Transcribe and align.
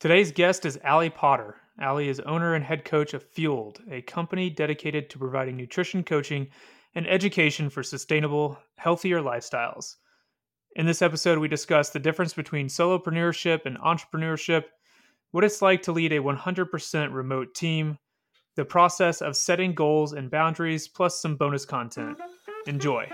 Today's 0.00 0.32
guest 0.32 0.64
is 0.64 0.78
Allie 0.82 1.10
Potter. 1.10 1.56
Allie 1.78 2.08
is 2.08 2.20
owner 2.20 2.54
and 2.54 2.64
head 2.64 2.86
coach 2.86 3.12
of 3.12 3.22
Fueled, 3.22 3.82
a 3.90 4.00
company 4.00 4.48
dedicated 4.48 5.10
to 5.10 5.18
providing 5.18 5.58
nutrition 5.58 6.02
coaching 6.02 6.48
and 6.94 7.06
education 7.06 7.68
for 7.68 7.82
sustainable, 7.82 8.58
healthier 8.76 9.20
lifestyles. 9.20 9.96
In 10.74 10.86
this 10.86 11.02
episode, 11.02 11.38
we 11.38 11.48
discuss 11.48 11.90
the 11.90 11.98
difference 11.98 12.32
between 12.32 12.68
solopreneurship 12.68 13.66
and 13.66 13.76
entrepreneurship, 13.80 14.64
what 15.32 15.44
it's 15.44 15.60
like 15.60 15.82
to 15.82 15.92
lead 15.92 16.14
a 16.14 16.18
100% 16.18 17.12
remote 17.12 17.54
team, 17.54 17.98
the 18.56 18.64
process 18.64 19.20
of 19.20 19.36
setting 19.36 19.74
goals 19.74 20.14
and 20.14 20.30
boundaries, 20.30 20.88
plus 20.88 21.20
some 21.20 21.36
bonus 21.36 21.66
content. 21.66 22.16
Enjoy. 22.66 23.06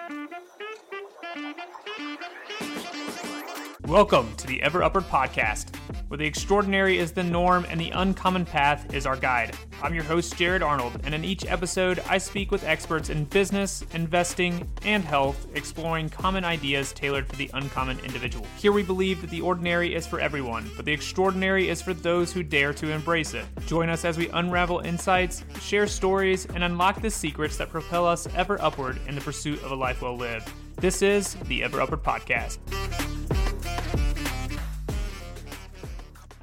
Welcome 3.87 4.35
to 4.35 4.49
the 4.49 4.61
Ever 4.65 4.83
Upward 4.83 5.05
Podcast, 5.05 5.77
where 6.09 6.19
the 6.19 6.27
extraordinary 6.27 6.99
is 6.99 7.13
the 7.13 7.23
norm 7.23 7.65
and 7.71 7.81
the 7.81 7.91
uncommon 7.91 8.45
path 8.45 8.93
is 8.93 9.07
our 9.07 9.15
guide. 9.15 9.57
I'm 9.81 9.95
your 9.95 10.03
host, 10.03 10.35
Jarrod 10.35 10.67
Arnold, 10.67 11.01
and 11.05 11.15
in 11.15 11.25
each 11.25 11.47
episode, 11.47 12.01
I 12.09 12.19
speak 12.19 12.51
with 12.51 12.65
experts 12.65 13.11
in 13.11 13.27
business, 13.27 13.85
investing, 13.95 14.69
and 14.83 15.05
health, 15.05 15.47
exploring 15.55 16.09
common 16.09 16.45
ideas 16.45 16.93
tailored 16.93 17.29
for 17.29 17.37
the 17.37 17.49
uncommon 17.55 18.01
individual. 18.01 18.45
Here 18.57 18.73
we 18.73 18.83
believe 18.83 19.21
that 19.21 19.31
the 19.31 19.41
ordinary 19.41 19.95
is 19.95 20.05
for 20.05 20.19
everyone, 20.19 20.69
but 20.75 20.85
the 20.85 20.93
extraordinary 20.93 21.69
is 21.69 21.81
for 21.81 21.95
those 21.95 22.33
who 22.33 22.43
dare 22.43 22.73
to 22.73 22.91
embrace 22.91 23.35
it. 23.35 23.45
Join 23.67 23.89
us 23.89 24.05
as 24.05 24.19
we 24.19 24.29
unravel 24.31 24.81
insights, 24.81 25.45
share 25.61 25.87
stories, 25.87 26.45
and 26.47 26.65
unlock 26.65 27.01
the 27.01 27.11
secrets 27.11 27.57
that 27.59 27.71
propel 27.71 28.05
us 28.05 28.27
ever 28.35 28.61
upward 28.61 28.99
in 29.07 29.15
the 29.15 29.21
pursuit 29.21 29.63
of 29.63 29.71
a 29.71 29.77
life 29.77 30.03
well 30.03 30.17
lived. 30.17 30.51
This 30.75 31.03
is 31.03 31.35
the 31.45 31.63
Ever 31.63 31.81
Upward 31.81 32.03
Podcast. 32.03 32.59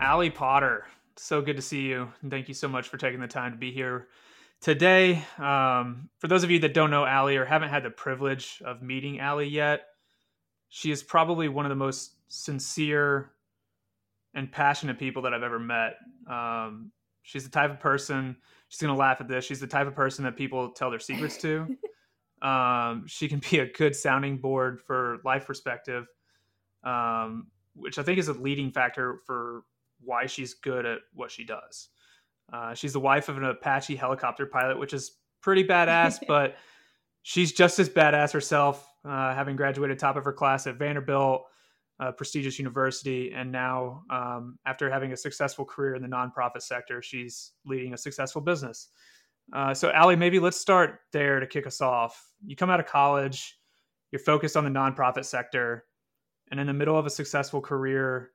Allie 0.03 0.29
Potter, 0.29 0.85
so 1.15 1.41
good 1.41 1.55
to 1.55 1.61
see 1.61 1.83
you. 1.83 2.11
And 2.21 2.29
thank 2.29 2.49
you 2.49 2.53
so 2.53 2.67
much 2.67 2.89
for 2.89 2.97
taking 2.97 3.21
the 3.21 3.27
time 3.27 3.53
to 3.53 3.57
be 3.57 3.71
here 3.71 4.09
today. 4.59 5.23
Um, 5.37 6.09
for 6.19 6.27
those 6.27 6.43
of 6.43 6.51
you 6.51 6.59
that 6.59 6.73
don't 6.73 6.91
know 6.91 7.05
Allie 7.05 7.37
or 7.37 7.45
haven't 7.45 7.69
had 7.69 7.83
the 7.83 7.89
privilege 7.89 8.61
of 8.65 8.81
meeting 8.81 9.21
Allie 9.21 9.47
yet, 9.47 9.85
she 10.67 10.91
is 10.91 11.01
probably 11.01 11.47
one 11.47 11.63
of 11.63 11.69
the 11.69 11.77
most 11.77 12.17
sincere 12.27 13.31
and 14.33 14.51
passionate 14.51 14.99
people 14.99 15.21
that 15.21 15.33
I've 15.33 15.41
ever 15.41 15.57
met. 15.57 15.93
Um, 16.29 16.91
she's 17.21 17.45
the 17.45 17.49
type 17.49 17.71
of 17.71 17.79
person, 17.79 18.35
she's 18.67 18.81
going 18.81 18.93
to 18.93 18.99
laugh 18.99 19.21
at 19.21 19.29
this, 19.29 19.45
she's 19.45 19.61
the 19.61 19.67
type 19.67 19.87
of 19.87 19.95
person 19.95 20.25
that 20.25 20.35
people 20.35 20.71
tell 20.71 20.89
their 20.89 20.99
secrets 20.99 21.37
to. 21.37 21.77
um, 22.45 23.05
she 23.07 23.29
can 23.29 23.39
be 23.49 23.59
a 23.59 23.71
good 23.71 23.95
sounding 23.95 24.39
board 24.39 24.81
for 24.81 25.19
life 25.23 25.47
perspective. 25.47 26.07
Um, 26.83 27.47
which 27.75 27.97
I 27.97 28.03
think 28.03 28.19
is 28.19 28.27
a 28.27 28.33
leading 28.33 28.69
factor 28.69 29.21
for 29.25 29.63
why 30.03 30.25
she's 30.25 30.53
good 30.53 30.85
at 30.85 30.99
what 31.13 31.31
she 31.31 31.43
does. 31.43 31.89
Uh, 32.51 32.73
she's 32.73 32.93
the 32.93 32.99
wife 32.99 33.29
of 33.29 33.37
an 33.37 33.45
Apache 33.45 33.95
helicopter 33.95 34.45
pilot, 34.45 34.77
which 34.77 34.93
is 34.93 35.17
pretty 35.41 35.63
badass, 35.63 36.19
but 36.27 36.55
she's 37.23 37.51
just 37.51 37.79
as 37.79 37.89
badass 37.89 38.31
herself, 38.31 38.87
uh, 39.05 39.33
having 39.33 39.55
graduated 39.55 39.97
top 39.97 40.15
of 40.15 40.25
her 40.25 40.33
class 40.33 40.67
at 40.67 40.75
Vanderbilt, 40.75 41.43
a 41.99 42.11
prestigious 42.11 42.59
university, 42.59 43.31
and 43.33 43.51
now, 43.51 44.03
um, 44.09 44.57
after 44.65 44.89
having 44.89 45.13
a 45.13 45.17
successful 45.17 45.63
career 45.63 45.95
in 45.95 46.01
the 46.01 46.07
nonprofit 46.07 46.61
sector, 46.61 47.01
she's 47.01 47.51
leading 47.65 47.93
a 47.93 47.97
successful 47.97 48.41
business. 48.41 48.89
Uh, 49.51 49.73
so, 49.73 49.91
Allie, 49.91 50.15
maybe 50.15 50.39
let's 50.39 50.59
start 50.59 51.01
there 51.11 51.39
to 51.39 51.47
kick 51.47 51.67
us 51.67 51.81
off. 51.81 52.31
You 52.45 52.55
come 52.55 52.69
out 52.69 52.79
of 52.79 52.85
college, 52.85 53.57
you're 54.11 54.19
focused 54.19 54.57
on 54.57 54.63
the 54.63 54.69
nonprofit 54.69 55.25
sector, 55.25 55.85
and 56.51 56.59
in 56.59 56.67
the 56.67 56.73
middle 56.73 56.97
of 56.97 57.05
a 57.05 57.09
successful 57.09 57.61
career, 57.61 58.31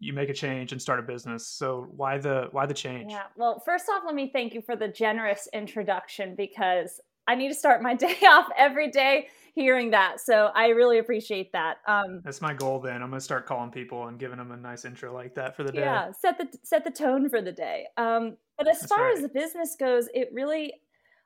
you 0.00 0.14
make 0.14 0.30
a 0.30 0.34
change 0.34 0.72
and 0.72 0.80
start 0.80 0.98
a 0.98 1.02
business. 1.02 1.46
So 1.46 1.86
why 1.94 2.18
the 2.18 2.48
why 2.52 2.66
the 2.66 2.74
change? 2.74 3.12
Yeah. 3.12 3.24
Well, 3.36 3.62
first 3.64 3.84
off, 3.88 4.02
let 4.04 4.14
me 4.14 4.30
thank 4.32 4.54
you 4.54 4.62
for 4.62 4.74
the 4.74 4.88
generous 4.88 5.46
introduction 5.52 6.34
because 6.36 7.00
I 7.28 7.34
need 7.34 7.48
to 7.48 7.54
start 7.54 7.82
my 7.82 7.94
day 8.06 8.16
off 8.26 8.48
every 8.56 8.90
day 8.90 9.28
hearing 9.54 9.90
that. 9.90 10.20
So 10.20 10.50
I 10.54 10.68
really 10.68 10.98
appreciate 10.98 11.52
that. 11.52 11.78
Um, 11.86 12.22
That's 12.24 12.40
my 12.40 12.54
goal. 12.54 12.80
Then 12.80 13.02
I'm 13.02 13.10
gonna 13.10 13.20
start 13.20 13.46
calling 13.46 13.70
people 13.70 14.08
and 14.08 14.18
giving 14.18 14.38
them 14.38 14.52
a 14.52 14.56
nice 14.56 14.84
intro 14.84 15.12
like 15.12 15.34
that 15.34 15.54
for 15.54 15.62
the 15.62 15.72
day. 15.72 15.80
Yeah, 15.80 16.12
set 16.12 16.38
the 16.38 16.48
set 16.62 16.82
the 16.84 16.90
tone 16.90 17.28
for 17.28 17.42
the 17.42 17.52
day. 17.52 17.86
Um, 17.96 18.36
but 18.56 18.68
as 18.68 18.80
That's 18.80 18.92
far 18.92 19.04
right. 19.04 19.16
as 19.16 19.22
the 19.22 19.28
business 19.28 19.76
goes, 19.78 20.08
it 20.14 20.30
really, 20.32 20.72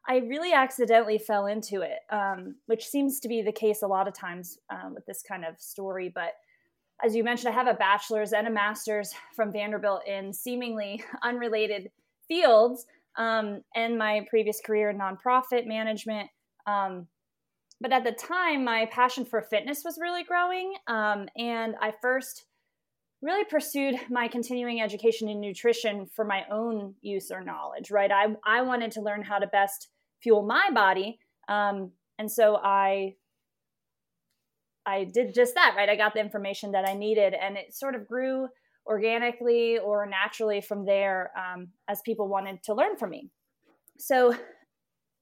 I 0.09 0.19
really 0.19 0.53
accidentally 0.53 1.19
fell 1.19 1.47
into 1.47 1.82
it, 1.82 2.00
um, 2.10 2.56
which 2.66 2.87
seems 2.87 3.21
to 3.21 3.28
be 3.28 3.43
the 3.43 3.53
case 3.53 3.82
a 3.82 3.87
lot 3.87 4.09
of 4.09 4.15
times 4.15 4.59
um, 4.71 4.94
with 4.94 5.06
this 5.06 5.22
kind 5.22 5.44
of 5.44 5.60
story. 5.60 6.10
But 6.12 6.32
as 7.04 7.15
you 7.15 7.22
mentioned, 7.22 7.53
I 7.53 7.56
have 7.56 7.66
a 7.66 7.75
bachelor's 7.75 8.32
and 8.32 8.47
a 8.47 8.50
master's 8.50 9.12
from 9.37 9.53
Vanderbilt 9.53 10.06
in 10.06 10.32
seemingly 10.32 11.04
unrelated 11.22 11.91
fields 12.26 12.87
um, 13.16 13.62
and 13.75 13.98
my 13.98 14.26
previous 14.31 14.60
career 14.65 14.91
in 14.91 14.98
nonprofit 14.98 15.66
management. 15.66 16.31
Um, 16.66 17.06
but 17.81 17.92
at 17.92 18.04
the 18.04 18.12
time, 18.12 18.65
my 18.65 18.87
passion 18.87 19.26
for 19.26 19.42
fitness 19.42 19.82
was 19.84 19.98
really 20.00 20.25
growing. 20.25 20.75
Um, 20.87 21.28
and 21.37 21.75
I 21.81 21.92
first 22.00 22.47
really 23.21 23.44
pursued 23.44 23.97
my 24.09 24.26
continuing 24.26 24.81
education 24.81 25.28
in 25.28 25.41
nutrition 25.41 26.06
for 26.06 26.25
my 26.25 26.44
own 26.50 26.94
use 27.03 27.31
or 27.31 27.42
knowledge, 27.42 27.91
right? 27.91 28.10
I, 28.10 28.34
I 28.47 28.62
wanted 28.62 28.92
to 28.92 29.03
learn 29.03 29.22
how 29.22 29.38
to 29.38 29.47
best 29.47 29.88
fuel 30.22 30.42
my 30.42 30.71
body. 30.72 31.19
Um, 31.48 31.91
and 32.19 32.31
so 32.31 32.56
I 32.56 33.16
I 34.87 35.05
did 35.05 35.34
just 35.34 35.55
that, 35.55 35.75
right? 35.77 35.89
I 35.89 35.97
got 35.97 36.15
the 36.15 36.21
information 36.21 36.72
that 36.72 36.89
I 36.89 36.95
needed, 36.95 37.34
and 37.34 37.56
it 37.56 37.75
sort 37.75 37.95
of 37.95 38.06
grew 38.06 38.49
organically 38.87 39.78
or 39.78 40.06
naturally 40.06 40.61
from 40.61 40.84
there 40.84 41.31
um, 41.39 41.69
as 41.89 42.03
people 42.03 42.28
wanted 42.28 42.62
to 42.65 42.75
learn 42.75 42.97
from 42.97 43.11
me. 43.11 43.31
So 43.99 44.34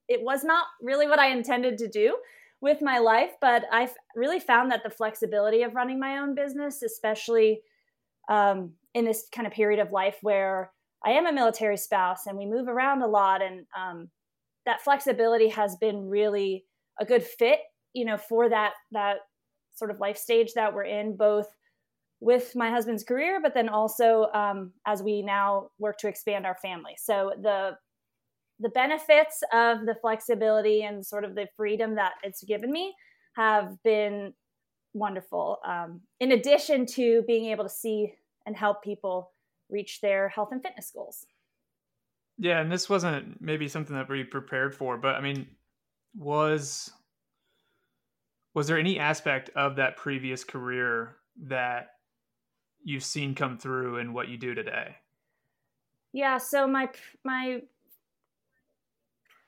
it 0.09 0.21
was 0.21 0.43
not 0.43 0.65
really 0.81 1.07
what 1.07 1.19
I 1.19 1.29
intended 1.29 1.77
to 1.77 1.87
do 1.87 2.17
with 2.59 2.81
my 2.81 2.99
life, 2.99 3.31
but 3.39 3.63
I 3.71 3.89
really 4.15 4.39
found 4.39 4.71
that 4.71 4.83
the 4.83 4.89
flexibility 4.89 5.63
of 5.63 5.75
running 5.75 5.99
my 5.99 6.17
own 6.17 6.35
business, 6.35 6.83
especially 6.83 7.61
um, 8.29 8.73
in 8.93 9.05
this 9.05 9.27
kind 9.33 9.47
of 9.47 9.53
period 9.53 9.79
of 9.79 9.91
life 9.91 10.17
where 10.21 10.71
I 11.05 11.11
am 11.11 11.25
a 11.25 11.33
military 11.33 11.77
spouse 11.77 12.25
and 12.27 12.37
we 12.37 12.45
move 12.45 12.67
around 12.67 13.01
a 13.01 13.07
lot, 13.07 13.41
and 13.41 13.65
um, 13.77 14.09
that 14.65 14.81
flexibility 14.81 15.49
has 15.49 15.75
been 15.75 16.09
really 16.09 16.65
a 16.99 17.05
good 17.05 17.23
fit, 17.23 17.59
you 17.93 18.05
know, 18.05 18.17
for 18.17 18.49
that 18.49 18.73
that 18.91 19.17
sort 19.73 19.91
of 19.91 19.99
life 19.99 20.17
stage 20.17 20.53
that 20.53 20.73
we're 20.73 20.83
in, 20.83 21.15
both 21.15 21.47
with 22.19 22.55
my 22.55 22.69
husband's 22.69 23.03
career, 23.03 23.39
but 23.41 23.53
then 23.53 23.67
also 23.67 24.29
um, 24.33 24.71
as 24.85 25.03
we 25.03 25.21
now 25.21 25.69
work 25.77 25.97
to 25.97 26.07
expand 26.07 26.45
our 26.45 26.57
family. 26.61 26.93
So 26.97 27.33
the 27.41 27.77
the 28.59 28.69
benefits 28.69 29.43
of 29.51 29.85
the 29.85 29.95
flexibility 29.99 30.83
and 30.83 31.05
sort 31.05 31.25
of 31.25 31.35
the 31.35 31.47
freedom 31.57 31.95
that 31.95 32.13
it's 32.23 32.43
given 32.43 32.71
me 32.71 32.93
have 33.35 33.75
been 33.83 34.31
wonderful. 34.93 35.57
Um, 35.65 36.01
in 36.19 36.31
addition 36.31 36.85
to 36.85 37.23
being 37.27 37.45
able 37.45 37.63
to 37.63 37.69
see 37.69 38.13
and 38.45 38.55
help 38.55 38.83
people 38.83 39.31
reach 39.69 40.01
their 40.01 40.29
health 40.29 40.49
and 40.51 40.61
fitness 40.61 40.91
goals. 40.93 41.25
Yeah, 42.37 42.61
and 42.61 42.71
this 42.71 42.89
wasn't 42.89 43.41
maybe 43.41 43.67
something 43.67 43.95
that 43.95 44.09
we 44.09 44.23
prepared 44.23 44.75
for, 44.75 44.97
but 44.97 45.15
I 45.15 45.21
mean, 45.21 45.47
was 46.15 46.91
was 48.53 48.67
there 48.67 48.77
any 48.77 48.99
aspect 48.99 49.49
of 49.55 49.75
that 49.77 49.97
previous 49.97 50.43
career 50.43 51.15
that 51.43 51.95
you've 52.83 53.03
seen 53.03 53.33
come 53.33 53.57
through 53.57 53.97
in 53.97 54.13
what 54.13 54.27
you 54.27 54.37
do 54.37 54.53
today? 54.53 54.97
Yeah, 56.11 56.37
so 56.37 56.67
my 56.67 56.89
my 57.23 57.61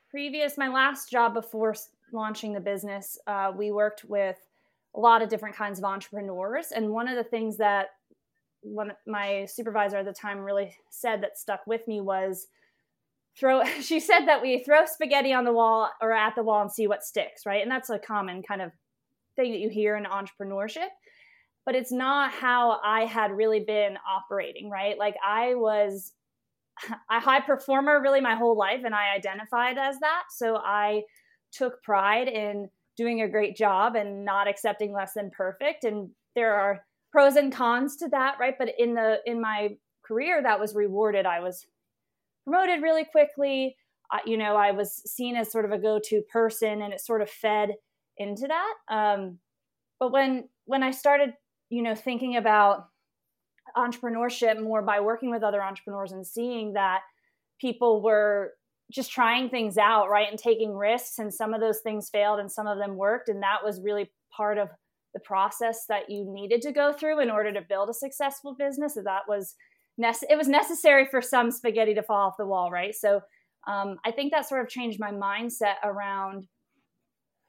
previous 0.09 0.57
my 0.57 0.67
last 0.67 1.11
job 1.11 1.33
before 1.33 1.75
launching 2.11 2.53
the 2.53 2.59
business, 2.59 3.17
uh, 3.27 3.51
we 3.55 3.71
worked 3.71 4.05
with 4.05 4.38
a 4.95 4.99
lot 4.99 5.22
of 5.22 5.29
different 5.29 5.55
kinds 5.55 5.77
of 5.77 5.85
entrepreneurs, 5.85 6.72
and 6.72 6.89
one 6.89 7.07
of 7.07 7.16
the 7.16 7.23
things 7.23 7.57
that 7.57 7.89
one 8.61 8.93
my 9.05 9.45
supervisor 9.45 9.97
at 9.97 10.05
the 10.05 10.13
time 10.13 10.39
really 10.39 10.75
said 10.90 11.22
that 11.22 11.37
stuck 11.37 11.67
with 11.67 11.87
me 11.87 12.01
was 12.01 12.47
throw 13.37 13.63
she 13.81 13.99
said 13.99 14.25
that 14.25 14.41
we 14.41 14.63
throw 14.63 14.85
spaghetti 14.85 15.34
on 15.34 15.43
the 15.43 15.53
wall 15.53 15.91
or 16.01 16.11
at 16.11 16.35
the 16.35 16.43
wall 16.43 16.61
and 16.61 16.72
see 16.72 16.87
what 16.87 17.03
sticks 17.03 17.46
right 17.46 17.61
and 17.61 17.69
that's 17.69 17.91
a 17.91 17.99
common 17.99 18.41
kind 18.41 18.63
of 18.63 18.72
thing 19.35 19.52
that 19.52 19.59
you 19.59 19.70
hear 19.70 19.96
in 19.96 20.05
entrepreneurship 20.05 20.90
but 21.66 21.76
it's 21.76 21.91
not 21.91 22.32
how 22.32 22.79
i 22.84 23.05
had 23.05 23.32
really 23.32 23.59
been 23.59 23.97
operating 24.08 24.70
right? 24.70 24.97
Like 24.97 25.16
i 25.26 25.55
was 25.55 26.14
a 27.11 27.20
high 27.20 27.41
performer 27.41 28.02
really 28.02 28.22
my 28.22 28.35
whole 28.35 28.58
life 28.58 28.82
and 28.85 28.93
i 28.93 29.16
identified 29.16 29.78
as 29.78 29.99
that. 29.99 30.23
So 30.29 30.58
i 30.58 31.02
took 31.52 31.82
pride 31.84 32.28
in 32.28 32.70
doing 32.97 33.22
a 33.22 33.29
great 33.29 33.55
job 33.55 33.96
and 33.96 34.23
not 34.23 34.47
accepting 34.47 34.93
less 34.93 35.14
than 35.14 35.29
perfect. 35.32 35.84
And 35.84 36.09
there 36.34 36.53
are 36.53 36.82
pros 37.11 37.35
and 37.35 37.52
cons 37.52 37.97
to 37.97 38.09
that 38.09 38.37
right? 38.40 38.55
But 38.58 38.73
in 38.78 38.93
the 38.93 39.20
in 39.26 39.41
my 39.41 39.78
career 40.05 40.41
that 40.43 40.59
was 40.59 40.76
rewarded 40.76 41.26
i 41.26 41.40
was 41.40 41.66
promoted 42.43 42.84
really 42.84 43.05
quickly. 43.05 43.76
Uh, 44.14 44.20
you 44.23 44.37
know 44.37 44.55
i 44.55 44.70
was 44.72 45.02
seen 45.11 45.35
as 45.35 45.52
sort 45.52 45.66
of 45.66 45.72
a 45.72 45.79
go-to 45.79 46.22
person 46.32 46.84
and 46.84 46.93
it 46.93 47.02
sort 47.02 47.23
of 47.23 47.29
fed 47.29 47.72
into 48.17 48.47
that. 48.47 48.73
Um, 48.90 49.40
but 50.00 50.12
when 50.12 50.50
when 50.66 50.84
I 50.84 50.91
started, 50.91 51.34
you 51.70 51.82
know, 51.82 51.96
thinking 51.96 52.38
about 52.38 52.88
entrepreneurship 53.76 54.62
more 54.62 54.82
by 54.82 55.00
working 55.00 55.32
with 55.32 55.44
other 55.44 55.62
entrepreneurs 55.62 56.12
and 56.12 56.26
seeing 56.26 56.73
that 56.73 57.02
people 57.59 58.02
were 58.02 58.53
just 58.91 59.12
trying 59.12 59.50
things 59.50 59.78
out, 59.78 60.09
right? 60.09 60.29
And 60.29 60.40
taking 60.40 60.76
risks. 60.76 61.20
And 61.20 61.34
some 61.34 61.53
of 61.53 61.62
those 61.62 61.79
things 61.79 62.09
failed 62.09 62.40
and 62.40 62.52
some 62.52 62.67
of 62.67 62.78
them 62.78 62.96
worked. 62.96 63.29
And 63.29 63.41
that 63.41 63.64
was 63.64 63.82
really 63.82 64.12
part 64.35 64.58
of 64.58 64.70
the 65.14 65.20
process 65.22 65.85
that 65.88 66.09
you 66.09 66.26
needed 66.28 66.61
to 66.64 66.72
go 66.72 66.94
through 66.94 67.22
in 67.22 67.32
order 67.32 67.52
to 67.53 67.61
build 67.61 67.90
a 67.90 67.94
successful 67.94 68.56
business. 68.58 68.96
So 68.96 69.02
that 69.03 69.23
was 69.28 69.56
nece- 70.00 70.29
it 70.29 70.38
was 70.38 70.47
necessary 70.47 71.08
for 71.09 71.22
some 71.22 71.52
spaghetti 71.52 71.94
to 71.96 72.03
fall 72.03 72.28
off 72.28 72.38
the 72.38 72.46
wall, 72.46 72.70
right? 72.70 72.94
So 72.94 73.22
um, 73.68 73.97
I 74.06 74.11
think 74.11 74.32
that 74.32 74.47
sort 74.47 74.61
of 74.61 74.70
changed 74.70 75.00
my 75.00 75.11
mindset 75.11 75.76
around 75.84 76.46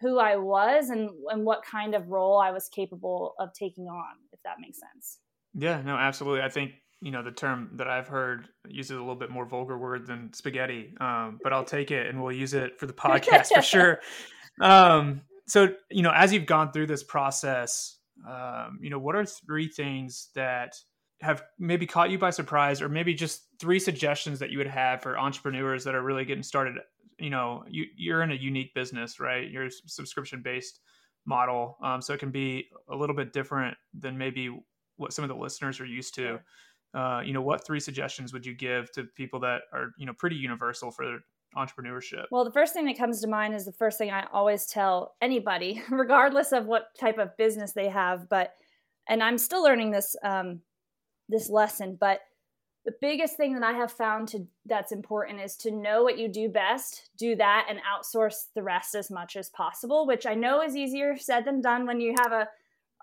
who 0.00 0.18
I 0.18 0.36
was 0.36 0.90
and, 0.90 1.10
and 1.30 1.44
what 1.44 1.64
kind 1.64 1.94
of 1.94 2.08
role 2.08 2.38
I 2.38 2.50
was 2.50 2.68
capable 2.68 3.34
of 3.38 3.52
taking 3.54 3.86
on, 3.86 4.14
if 4.32 4.40
that 4.44 4.56
makes 4.60 4.78
sense. 4.78 5.18
Yeah, 5.54 5.80
no, 5.82 5.96
absolutely. 5.96 6.42
I 6.42 6.48
think 6.48 6.72
you 7.00 7.10
know 7.10 7.22
the 7.22 7.30
term 7.30 7.70
that 7.74 7.88
I've 7.88 8.08
heard 8.08 8.48
uses 8.68 8.96
a 8.96 9.00
little 9.00 9.16
bit 9.16 9.30
more 9.30 9.46
vulgar 9.46 9.78
word 9.78 10.06
than 10.06 10.32
spaghetti, 10.32 10.94
um, 11.00 11.38
but 11.42 11.52
I'll 11.52 11.64
take 11.64 11.90
it 11.90 12.06
and 12.06 12.22
we'll 12.22 12.32
use 12.32 12.54
it 12.54 12.78
for 12.78 12.86
the 12.86 12.92
podcast 12.94 13.48
for 13.54 13.62
sure. 13.62 14.00
Um, 14.60 15.22
so 15.46 15.68
you 15.90 16.02
know, 16.02 16.12
as 16.14 16.32
you've 16.32 16.46
gone 16.46 16.72
through 16.72 16.86
this 16.86 17.02
process, 17.02 17.98
um, 18.28 18.78
you 18.82 18.90
know, 18.90 18.98
what 18.98 19.14
are 19.14 19.24
three 19.24 19.68
things 19.68 20.28
that 20.34 20.74
have 21.22 21.42
maybe 21.58 21.86
caught 21.86 22.10
you 22.10 22.18
by 22.18 22.30
surprise, 22.30 22.82
or 22.82 22.88
maybe 22.88 23.14
just 23.14 23.46
three 23.58 23.78
suggestions 23.78 24.38
that 24.40 24.50
you 24.50 24.58
would 24.58 24.66
have 24.66 25.00
for 25.02 25.18
entrepreneurs 25.18 25.84
that 25.84 25.94
are 25.94 26.02
really 26.02 26.24
getting 26.24 26.42
started? 26.42 26.76
You 27.18 27.30
know, 27.30 27.64
you, 27.68 27.84
you're 27.96 28.22
in 28.22 28.30
a 28.30 28.34
unique 28.34 28.74
business, 28.74 29.18
right? 29.18 29.50
You're 29.50 29.70
subscription 29.70 30.42
based 30.42 30.80
model, 31.24 31.76
um, 31.82 32.00
so 32.00 32.12
it 32.12 32.20
can 32.20 32.30
be 32.30 32.66
a 32.90 32.96
little 32.96 33.16
bit 33.16 33.32
different 33.32 33.76
than 33.98 34.16
maybe 34.16 34.50
what 34.96 35.12
some 35.12 35.24
of 35.24 35.28
the 35.28 35.36
listeners 35.36 35.80
are 35.80 35.86
used 35.86 36.14
to. 36.14 36.38
Uh, 36.94 37.20
you 37.24 37.32
know, 37.32 37.42
what 37.42 37.66
three 37.66 37.80
suggestions 37.80 38.32
would 38.32 38.46
you 38.46 38.54
give 38.54 38.90
to 38.92 39.04
people 39.16 39.40
that 39.40 39.62
are 39.72 39.90
you 39.98 40.06
know 40.06 40.12
pretty 40.18 40.36
universal 40.36 40.90
for 40.90 41.18
entrepreneurship? 41.56 42.24
Well, 42.30 42.44
the 42.44 42.52
first 42.52 42.74
thing 42.74 42.84
that 42.86 42.98
comes 42.98 43.20
to 43.20 43.28
mind 43.28 43.54
is 43.54 43.64
the 43.64 43.72
first 43.72 43.98
thing 43.98 44.10
I 44.10 44.26
always 44.32 44.66
tell 44.66 45.14
anybody, 45.20 45.82
regardless 45.90 46.52
of 46.52 46.66
what 46.66 46.88
type 46.98 47.18
of 47.18 47.36
business 47.36 47.72
they 47.72 47.88
have. 47.88 48.28
But, 48.28 48.52
and 49.08 49.22
I'm 49.22 49.38
still 49.38 49.62
learning 49.62 49.90
this 49.90 50.14
um, 50.22 50.60
this 51.28 51.48
lesson, 51.50 51.96
but 51.98 52.20
the 52.86 52.94
biggest 53.00 53.36
thing 53.36 53.52
that 53.54 53.64
I 53.64 53.72
have 53.72 53.92
found 53.92 54.28
to 54.28 54.46
that's 54.64 54.92
important 54.92 55.40
is 55.40 55.56
to 55.56 55.70
know 55.70 56.02
what 56.02 56.18
you 56.18 56.28
do 56.28 56.48
best, 56.48 57.10
do 57.18 57.36
that, 57.36 57.66
and 57.68 57.80
outsource 57.80 58.46
the 58.54 58.62
rest 58.62 58.94
as 58.94 59.10
much 59.10 59.36
as 59.36 59.50
possible. 59.50 60.06
Which 60.06 60.24
I 60.24 60.34
know 60.34 60.62
is 60.62 60.76
easier 60.76 61.16
said 61.18 61.44
than 61.44 61.60
done 61.60 61.86
when 61.86 62.00
you 62.00 62.14
have 62.22 62.32
a 62.32 62.48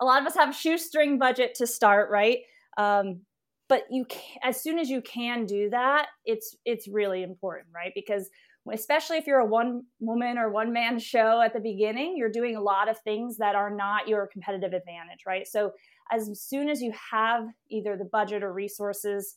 a 0.02 0.06
lot 0.06 0.22
of 0.22 0.28
us 0.28 0.36
have 0.36 0.50
a 0.50 0.54
shoestring 0.54 1.20
budget 1.20 1.54
to 1.56 1.68
start, 1.68 2.10
right? 2.10 2.40
Um, 2.78 3.22
but 3.70 3.84
you 3.90 4.06
can, 4.06 4.38
as 4.44 4.62
soon 4.62 4.78
as 4.80 4.90
you 4.90 5.02
can 5.02 5.46
do 5.46 5.70
that 5.70 6.08
it's 6.26 6.56
it's 6.66 6.88
really 6.88 7.24
important 7.24 7.68
right 7.74 7.92
because 7.96 8.30
especially 8.72 9.18
if 9.18 9.28
you're 9.28 9.40
a 9.40 9.46
one 9.46 9.84
woman 10.00 10.38
or 10.38 10.50
one 10.50 10.72
man 10.72 11.00
show 11.00 11.42
at 11.42 11.54
the 11.54 11.60
beginning 11.60 12.16
you're 12.16 12.30
doing 12.32 12.56
a 12.56 12.62
lot 12.62 12.88
of 12.88 13.00
things 13.00 13.38
that 13.38 13.56
are 13.56 13.70
not 13.70 14.08
your 14.08 14.28
competitive 14.28 14.74
advantage 14.74 15.24
right 15.26 15.48
so 15.48 15.72
as 16.12 16.30
soon 16.40 16.70
as 16.70 16.82
you 16.82 16.94
have 17.12 17.48
either 17.70 17.98
the 17.98 18.06
budget 18.06 18.44
or 18.44 18.54
resources 18.54 19.36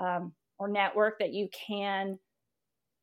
um, 0.00 0.32
or 0.58 0.68
network 0.68 1.18
that 1.18 1.32
you 1.32 1.48
can 1.66 2.18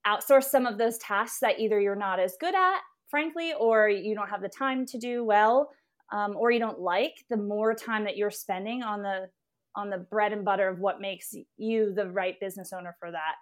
outsource 0.06 0.46
some 0.46 0.66
of 0.66 0.78
those 0.78 0.98
tasks 0.98 1.40
that 1.42 1.60
either 1.60 1.80
you're 1.80 1.96
not 1.96 2.20
as 2.20 2.36
good 2.40 2.56
at 2.56 2.80
frankly 3.10 3.54
or 3.60 3.88
you 3.88 4.16
don't 4.16 4.30
have 4.30 4.42
the 4.42 4.50
time 4.50 4.86
to 4.86 4.98
do 4.98 5.24
well 5.24 5.70
um, 6.12 6.36
or 6.36 6.52
you 6.52 6.60
don't 6.60 6.80
like 6.80 7.14
the 7.30 7.38
more 7.38 7.74
time 7.74 8.04
that 8.04 8.18
you're 8.18 8.32
spending 8.32 8.84
on 8.84 9.02
the 9.02 9.28
on 9.76 9.90
the 9.90 9.98
bread 9.98 10.34
and 10.34 10.46
butter 10.46 10.68
of 10.68 10.80
what 10.80 11.02
makes 11.02 11.34
you 11.58 11.94
the 11.96 12.10
right 12.10 12.40
business 12.40 12.72
owner 12.74 12.96
for 13.00 13.12
that 13.12 13.36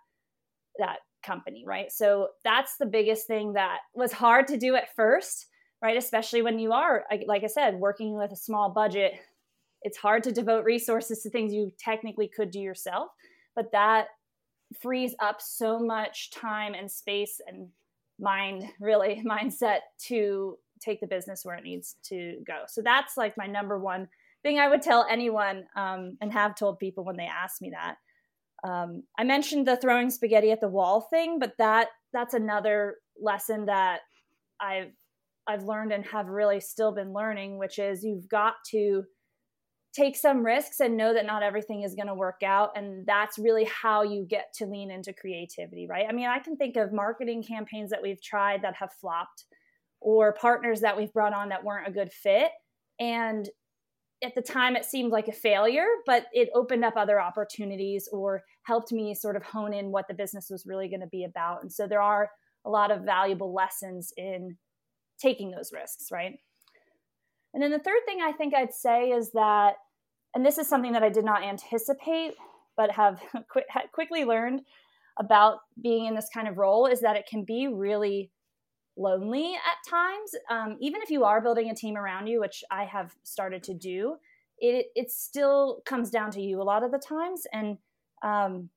that 0.77 0.99
company 1.23 1.63
right? 1.65 1.91
So 1.91 2.29
that's 2.43 2.77
the 2.79 2.85
biggest 2.85 3.27
thing 3.27 3.53
that 3.53 3.79
was 3.93 4.11
hard 4.11 4.47
to 4.47 4.57
do 4.57 4.75
at 4.75 4.93
first 4.95 5.47
right? 5.81 5.97
Especially 5.97 6.41
when 6.43 6.59
you 6.59 6.71
are 6.71 7.05
like 7.27 7.43
i 7.43 7.47
said 7.47 7.75
working 7.75 8.17
with 8.17 8.31
a 8.31 8.35
small 8.35 8.69
budget 8.69 9.13
it's 9.83 9.97
hard 9.97 10.23
to 10.23 10.31
devote 10.31 10.63
resources 10.63 11.23
to 11.23 11.29
things 11.29 11.53
you 11.53 11.71
technically 11.79 12.27
could 12.27 12.51
do 12.51 12.59
yourself 12.59 13.09
but 13.55 13.71
that 13.71 14.07
frees 14.79 15.13
up 15.19 15.41
so 15.41 15.79
much 15.79 16.31
time 16.31 16.73
and 16.73 16.89
space 16.89 17.39
and 17.47 17.67
mind 18.19 18.63
really 18.79 19.21
mindset 19.25 19.79
to 20.07 20.57
take 20.81 20.99
the 20.99 21.07
business 21.07 21.45
where 21.45 21.55
it 21.55 21.63
needs 21.63 21.95
to 22.03 22.37
go 22.47 22.63
so 22.67 22.81
that's 22.81 23.17
like 23.17 23.37
my 23.37 23.45
number 23.45 23.77
one 23.77 24.07
thing 24.43 24.59
I 24.59 24.67
would 24.67 24.81
tell 24.81 25.05
anyone 25.09 25.65
um, 25.75 26.17
and 26.21 26.31
have 26.33 26.55
told 26.55 26.79
people 26.79 27.03
when 27.03 27.17
they 27.17 27.27
ask 27.27 27.61
me 27.61 27.71
that. 27.71 27.95
Um, 28.67 29.03
I 29.17 29.23
mentioned 29.23 29.67
the 29.67 29.77
throwing 29.77 30.09
spaghetti 30.09 30.51
at 30.51 30.61
the 30.61 30.67
wall 30.67 31.01
thing, 31.01 31.39
but 31.39 31.53
that 31.57 31.89
that's 32.13 32.33
another 32.33 32.97
lesson 33.19 33.65
that 33.65 34.01
I've 34.59 34.91
I've 35.47 35.63
learned 35.63 35.91
and 35.91 36.05
have 36.05 36.27
really 36.27 36.59
still 36.59 36.91
been 36.91 37.13
learning, 37.13 37.57
which 37.57 37.79
is 37.79 38.03
you've 38.03 38.29
got 38.29 38.55
to 38.71 39.03
take 39.93 40.15
some 40.15 40.45
risks 40.45 40.79
and 40.79 40.95
know 40.95 41.13
that 41.13 41.25
not 41.25 41.43
everything 41.43 41.83
is 41.83 41.95
going 41.95 42.07
to 42.07 42.13
work 42.13 42.41
out 42.43 42.71
and 42.75 43.05
that's 43.05 43.37
really 43.37 43.65
how 43.65 44.03
you 44.03 44.25
get 44.29 44.53
to 44.53 44.65
lean 44.65 44.89
into 44.89 45.13
creativity 45.13 45.87
right 45.89 46.05
i 46.07 46.11
mean 46.11 46.27
i 46.27 46.39
can 46.39 46.55
think 46.55 46.77
of 46.77 46.93
marketing 46.93 47.43
campaigns 47.43 47.89
that 47.89 48.01
we've 48.01 48.21
tried 48.21 48.61
that 48.61 48.75
have 48.75 48.91
flopped 48.99 49.45
or 49.99 50.33
partners 50.33 50.81
that 50.81 50.95
we've 50.95 51.13
brought 51.13 51.33
on 51.33 51.49
that 51.49 51.63
weren't 51.63 51.87
a 51.87 51.91
good 51.91 52.11
fit 52.11 52.51
and 52.99 53.49
at 54.23 54.35
the 54.35 54.41
time 54.41 54.75
it 54.75 54.85
seemed 54.85 55.11
like 55.11 55.27
a 55.27 55.33
failure, 55.33 55.87
but 56.05 56.27
it 56.31 56.49
opened 56.53 56.85
up 56.85 56.95
other 56.95 57.19
opportunities 57.19 58.07
or 58.11 58.43
helped 58.63 58.91
me 58.91 59.15
sort 59.15 59.35
of 59.35 59.43
hone 59.43 59.73
in 59.73 59.91
what 59.91 60.07
the 60.07 60.13
business 60.13 60.47
was 60.49 60.65
really 60.65 60.87
going 60.87 61.01
to 61.01 61.07
be 61.07 61.23
about. 61.23 61.63
And 61.63 61.71
so 61.71 61.87
there 61.87 62.01
are 62.01 62.29
a 62.65 62.69
lot 62.69 62.91
of 62.91 63.01
valuable 63.01 63.53
lessons 63.53 64.13
in 64.17 64.57
taking 65.19 65.51
those 65.51 65.71
risks, 65.73 66.07
right? 66.11 66.33
And 67.53 67.61
then 67.61 67.71
the 67.71 67.79
third 67.79 68.01
thing 68.05 68.19
I 68.21 68.31
think 68.31 68.53
I'd 68.53 68.73
say 68.73 69.09
is 69.09 69.31
that, 69.31 69.73
and 70.33 70.45
this 70.45 70.57
is 70.57 70.67
something 70.67 70.93
that 70.93 71.03
I 71.03 71.09
did 71.09 71.25
not 71.25 71.43
anticipate, 71.43 72.33
but 72.77 72.91
have 72.91 73.21
quickly 73.93 74.23
learned 74.23 74.61
about 75.19 75.59
being 75.81 76.05
in 76.05 76.15
this 76.15 76.29
kind 76.33 76.47
of 76.47 76.57
role, 76.57 76.85
is 76.85 77.01
that 77.01 77.17
it 77.17 77.25
can 77.29 77.43
be 77.43 77.67
really 77.67 78.31
lonely 78.97 79.53
at 79.55 79.89
times. 79.89 80.31
Um, 80.49 80.77
even 80.79 81.01
if 81.01 81.09
you 81.09 81.23
are 81.25 81.41
building 81.41 81.69
a 81.69 81.75
team 81.75 81.97
around 81.97 82.27
you, 82.27 82.39
which 82.39 82.63
I 82.71 82.85
have 82.85 83.13
started 83.23 83.63
to 83.63 83.73
do, 83.73 84.15
it 84.59 84.87
it 84.95 85.11
still 85.11 85.81
comes 85.85 86.09
down 86.09 86.31
to 86.31 86.41
you 86.41 86.61
a 86.61 86.63
lot 86.63 86.83
of 86.83 86.91
the 86.91 86.99
times, 86.99 87.45
and 87.51 87.77
um, 88.23 88.69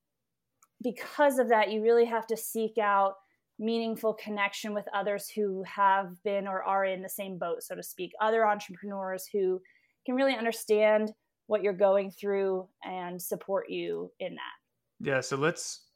because 0.83 1.39
of 1.39 1.49
that, 1.51 1.71
you 1.71 1.83
really 1.83 2.07
have 2.07 2.27
to 2.29 2.37
seek 2.37 2.79
out 2.79 3.15
meaningful 3.59 4.15
connection 4.15 4.75
with 4.75 4.85
others 4.95 5.29
who 5.29 5.63
have 5.63 6.11
been 6.25 6.47
or 6.47 6.63
are 6.63 6.85
in 6.85 7.03
the 7.03 7.09
same 7.09 7.39
boat, 7.39 7.63
so 7.63 7.75
to 7.75 7.83
speak. 7.83 8.13
Other 8.21 8.47
entrepreneurs 8.47 9.27
who 9.33 9.61
can 10.07 10.15
really 10.15 10.35
understand 10.35 11.13
what 11.47 11.63
you're 11.63 11.73
going 11.73 12.11
through 12.11 12.67
and 12.85 13.21
support 13.21 13.69
you 13.69 14.11
in 14.19 14.35
that. 14.35 15.07
Yeah, 15.07 15.21
so 15.21 15.37
let's 15.37 15.87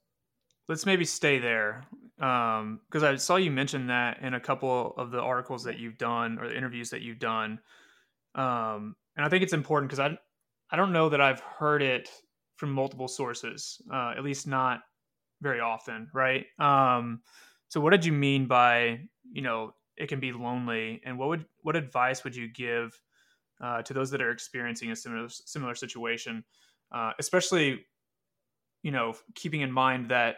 let's 0.69 0.85
maybe 0.85 1.05
stay 1.05 1.39
there 1.39 1.85
because 2.17 3.03
um, 3.03 3.05
I 3.05 3.17
saw 3.17 3.37
you 3.37 3.51
mention 3.51 3.87
that 3.87 4.21
in 4.23 4.35
a 4.35 4.41
couple 4.41 4.95
of 4.97 5.11
the 5.11 5.21
articles 5.21 5.65
that 5.65 5.79
you've 5.79 5.99
done 5.99 6.39
or 6.39 6.49
the 6.49 6.57
interviews 6.57 6.91
that 6.91 7.01
you've 7.01 7.19
done, 7.19 7.59
um, 8.35 8.95
and 9.17 9.25
I 9.25 9.29
think 9.29 9.43
it's 9.43 9.53
important 9.53 9.91
because 9.91 10.01
I 10.01 10.19
I 10.71 10.77
don't 10.77 10.93
know 10.93 11.09
that 11.09 11.21
I've 11.21 11.41
heard 11.41 11.83
it 11.83 12.11
from 12.57 12.73
multiple 12.73 13.09
sources, 13.09 13.81
uh, 13.93 14.15
at 14.17 14.25
least 14.25 14.47
not 14.47 14.81
very 15.41 15.61
often, 15.61 16.09
right? 16.13 16.47
Um, 16.59 17.23
so, 17.69 17.81
what 17.81 17.91
did 17.91 18.05
you 18.05 18.13
mean 18.13 18.47
by 18.47 19.01
you 19.31 19.43
know 19.43 19.75
it 19.97 20.09
can 20.09 20.21
be 20.21 20.33
lonely, 20.33 21.01
and 21.05 21.19
what 21.19 21.29
would 21.29 21.45
what 21.63 21.77
advice 21.77 22.25
would 22.25 22.35
you 22.37 22.49
give 22.49 23.01
uh, 23.61 23.83
to 23.83 23.95
those 23.95 24.11
that 24.11 24.23
are 24.23 24.31
experiencing 24.31 24.91
a 24.91 24.97
similar 24.97 25.29
similar 25.29 25.75
situation, 25.75 26.45
uh, 26.93 27.13
especially 27.19 27.85
you 28.83 28.91
know 28.91 29.15
keeping 29.35 29.61
in 29.61 29.73
mind 29.73 30.11
that 30.11 30.37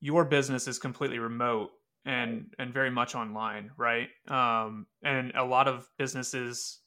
your 0.00 0.24
business 0.24 0.68
is 0.68 0.78
completely 0.78 1.18
remote 1.18 1.70
and 2.04 2.54
and 2.58 2.72
very 2.72 2.90
much 2.90 3.14
online, 3.14 3.70
right? 3.76 4.08
Um, 4.28 4.86
and 5.02 5.32
a 5.34 5.44
lot 5.44 5.68
of 5.68 5.88
businesses 5.98 6.80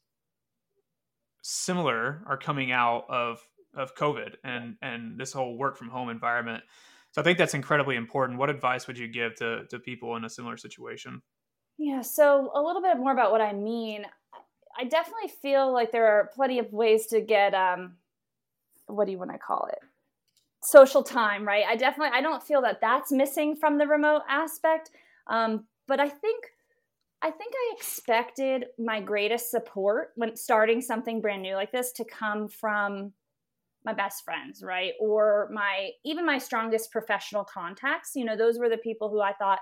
similar 1.41 2.23
are 2.27 2.37
coming 2.37 2.71
out 2.71 3.05
of 3.09 3.39
of 3.75 3.95
COVID 3.95 4.35
and 4.43 4.75
and 4.81 5.19
this 5.19 5.33
whole 5.33 5.57
work 5.57 5.77
from 5.77 5.89
home 5.89 6.09
environment. 6.09 6.63
So 7.11 7.21
I 7.21 7.23
think 7.23 7.37
that's 7.37 7.53
incredibly 7.53 7.95
important. 7.95 8.39
What 8.39 8.49
advice 8.49 8.87
would 8.87 8.97
you 8.97 9.07
give 9.07 9.35
to 9.35 9.65
to 9.67 9.79
people 9.79 10.15
in 10.15 10.25
a 10.25 10.29
similar 10.29 10.57
situation? 10.57 11.21
Yeah, 11.77 12.01
so 12.01 12.51
a 12.53 12.61
little 12.61 12.81
bit 12.81 12.97
more 12.97 13.11
about 13.11 13.31
what 13.31 13.41
I 13.41 13.53
mean. 13.53 14.05
I 14.77 14.83
definitely 14.85 15.29
feel 15.41 15.71
like 15.73 15.91
there 15.91 16.07
are 16.07 16.29
plenty 16.35 16.59
of 16.59 16.71
ways 16.71 17.07
to 17.07 17.21
get 17.21 17.53
um 17.53 17.97
what 18.87 19.05
do 19.05 19.11
you 19.11 19.19
want 19.19 19.31
to 19.31 19.37
call 19.37 19.67
it? 19.71 19.79
social 20.61 21.03
time, 21.03 21.47
right? 21.47 21.65
I 21.67 21.75
definitely 21.75 22.17
I 22.17 22.21
don't 22.21 22.43
feel 22.43 22.61
that 22.61 22.81
that's 22.81 23.11
missing 23.11 23.55
from 23.55 23.77
the 23.77 23.87
remote 23.87 24.23
aspect. 24.27 24.91
Um, 25.27 25.65
but 25.87 25.99
I 25.99 26.09
think 26.09 26.45
I 27.21 27.31
think 27.31 27.53
I 27.55 27.75
expected 27.75 28.65
my 28.77 29.01
greatest 29.01 29.51
support 29.51 30.11
when 30.15 30.35
starting 30.35 30.81
something 30.81 31.21
brand 31.21 31.41
new 31.41 31.55
like 31.55 31.71
this 31.71 31.91
to 31.93 32.05
come 32.05 32.47
from 32.47 33.13
my 33.85 33.93
best 33.93 34.23
friends, 34.23 34.61
right? 34.63 34.93
Or 34.99 35.49
my 35.53 35.89
even 36.05 36.25
my 36.25 36.37
strongest 36.37 36.91
professional 36.91 37.45
contacts. 37.45 38.11
You 38.15 38.25
know, 38.25 38.37
those 38.37 38.59
were 38.59 38.69
the 38.69 38.77
people 38.77 39.09
who 39.09 39.21
I 39.21 39.33
thought 39.33 39.59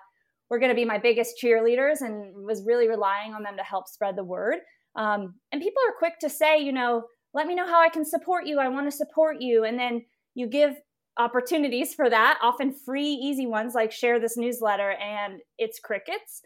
were 0.50 0.59
going 0.59 0.71
to 0.71 0.75
be 0.75 0.86
my 0.86 0.97
biggest 0.97 1.36
cheerleaders 1.41 2.01
and 2.01 2.45
was 2.45 2.63
really 2.65 2.88
relying 2.88 3.33
on 3.33 3.43
them 3.43 3.57
to 3.57 3.63
help 3.63 3.88
spread 3.88 4.15
the 4.15 4.24
word. 4.24 4.57
Um, 4.95 5.36
and 5.51 5.62
people 5.62 5.81
are 5.88 5.97
quick 5.97 6.19
to 6.21 6.29
say, 6.29 6.59
you 6.59 6.71
know, 6.71 7.03
let 7.33 7.47
me 7.47 7.55
know 7.55 7.67
how 7.67 7.81
I 7.81 7.89
can 7.89 8.05
support 8.05 8.47
you. 8.47 8.59
I 8.59 8.69
want 8.69 8.89
to 8.89 8.95
support 8.95 9.38
you. 9.41 9.63
And 9.63 9.77
then 9.77 10.03
you 10.33 10.47
give 10.47 10.75
opportunities 11.17 11.93
for 11.93 12.09
that, 12.09 12.39
often 12.41 12.74
free, 12.74 13.09
easy 13.12 13.45
ones 13.45 13.74
like 13.75 13.91
share 13.91 14.19
this 14.19 14.38
newsletter, 14.38 14.91
and 14.91 15.39
it's 15.57 15.79
crickets. 15.79 16.41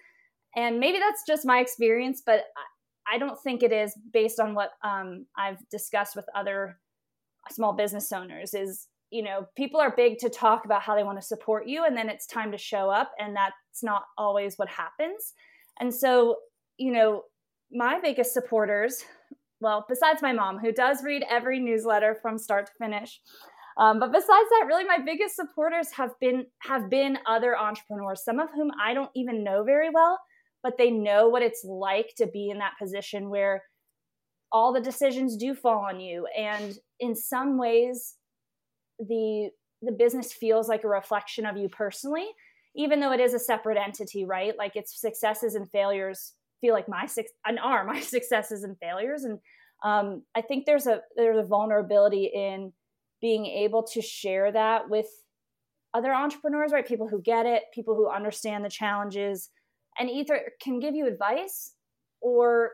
And 0.55 0.79
maybe 0.79 0.99
that's 0.99 1.23
just 1.27 1.45
my 1.45 1.59
experience, 1.59 2.21
but 2.25 2.45
I 3.11 3.17
don't 3.17 3.37
think 3.41 3.63
it 3.63 3.71
is 3.71 3.93
based 4.11 4.39
on 4.39 4.53
what 4.55 4.71
um, 4.83 5.25
I've 5.37 5.57
discussed 5.69 6.15
with 6.15 6.25
other 6.35 6.79
small 7.49 7.73
business 7.73 8.11
owners. 8.11 8.53
Is 8.53 8.87
you 9.09 9.23
know 9.23 9.47
people 9.55 9.79
are 9.79 9.93
big 9.95 10.17
to 10.19 10.29
talk 10.29 10.65
about 10.65 10.81
how 10.81 10.95
they 10.95 11.03
want 11.03 11.19
to 11.19 11.25
support 11.25 11.67
you, 11.67 11.85
and 11.85 11.95
then 11.95 12.09
it's 12.09 12.25
time 12.25 12.51
to 12.51 12.57
show 12.57 12.89
up, 12.89 13.11
and 13.19 13.35
that's 13.35 13.83
not 13.83 14.03
always 14.17 14.55
what 14.55 14.69
happens. 14.69 15.33
And 15.79 15.93
so 15.93 16.37
you 16.77 16.91
know 16.91 17.23
my 17.71 17.99
biggest 18.01 18.33
supporters, 18.33 19.03
well, 19.59 19.85
besides 19.87 20.21
my 20.21 20.33
mom 20.33 20.59
who 20.59 20.71
does 20.71 21.03
read 21.03 21.23
every 21.29 21.59
newsletter 21.59 22.17
from 22.21 22.37
start 22.37 22.67
to 22.67 22.71
finish. 22.79 23.21
Um, 23.77 23.99
but 23.99 24.11
besides 24.11 24.27
that, 24.29 24.65
really, 24.67 24.83
my 24.83 24.99
biggest 24.99 25.35
supporters 25.35 25.91
have 25.93 26.11
been 26.19 26.45
have 26.59 26.89
been 26.89 27.17
other 27.27 27.57
entrepreneurs, 27.57 28.23
some 28.23 28.39
of 28.39 28.49
whom 28.53 28.71
I 28.81 28.93
don't 28.93 29.11
even 29.15 29.43
know 29.43 29.63
very 29.63 29.89
well, 29.89 30.19
but 30.61 30.77
they 30.77 30.91
know 30.91 31.29
what 31.29 31.41
it's 31.41 31.63
like 31.63 32.13
to 32.17 32.27
be 32.27 32.49
in 32.49 32.59
that 32.59 32.73
position 32.79 33.29
where 33.29 33.63
all 34.51 34.73
the 34.73 34.81
decisions 34.81 35.37
do 35.37 35.53
fall 35.55 35.85
on 35.85 35.99
you. 35.99 36.27
And 36.37 36.77
in 36.99 37.15
some 37.15 37.57
ways 37.57 38.15
the 38.99 39.49
the 39.81 39.91
business 39.91 40.31
feels 40.31 40.69
like 40.69 40.83
a 40.83 40.87
reflection 40.87 41.45
of 41.45 41.57
you 41.57 41.67
personally 41.67 42.29
even 42.75 42.99
though 42.99 43.11
it 43.11 43.19
is 43.19 43.33
a 43.33 43.39
separate 43.39 43.77
entity 43.77 44.25
right? 44.25 44.53
Like 44.57 44.75
its 44.75 44.99
successes 44.99 45.55
and 45.55 45.69
failures 45.69 46.33
feel 46.61 46.73
like 46.73 46.87
my 46.87 47.05
six 47.05 47.31
and 47.45 47.59
are 47.59 47.83
my 47.93 47.99
successes 47.99 48.63
and 48.63 48.77
failures. 48.79 49.23
And 49.23 49.39
um, 49.83 50.21
i 50.35 50.41
think 50.41 50.65
there's 50.65 50.85
a 50.85 51.01
there's 51.15 51.39
a 51.39 51.47
vulnerability 51.47 52.31
in 52.33 52.71
being 53.19 53.47
able 53.47 53.81
to 53.83 54.01
share 54.01 54.51
that 54.51 54.89
with 54.89 55.07
other 55.93 56.13
entrepreneurs 56.13 56.71
right? 56.71 56.87
People 56.87 57.07
who 57.07 57.21
get 57.21 57.45
it 57.45 57.63
people 57.73 57.95
who 57.95 58.09
understand 58.09 58.63
the 58.63 58.69
challenges. 58.69 59.49
And 59.99 60.09
either 60.09 60.39
can 60.61 60.79
give 60.79 60.95
you 60.95 61.05
advice 61.05 61.73
or 62.21 62.71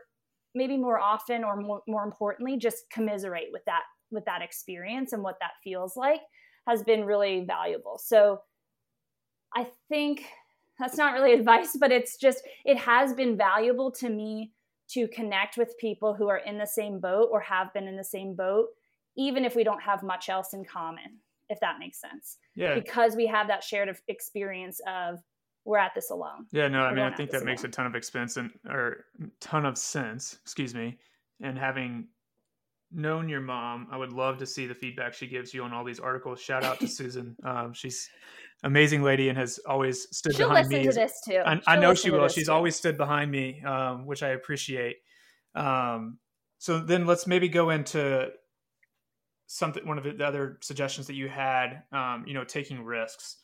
maybe 0.54 0.76
more 0.76 0.98
often 0.98 1.44
or 1.44 1.56
more, 1.56 1.82
more 1.86 2.04
importantly 2.04 2.56
just 2.56 2.90
commiserate 2.90 3.48
with 3.52 3.64
that 3.66 3.82
with 4.10 4.24
that 4.24 4.42
experience 4.42 5.12
and 5.12 5.22
what 5.22 5.36
that 5.40 5.52
feels 5.62 5.96
like 5.96 6.20
has 6.66 6.82
been 6.82 7.04
really 7.04 7.44
valuable. 7.44 7.98
So 7.98 8.42
i 9.54 9.66
think 9.88 10.26
that's 10.78 10.98
not 10.98 11.14
really 11.14 11.32
advice 11.40 11.74
but 11.80 11.90
it's 11.90 12.18
just 12.18 12.42
it 12.66 12.76
has 12.76 13.14
been 13.14 13.34
valuable 13.34 13.90
to 13.90 14.10
me 14.10 14.52
to 14.88 15.08
connect 15.08 15.56
with 15.56 15.78
people 15.78 16.12
who 16.14 16.28
are 16.28 16.36
in 16.38 16.58
the 16.58 16.66
same 16.66 17.00
boat 17.00 17.30
or 17.32 17.40
have 17.40 17.72
been 17.72 17.88
in 17.88 17.96
the 17.96 18.04
same 18.04 18.34
boat 18.34 18.66
even 19.16 19.46
if 19.46 19.56
we 19.56 19.64
don't 19.64 19.80
have 19.80 20.02
much 20.02 20.28
else 20.28 20.52
in 20.52 20.66
common 20.66 21.18
if 21.48 21.60
that 21.60 21.78
makes 21.78 22.00
sense. 22.00 22.38
Yeah. 22.54 22.74
Because 22.74 23.16
we 23.16 23.26
have 23.26 23.48
that 23.48 23.64
shared 23.64 23.94
experience 24.08 24.80
of 24.86 25.20
we're 25.68 25.76
at 25.78 25.94
this 25.94 26.08
alone. 26.08 26.46
Yeah, 26.50 26.68
no, 26.68 26.80
I 26.80 26.94
mean, 26.94 27.04
I 27.04 27.14
think 27.14 27.30
that 27.30 27.44
makes 27.44 27.60
alone. 27.60 27.68
a 27.68 27.72
ton 27.72 27.86
of 27.86 27.94
expense 27.94 28.38
and 28.38 28.50
or 28.66 29.04
ton 29.38 29.66
of 29.66 29.76
sense. 29.76 30.38
Excuse 30.42 30.74
me. 30.74 30.98
And 31.42 31.58
having 31.58 32.08
known 32.90 33.28
your 33.28 33.42
mom, 33.42 33.86
I 33.90 33.98
would 33.98 34.14
love 34.14 34.38
to 34.38 34.46
see 34.46 34.66
the 34.66 34.74
feedback 34.74 35.12
she 35.12 35.26
gives 35.26 35.52
you 35.52 35.62
on 35.62 35.74
all 35.74 35.84
these 35.84 36.00
articles. 36.00 36.40
Shout 36.40 36.64
out 36.64 36.80
to 36.80 36.88
Susan. 36.88 37.36
Um, 37.44 37.74
she's 37.74 38.08
amazing 38.62 39.02
lady 39.02 39.28
and 39.28 39.36
has 39.36 39.60
always 39.66 40.08
stood 40.16 40.36
She'll 40.36 40.48
behind 40.48 40.68
me. 40.68 40.76
She'll 40.76 40.86
listen 40.86 41.02
to 41.02 41.06
this 41.06 41.20
too. 41.28 41.42
I, 41.44 41.74
I 41.74 41.78
know 41.78 41.92
she 41.92 42.10
will. 42.10 42.28
She's 42.28 42.46
too. 42.46 42.52
always 42.52 42.74
stood 42.74 42.96
behind 42.96 43.30
me, 43.30 43.62
um, 43.62 44.06
which 44.06 44.22
I 44.22 44.30
appreciate. 44.30 44.96
Um, 45.54 46.18
so 46.56 46.78
then 46.78 47.04
let's 47.04 47.26
maybe 47.26 47.50
go 47.50 47.68
into 47.68 48.30
something. 49.48 49.86
One 49.86 49.98
of 49.98 50.04
the 50.04 50.24
other 50.24 50.58
suggestions 50.62 51.08
that 51.08 51.14
you 51.14 51.28
had, 51.28 51.82
um, 51.92 52.24
you 52.26 52.32
know, 52.32 52.44
taking 52.44 52.82
risks. 52.82 53.36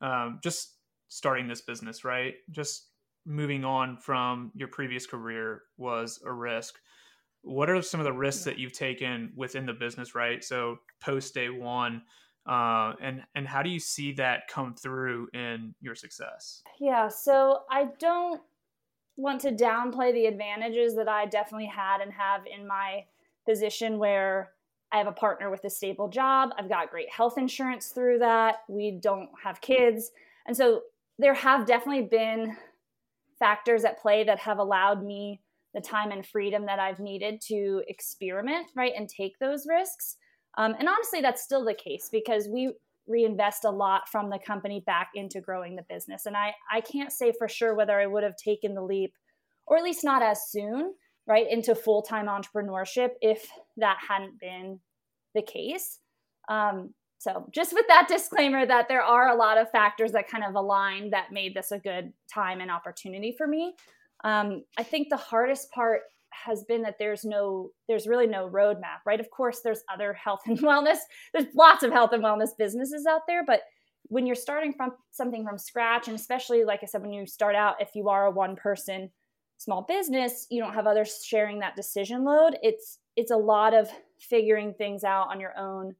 Um, 0.00 0.38
just 0.44 0.76
starting 1.12 1.46
this 1.46 1.60
business, 1.60 2.04
right? 2.04 2.34
Just 2.50 2.88
moving 3.26 3.64
on 3.66 3.98
from 3.98 4.50
your 4.54 4.68
previous 4.68 5.06
career 5.06 5.62
was 5.76 6.18
a 6.24 6.32
risk. 6.32 6.76
What 7.42 7.68
are 7.68 7.82
some 7.82 8.00
of 8.00 8.04
the 8.04 8.12
risks 8.12 8.44
that 8.44 8.58
you've 8.58 8.72
taken 8.72 9.30
within 9.36 9.66
the 9.66 9.74
business, 9.74 10.14
right? 10.14 10.42
So 10.42 10.78
post 11.02 11.34
day 11.34 11.50
one, 11.50 12.02
uh, 12.48 12.94
and 13.00 13.22
and 13.34 13.46
how 13.46 13.62
do 13.62 13.68
you 13.68 13.78
see 13.78 14.12
that 14.14 14.48
come 14.48 14.74
through 14.74 15.28
in 15.34 15.74
your 15.80 15.94
success? 15.94 16.62
Yeah, 16.80 17.08
so 17.08 17.60
I 17.70 17.88
don't 17.98 18.40
want 19.16 19.42
to 19.42 19.52
downplay 19.52 20.14
the 20.14 20.26
advantages 20.26 20.94
that 20.96 21.08
I 21.08 21.26
definitely 21.26 21.66
had 21.66 22.00
and 22.00 22.12
have 22.12 22.42
in 22.46 22.66
my 22.66 23.04
position 23.46 23.98
where 23.98 24.52
I 24.92 24.96
have 24.98 25.08
a 25.08 25.12
partner 25.12 25.50
with 25.50 25.64
a 25.64 25.70
stable 25.70 26.08
job. 26.08 26.50
I've 26.58 26.70
got 26.70 26.90
great 26.90 27.10
health 27.10 27.36
insurance 27.36 27.88
through 27.88 28.20
that. 28.20 28.62
We 28.68 28.98
don't 29.02 29.28
have 29.44 29.60
kids. 29.60 30.10
And 30.46 30.56
so 30.56 30.82
there 31.22 31.34
have 31.34 31.66
definitely 31.66 32.08
been 32.10 32.56
factors 33.38 33.84
at 33.84 34.00
play 34.00 34.24
that 34.24 34.38
have 34.40 34.58
allowed 34.58 35.02
me 35.04 35.40
the 35.74 35.80
time 35.80 36.10
and 36.10 36.26
freedom 36.26 36.66
that 36.66 36.78
I've 36.78 37.00
needed 37.00 37.40
to 37.48 37.82
experiment, 37.88 38.66
right, 38.76 38.92
and 38.96 39.08
take 39.08 39.38
those 39.38 39.66
risks. 39.66 40.16
Um, 40.58 40.74
and 40.78 40.88
honestly, 40.88 41.20
that's 41.20 41.42
still 41.42 41.64
the 41.64 41.74
case 41.74 42.08
because 42.12 42.48
we 42.52 42.72
reinvest 43.06 43.64
a 43.64 43.70
lot 43.70 44.08
from 44.10 44.30
the 44.30 44.38
company 44.38 44.82
back 44.84 45.10
into 45.14 45.40
growing 45.40 45.76
the 45.76 45.84
business. 45.88 46.26
And 46.26 46.36
I, 46.36 46.54
I 46.70 46.80
can't 46.80 47.10
say 47.10 47.32
for 47.36 47.48
sure 47.48 47.74
whether 47.74 47.98
I 47.98 48.06
would 48.06 48.22
have 48.22 48.36
taken 48.36 48.74
the 48.74 48.82
leap, 48.82 49.14
or 49.66 49.76
at 49.76 49.82
least 49.82 50.04
not 50.04 50.22
as 50.22 50.50
soon, 50.50 50.94
right, 51.26 51.46
into 51.50 51.74
full 51.74 52.02
time 52.02 52.26
entrepreneurship 52.26 53.10
if 53.20 53.48
that 53.78 53.98
hadn't 54.08 54.38
been 54.38 54.80
the 55.34 55.42
case. 55.42 55.98
Um, 56.48 56.94
so, 57.22 57.46
just 57.52 57.72
with 57.72 57.86
that 57.86 58.08
disclaimer 58.08 58.66
that 58.66 58.88
there 58.88 59.00
are 59.00 59.28
a 59.28 59.36
lot 59.36 59.56
of 59.56 59.70
factors 59.70 60.10
that 60.10 60.28
kind 60.28 60.42
of 60.42 60.56
align 60.56 61.10
that 61.10 61.30
made 61.30 61.54
this 61.54 61.70
a 61.70 61.78
good 61.78 62.12
time 62.28 62.60
and 62.60 62.68
opportunity 62.68 63.32
for 63.38 63.46
me. 63.46 63.74
Um, 64.24 64.64
I 64.76 64.82
think 64.82 65.08
the 65.08 65.16
hardest 65.16 65.70
part 65.70 66.00
has 66.32 66.64
been 66.64 66.82
that 66.82 66.96
there's 66.98 67.24
no, 67.24 67.70
there's 67.86 68.08
really 68.08 68.26
no 68.26 68.48
roadmap, 68.48 69.06
right? 69.06 69.20
Of 69.20 69.30
course, 69.30 69.60
there's 69.62 69.84
other 69.92 70.12
health 70.12 70.40
and 70.46 70.58
wellness. 70.58 70.98
There's 71.32 71.46
lots 71.54 71.84
of 71.84 71.92
health 71.92 72.12
and 72.12 72.24
wellness 72.24 72.50
businesses 72.58 73.06
out 73.06 73.22
there, 73.28 73.44
but 73.46 73.60
when 74.08 74.26
you're 74.26 74.34
starting 74.34 74.72
from 74.72 74.90
something 75.12 75.44
from 75.44 75.58
scratch, 75.58 76.08
and 76.08 76.16
especially 76.16 76.64
like 76.64 76.80
I 76.82 76.86
said, 76.86 77.02
when 77.02 77.12
you 77.12 77.24
start 77.24 77.54
out, 77.54 77.76
if 77.80 77.90
you 77.94 78.08
are 78.08 78.26
a 78.26 78.32
one 78.32 78.56
person 78.56 79.10
small 79.58 79.82
business, 79.82 80.48
you 80.50 80.60
don't 80.60 80.74
have 80.74 80.88
others 80.88 81.22
sharing 81.24 81.60
that 81.60 81.76
decision 81.76 82.24
load. 82.24 82.56
It's 82.62 82.98
it's 83.14 83.30
a 83.30 83.36
lot 83.36 83.74
of 83.74 83.88
figuring 84.18 84.74
things 84.74 85.04
out 85.04 85.28
on 85.28 85.38
your 85.38 85.56
own 85.56 85.94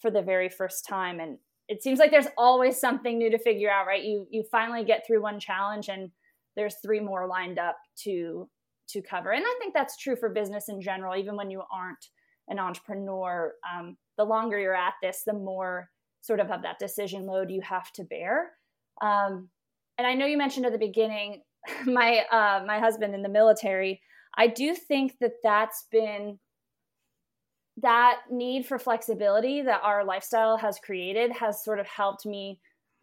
for 0.00 0.10
the 0.10 0.22
very 0.22 0.48
first 0.48 0.86
time. 0.86 1.20
And 1.20 1.38
it 1.68 1.82
seems 1.82 1.98
like 1.98 2.10
there's 2.10 2.28
always 2.36 2.78
something 2.78 3.18
new 3.18 3.30
to 3.30 3.38
figure 3.38 3.70
out 3.70 3.86
right? 3.86 4.02
You 4.02 4.26
you 4.30 4.44
finally 4.50 4.84
get 4.84 5.06
through 5.06 5.22
one 5.22 5.38
challenge 5.38 5.88
and 5.88 6.10
there's 6.56 6.76
three 6.82 7.00
more 7.00 7.26
lined 7.26 7.58
up 7.58 7.76
to 8.04 8.48
to 8.88 9.02
cover. 9.02 9.30
And 9.30 9.44
i 9.46 9.54
think 9.60 9.72
that's 9.72 9.96
true 9.96 10.16
for 10.16 10.28
business 10.30 10.68
in 10.68 10.80
general 10.80 11.16
even 11.16 11.36
when 11.36 11.50
you 11.50 11.62
aren't 11.72 12.04
an 12.48 12.58
entrepreneur. 12.58 13.52
Um, 13.72 13.96
the 14.18 14.24
longer 14.24 14.58
you're 14.58 14.74
at 14.74 14.94
this 15.02 15.22
the 15.24 15.32
more 15.32 15.88
sort 16.22 16.40
of 16.40 16.50
of 16.50 16.62
that 16.62 16.78
decision 16.78 17.26
load 17.26 17.50
you 17.50 17.60
have 17.62 17.92
to 17.92 18.04
bear. 18.04 18.50
Um, 19.00 19.48
and 19.96 20.06
i 20.06 20.14
know 20.14 20.26
you 20.26 20.36
mentioned 20.36 20.66
at 20.66 20.72
the 20.72 20.78
beginning 20.78 21.42
my 21.86 22.24
uh, 22.30 22.62
my 22.66 22.78
husband 22.78 23.14
in 23.14 23.22
the 23.22 23.28
military. 23.28 24.00
I 24.36 24.46
do 24.46 24.74
think 24.74 25.14
that 25.20 25.32
that's 25.42 25.86
been 25.90 26.38
that 27.82 28.20
need 28.30 28.66
for 28.66 28.78
flexibility 28.78 29.62
that 29.62 29.80
our 29.82 30.04
lifestyle 30.04 30.56
has 30.56 30.78
created 30.78 31.32
has 31.32 31.64
sort 31.64 31.78
of 31.78 31.86
helped 31.86 32.26
me 32.26 32.60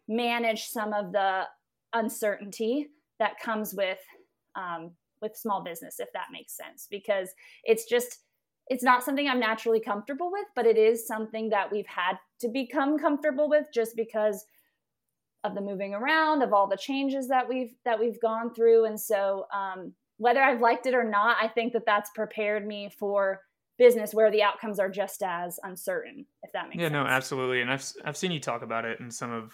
manage 0.08 0.66
some 0.66 0.92
of 0.92 1.12
the 1.12 1.42
uncertainty 1.94 2.88
that 3.18 3.38
comes 3.40 3.74
with 3.74 3.98
um, 4.56 4.90
with 5.20 5.36
small 5.36 5.62
business 5.62 6.00
if 6.00 6.12
that 6.12 6.26
makes 6.32 6.56
sense 6.56 6.86
because 6.90 7.30
it's 7.64 7.84
just 7.84 8.20
it's 8.68 8.84
not 8.84 9.02
something 9.02 9.28
i'm 9.28 9.40
naturally 9.40 9.80
comfortable 9.80 10.30
with 10.30 10.46
but 10.54 10.66
it 10.66 10.76
is 10.76 11.06
something 11.06 11.48
that 11.48 11.70
we've 11.70 11.86
had 11.86 12.16
to 12.40 12.48
become 12.48 12.98
comfortable 12.98 13.48
with 13.48 13.66
just 13.74 13.96
because 13.96 14.44
of 15.44 15.54
the 15.54 15.60
moving 15.60 15.94
around 15.94 16.42
of 16.42 16.52
all 16.52 16.66
the 16.66 16.76
changes 16.76 17.28
that 17.28 17.48
we've 17.48 17.74
that 17.84 17.98
we've 17.98 18.20
gone 18.20 18.52
through. 18.52 18.86
And 18.86 19.00
so 19.00 19.46
um, 19.54 19.92
whether 20.18 20.42
i've 20.42 20.60
liked 20.60 20.86
it 20.86 20.94
or 20.94 21.04
not 21.04 21.36
i 21.40 21.48
think 21.48 21.72
that 21.72 21.86
that's 21.86 22.10
prepared 22.14 22.66
me 22.66 22.90
for 22.98 23.40
business 23.78 24.12
where 24.12 24.30
the 24.30 24.42
outcomes 24.42 24.78
are 24.78 24.90
just 24.90 25.22
as 25.22 25.58
uncertain 25.62 26.26
if 26.42 26.52
that 26.52 26.64
makes 26.68 26.74
sense. 26.74 26.82
yeah 26.82 26.86
sense. 26.86 26.92
no 26.92 27.06
absolutely 27.06 27.60
and 27.60 27.70
i've 27.70 27.84
i've 28.04 28.16
seen 28.16 28.30
you 28.30 28.40
talk 28.40 28.62
about 28.62 28.84
it 28.84 28.98
in 29.00 29.10
some 29.10 29.32
of 29.32 29.52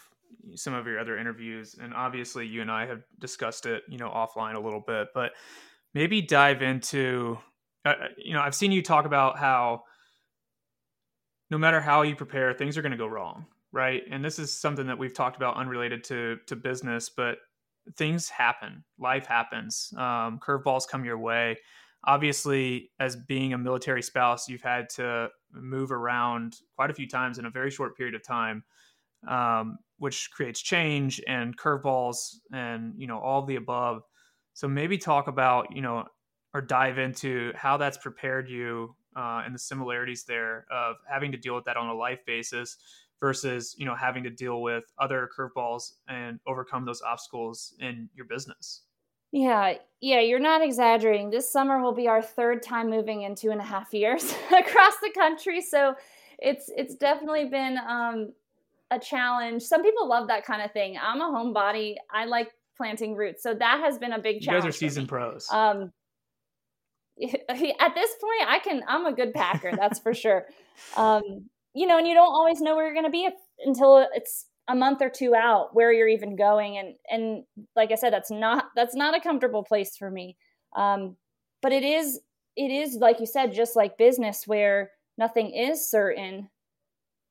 some 0.54 0.74
of 0.74 0.86
your 0.86 0.98
other 0.98 1.16
interviews 1.18 1.76
and 1.80 1.94
obviously 1.94 2.46
you 2.46 2.60
and 2.60 2.70
i 2.70 2.86
have 2.86 3.02
discussed 3.18 3.66
it 3.66 3.82
you 3.88 3.98
know 3.98 4.08
offline 4.08 4.54
a 4.54 4.60
little 4.60 4.80
bit 4.80 5.08
but 5.14 5.32
maybe 5.92 6.20
dive 6.20 6.62
into 6.62 7.38
uh, 7.84 7.90
uh 7.90 8.08
you 8.16 8.32
know 8.32 8.40
i've 8.40 8.54
seen 8.54 8.72
you 8.72 8.82
talk 8.82 9.04
about 9.06 9.38
how 9.38 9.82
no 11.50 11.58
matter 11.58 11.80
how 11.80 12.02
you 12.02 12.16
prepare, 12.16 12.52
things 12.52 12.76
are 12.76 12.82
going 12.82 12.92
to 12.92 12.98
go 12.98 13.06
wrong, 13.06 13.46
right? 13.72 14.02
And 14.10 14.24
this 14.24 14.38
is 14.38 14.52
something 14.52 14.86
that 14.86 14.98
we've 14.98 15.14
talked 15.14 15.36
about 15.36 15.56
unrelated 15.56 16.04
to 16.04 16.38
to 16.46 16.56
business, 16.56 17.08
but 17.08 17.38
things 17.96 18.28
happen. 18.28 18.82
Life 18.98 19.26
happens. 19.26 19.92
Um, 19.96 20.40
curveballs 20.44 20.88
come 20.88 21.04
your 21.04 21.18
way. 21.18 21.56
Obviously, 22.06 22.90
as 23.00 23.16
being 23.16 23.52
a 23.52 23.58
military 23.58 24.02
spouse, 24.02 24.48
you've 24.48 24.62
had 24.62 24.90
to 24.90 25.28
move 25.52 25.90
around 25.90 26.56
quite 26.76 26.90
a 26.90 26.94
few 26.94 27.08
times 27.08 27.38
in 27.38 27.46
a 27.46 27.50
very 27.50 27.70
short 27.70 27.96
period 27.96 28.14
of 28.14 28.22
time, 28.22 28.62
um, 29.28 29.78
which 29.98 30.30
creates 30.30 30.60
change 30.60 31.20
and 31.26 31.56
curveballs 31.56 32.36
and 32.52 32.94
you 32.98 33.06
know 33.06 33.18
all 33.18 33.44
the 33.44 33.56
above. 33.56 34.02
So 34.52 34.68
maybe 34.68 34.98
talk 34.98 35.28
about 35.28 35.74
you 35.74 35.82
know 35.82 36.04
or 36.52 36.60
dive 36.60 36.98
into 36.98 37.52
how 37.56 37.76
that's 37.76 37.98
prepared 37.98 38.48
you 38.48 38.94
uh, 39.16 39.42
and 39.44 39.54
the 39.54 39.58
similarities 39.58 40.24
there 40.24 40.66
of 40.70 40.96
having 41.08 41.32
to 41.32 41.38
deal 41.38 41.54
with 41.54 41.64
that 41.64 41.76
on 41.76 41.88
a 41.88 41.94
life 41.94 42.24
basis 42.26 42.76
versus 43.20 43.74
you 43.78 43.84
know 43.86 43.94
having 43.94 44.22
to 44.22 44.30
deal 44.30 44.62
with 44.62 44.84
other 44.98 45.28
curveballs 45.36 45.94
and 46.08 46.38
overcome 46.46 46.84
those 46.84 47.02
obstacles 47.02 47.74
in 47.80 48.08
your 48.14 48.26
business 48.26 48.82
yeah 49.34 49.74
yeah 50.00 50.20
you're 50.20 50.38
not 50.38 50.62
exaggerating. 50.62 51.30
This 51.30 51.50
summer 51.50 51.82
will 51.82 51.94
be 51.94 52.08
our 52.08 52.22
third 52.22 52.62
time 52.62 52.88
moving 52.88 53.22
in 53.22 53.34
two 53.34 53.50
and 53.50 53.60
a 53.60 53.64
half 53.64 53.92
years 53.92 54.22
across 54.46 54.94
the 55.02 55.10
country. 55.14 55.60
So 55.60 55.94
it's 56.38 56.70
it's 56.76 56.94
definitely 56.94 57.46
been 57.46 57.78
um, 57.78 58.32
a 58.90 58.98
challenge. 58.98 59.62
Some 59.62 59.82
people 59.82 60.08
love 60.08 60.28
that 60.28 60.44
kind 60.44 60.62
of 60.62 60.72
thing. 60.72 60.96
I'm 61.00 61.20
a 61.20 61.24
homebody. 61.24 61.96
I 62.12 62.26
like 62.26 62.52
planting 62.76 63.16
roots. 63.16 63.42
So 63.42 63.54
that 63.54 63.80
has 63.80 63.98
been 63.98 64.12
a 64.12 64.18
big 64.18 64.40
challenge 64.40 64.64
you 64.64 64.68
guys 64.70 64.76
are 64.76 64.78
seasoned 64.78 65.08
pros. 65.08 65.48
Um, 65.50 65.92
at 67.20 67.94
this 67.94 68.10
point 68.20 68.48
i 68.48 68.58
can 68.58 68.82
i'm 68.88 69.06
a 69.06 69.12
good 69.12 69.32
packer 69.32 69.70
that's 69.76 69.98
for 70.00 70.14
sure. 70.14 70.46
Um, 70.96 71.48
you 71.72 71.86
know 71.86 71.98
and 71.98 72.08
you 72.08 72.14
don't 72.14 72.32
always 72.32 72.60
know 72.60 72.74
where 72.74 72.84
you're 72.84 72.94
going 72.94 73.04
to 73.04 73.10
be 73.10 73.28
until 73.64 74.04
it's 74.12 74.46
a 74.68 74.74
month 74.74 75.02
or 75.02 75.10
two 75.10 75.34
out 75.34 75.70
where 75.74 75.92
you're 75.92 76.08
even 76.08 76.36
going 76.36 76.78
and 76.78 76.94
and 77.10 77.44
like 77.76 77.92
i 77.92 77.94
said 77.94 78.12
that's 78.12 78.30
not 78.30 78.66
that's 78.74 78.94
not 78.94 79.16
a 79.16 79.20
comfortable 79.20 79.62
place 79.62 79.96
for 79.96 80.10
me 80.10 80.36
um, 80.76 81.16
but 81.62 81.72
it 81.72 81.84
is 81.84 82.20
it 82.56 82.70
is 82.70 82.96
like 83.00 83.20
you 83.20 83.26
said 83.26 83.52
just 83.52 83.76
like 83.76 83.98
business 83.98 84.44
where 84.46 84.90
nothing 85.18 85.50
is 85.50 85.88
certain 85.88 86.48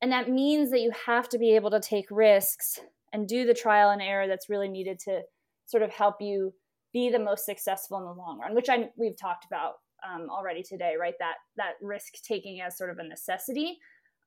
and 0.01 0.11
that 0.11 0.29
means 0.29 0.69
that 0.71 0.81
you 0.81 0.91
have 1.05 1.29
to 1.29 1.37
be 1.37 1.55
able 1.55 1.71
to 1.71 1.79
take 1.79 2.05
risks 2.11 2.79
and 3.13 3.27
do 3.27 3.45
the 3.45 3.53
trial 3.53 3.91
and 3.91 4.01
error 4.01 4.27
that's 4.27 4.49
really 4.49 4.67
needed 4.67 4.99
to 4.99 5.21
sort 5.65 5.83
of 5.83 5.91
help 5.91 6.15
you 6.19 6.53
be 6.91 7.09
the 7.09 7.19
most 7.19 7.45
successful 7.45 7.97
in 7.99 8.03
the 8.03 8.11
long 8.11 8.39
run, 8.39 8.53
which 8.53 8.69
I 8.69 8.89
we've 8.97 9.17
talked 9.17 9.45
about 9.45 9.75
um, 10.07 10.27
already 10.29 10.61
today, 10.61 10.95
right? 10.99 11.15
That 11.19 11.35
that 11.57 11.73
risk 11.81 12.21
taking 12.23 12.61
as 12.61 12.77
sort 12.77 12.89
of 12.89 12.97
a 12.99 13.03
necessity. 13.03 13.79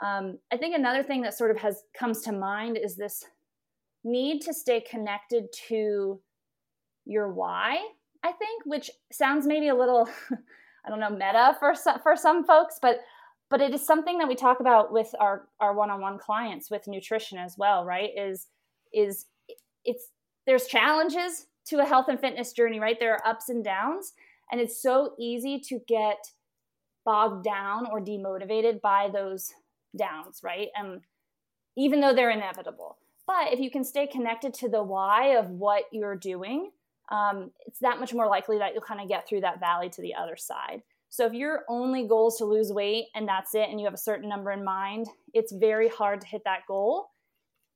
Um, 0.04 0.38
I 0.52 0.56
think 0.56 0.76
another 0.76 1.02
thing 1.02 1.22
that 1.22 1.34
sort 1.34 1.50
of 1.50 1.58
has 1.58 1.82
comes 1.98 2.22
to 2.22 2.32
mind 2.32 2.78
is 2.82 2.96
this 2.96 3.24
need 4.04 4.40
to 4.42 4.52
stay 4.52 4.80
connected 4.80 5.46
to 5.68 6.20
your 7.04 7.32
why. 7.32 7.78
I 8.22 8.32
think, 8.32 8.62
which 8.64 8.90
sounds 9.12 9.46
maybe 9.46 9.68
a 9.68 9.74
little, 9.74 10.08
I 10.86 10.90
don't 10.90 11.00
know, 11.00 11.10
meta 11.10 11.56
for 11.58 11.74
some, 11.74 12.00
for 12.00 12.16
some 12.16 12.44
folks, 12.44 12.78
but 12.80 13.00
but 13.48 13.60
it 13.60 13.72
is 13.72 13.86
something 13.86 14.18
that 14.18 14.26
we 14.26 14.34
talk 14.34 14.58
about 14.60 14.92
with 14.92 15.14
our 15.20 15.46
our 15.60 15.74
one-on-one 15.74 16.18
clients 16.18 16.70
with 16.70 16.88
nutrition 16.88 17.38
as 17.38 17.56
well, 17.56 17.84
right? 17.84 18.10
Is 18.16 18.48
is 18.92 19.26
it's 19.84 20.10
there's 20.46 20.66
challenges 20.66 21.46
to 21.66 21.78
a 21.78 21.84
health 21.84 22.06
and 22.08 22.20
fitness 22.20 22.52
journey, 22.52 22.80
right? 22.80 22.98
There 22.98 23.14
are 23.14 23.26
ups 23.26 23.48
and 23.48 23.64
downs, 23.64 24.12
and 24.50 24.60
it's 24.60 24.82
so 24.82 25.14
easy 25.18 25.60
to 25.68 25.80
get 25.86 26.18
bogged 27.04 27.44
down 27.44 27.86
or 27.90 28.00
demotivated 28.00 28.80
by 28.80 29.08
those 29.12 29.52
downs, 29.96 30.40
right? 30.42 30.68
And 30.76 31.00
even 31.76 32.00
though 32.00 32.14
they're 32.14 32.30
inevitable. 32.30 32.98
But 33.26 33.52
if 33.52 33.58
you 33.58 33.70
can 33.70 33.84
stay 33.84 34.06
connected 34.06 34.54
to 34.54 34.68
the 34.68 34.82
why 34.82 35.36
of 35.36 35.50
what 35.50 35.84
you're 35.92 36.16
doing, 36.16 36.70
um, 37.10 37.50
it's 37.66 37.80
that 37.80 38.00
much 38.00 38.14
more 38.14 38.28
likely 38.28 38.58
that 38.58 38.72
you'll 38.72 38.82
kind 38.82 39.00
of 39.00 39.08
get 39.08 39.28
through 39.28 39.40
that 39.42 39.60
valley 39.60 39.88
to 39.90 40.02
the 40.02 40.14
other 40.14 40.36
side. 40.36 40.82
So 41.08 41.26
if 41.26 41.32
your 41.32 41.64
only 41.68 42.06
goal 42.06 42.28
is 42.28 42.36
to 42.36 42.44
lose 42.44 42.72
weight 42.72 43.06
and 43.14 43.28
that's 43.28 43.54
it, 43.54 43.68
and 43.68 43.80
you 43.80 43.86
have 43.86 43.94
a 43.94 43.98
certain 43.98 44.28
number 44.28 44.52
in 44.52 44.64
mind, 44.64 45.06
it's 45.34 45.52
very 45.52 45.88
hard 45.88 46.20
to 46.20 46.26
hit 46.26 46.42
that 46.44 46.60
goal 46.68 47.08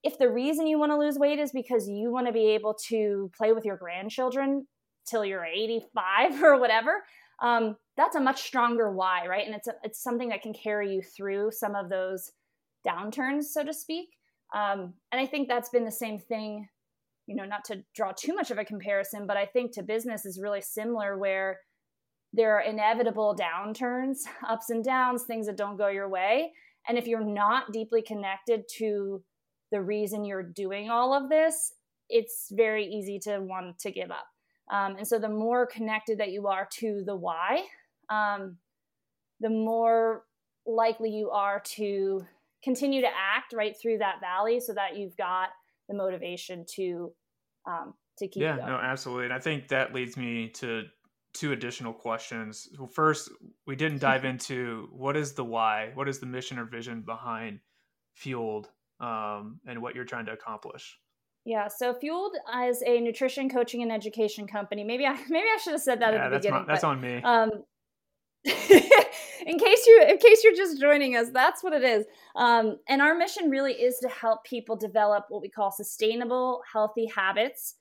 if 0.02 0.18
the 0.18 0.30
reason 0.30 0.66
you 0.66 0.78
want 0.78 0.92
to 0.92 0.98
lose 0.98 1.18
weight 1.18 1.38
is 1.38 1.52
because 1.52 1.88
you 1.88 2.10
want 2.10 2.26
to 2.26 2.32
be 2.32 2.50
able 2.50 2.74
to 2.88 3.30
play 3.36 3.52
with 3.52 3.64
your 3.64 3.76
grandchildren 3.76 4.66
till 5.06 5.24
you're 5.24 5.44
85 5.44 6.42
or 6.42 6.58
whatever, 6.58 7.02
um, 7.42 7.76
that's 8.00 8.16
a 8.16 8.20
much 8.20 8.40
stronger 8.40 8.90
why, 8.90 9.26
right? 9.26 9.44
And 9.44 9.54
it's 9.54 9.68
a, 9.68 9.74
it's 9.84 10.02
something 10.02 10.30
that 10.30 10.40
can 10.40 10.54
carry 10.54 10.94
you 10.94 11.02
through 11.02 11.50
some 11.52 11.74
of 11.74 11.90
those 11.90 12.32
downturns, 12.86 13.44
so 13.44 13.62
to 13.62 13.74
speak. 13.74 14.08
Um, 14.54 14.94
and 15.12 15.20
I 15.20 15.26
think 15.26 15.48
that's 15.48 15.68
been 15.68 15.84
the 15.84 15.90
same 15.90 16.18
thing, 16.18 16.66
you 17.26 17.36
know, 17.36 17.44
not 17.44 17.62
to 17.66 17.84
draw 17.94 18.12
too 18.12 18.34
much 18.34 18.50
of 18.50 18.56
a 18.56 18.64
comparison, 18.64 19.26
but 19.26 19.36
I 19.36 19.44
think 19.44 19.72
to 19.72 19.82
business 19.82 20.24
is 20.24 20.40
really 20.40 20.62
similar 20.62 21.18
where 21.18 21.60
there 22.32 22.56
are 22.56 22.62
inevitable 22.62 23.36
downturns, 23.38 24.20
ups 24.48 24.70
and 24.70 24.82
downs, 24.82 25.24
things 25.24 25.46
that 25.46 25.58
don't 25.58 25.76
go 25.76 25.88
your 25.88 26.08
way. 26.08 26.52
And 26.88 26.96
if 26.96 27.06
you're 27.06 27.22
not 27.22 27.70
deeply 27.70 28.00
connected 28.00 28.62
to 28.78 29.22
the 29.72 29.82
reason 29.82 30.24
you're 30.24 30.42
doing 30.42 30.88
all 30.88 31.12
of 31.12 31.28
this, 31.28 31.74
it's 32.08 32.48
very 32.50 32.86
easy 32.86 33.18
to 33.24 33.40
want 33.40 33.78
to 33.80 33.90
give 33.90 34.10
up. 34.10 34.26
Um, 34.72 34.96
and 34.96 35.06
so 35.06 35.18
the 35.18 35.28
more 35.28 35.66
connected 35.66 36.16
that 36.16 36.30
you 36.30 36.46
are 36.46 36.66
to 36.78 37.02
the 37.04 37.14
why, 37.14 37.64
um, 38.10 38.56
the 39.40 39.50
more 39.50 40.24
likely 40.66 41.10
you 41.10 41.30
are 41.30 41.60
to 41.60 42.26
continue 42.62 43.00
to 43.00 43.08
act 43.08 43.52
right 43.52 43.74
through 43.80 43.98
that 43.98 44.20
valley 44.20 44.60
so 44.60 44.74
that 44.74 44.96
you've 44.96 45.16
got 45.16 45.48
the 45.88 45.94
motivation 45.94 46.64
to 46.74 47.12
um, 47.66 47.94
to 48.18 48.28
keep 48.28 48.42
yeah 48.42 48.56
going. 48.56 48.68
no 48.68 48.76
absolutely 48.76 49.24
and 49.24 49.32
i 49.32 49.38
think 49.38 49.68
that 49.68 49.94
leads 49.94 50.16
me 50.16 50.48
to 50.48 50.84
two 51.32 51.52
additional 51.52 51.92
questions 51.92 52.68
well, 52.78 52.86
first 52.86 53.30
we 53.66 53.74
didn't 53.74 53.98
dive 54.00 54.24
into 54.24 54.88
what 54.92 55.16
is 55.16 55.32
the 55.32 55.44
why 55.44 55.90
what 55.94 56.08
is 56.08 56.18
the 56.18 56.26
mission 56.26 56.58
or 56.58 56.64
vision 56.66 57.00
behind 57.00 57.60
fueled 58.14 58.68
um, 59.00 59.60
and 59.66 59.80
what 59.80 59.94
you're 59.94 60.04
trying 60.04 60.26
to 60.26 60.32
accomplish. 60.32 60.98
Yeah, 61.44 61.68
so 61.68 61.94
Fueled 61.94 62.36
as 62.52 62.82
a 62.86 63.00
nutrition 63.00 63.48
coaching 63.48 63.82
and 63.82 63.90
education 63.90 64.46
company. 64.46 64.84
Maybe 64.84 65.06
I 65.06 65.14
maybe 65.28 65.46
I 65.52 65.58
should 65.62 65.72
have 65.72 65.82
said 65.82 66.00
that 66.02 66.12
yeah, 66.12 66.24
at 66.26 66.28
the 66.28 66.30
that's 66.30 66.46
beginning. 66.46 66.66
My, 66.66 66.72
that's 66.72 66.82
but, 66.82 66.88
on 66.88 67.00
me. 67.00 67.22
Um, 67.22 67.50
in 68.44 69.58
case 69.58 69.86
you 69.86 70.04
in 70.08 70.18
case 70.18 70.42
you're 70.42 70.56
just 70.56 70.80
joining 70.80 71.14
us, 71.16 71.28
that's 71.32 71.62
what 71.62 71.74
it 71.74 71.82
is. 71.82 72.06
Um, 72.36 72.78
and 72.88 73.02
our 73.02 73.14
mission 73.14 73.50
really 73.50 73.72
is 73.74 73.98
to 73.98 74.08
help 74.08 74.44
people 74.44 74.76
develop 74.76 75.26
what 75.28 75.42
we 75.42 75.50
call 75.50 75.70
sustainable, 75.70 76.62
healthy 76.72 77.06
habits 77.14 77.74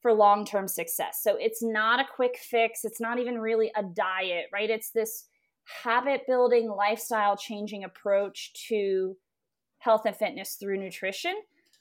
for 0.00 0.12
long-term 0.12 0.68
success. 0.68 1.20
So 1.22 1.36
it's 1.38 1.62
not 1.62 2.00
a 2.00 2.04
quick 2.14 2.38
fix. 2.38 2.84
It's 2.84 3.00
not 3.00 3.18
even 3.18 3.38
really 3.38 3.70
a 3.76 3.82
diet, 3.82 4.46
right? 4.52 4.70
It's 4.70 4.90
this 4.90 5.24
habit 5.82 6.22
building, 6.26 6.70
lifestyle 6.70 7.36
changing 7.36 7.84
approach 7.84 8.52
to 8.68 9.16
health 9.78 10.02
and 10.06 10.16
fitness 10.16 10.54
through 10.54 10.78
nutrition, 10.78 11.34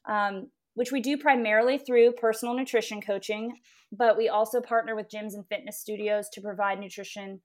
um, 0.05 0.49
which 0.73 0.91
we 0.91 1.01
do 1.01 1.17
primarily 1.17 1.77
through 1.77 2.13
personal 2.13 2.55
nutrition 2.55 3.01
coaching, 3.01 3.57
but 3.91 4.17
we 4.17 4.27
also 4.27 4.59
partner 4.59 4.95
with 4.95 5.09
gyms 5.09 5.35
and 5.35 5.47
fitness 5.47 5.79
studios 5.79 6.27
to 6.29 6.41
provide 6.41 6.79
nutrition 6.79 7.39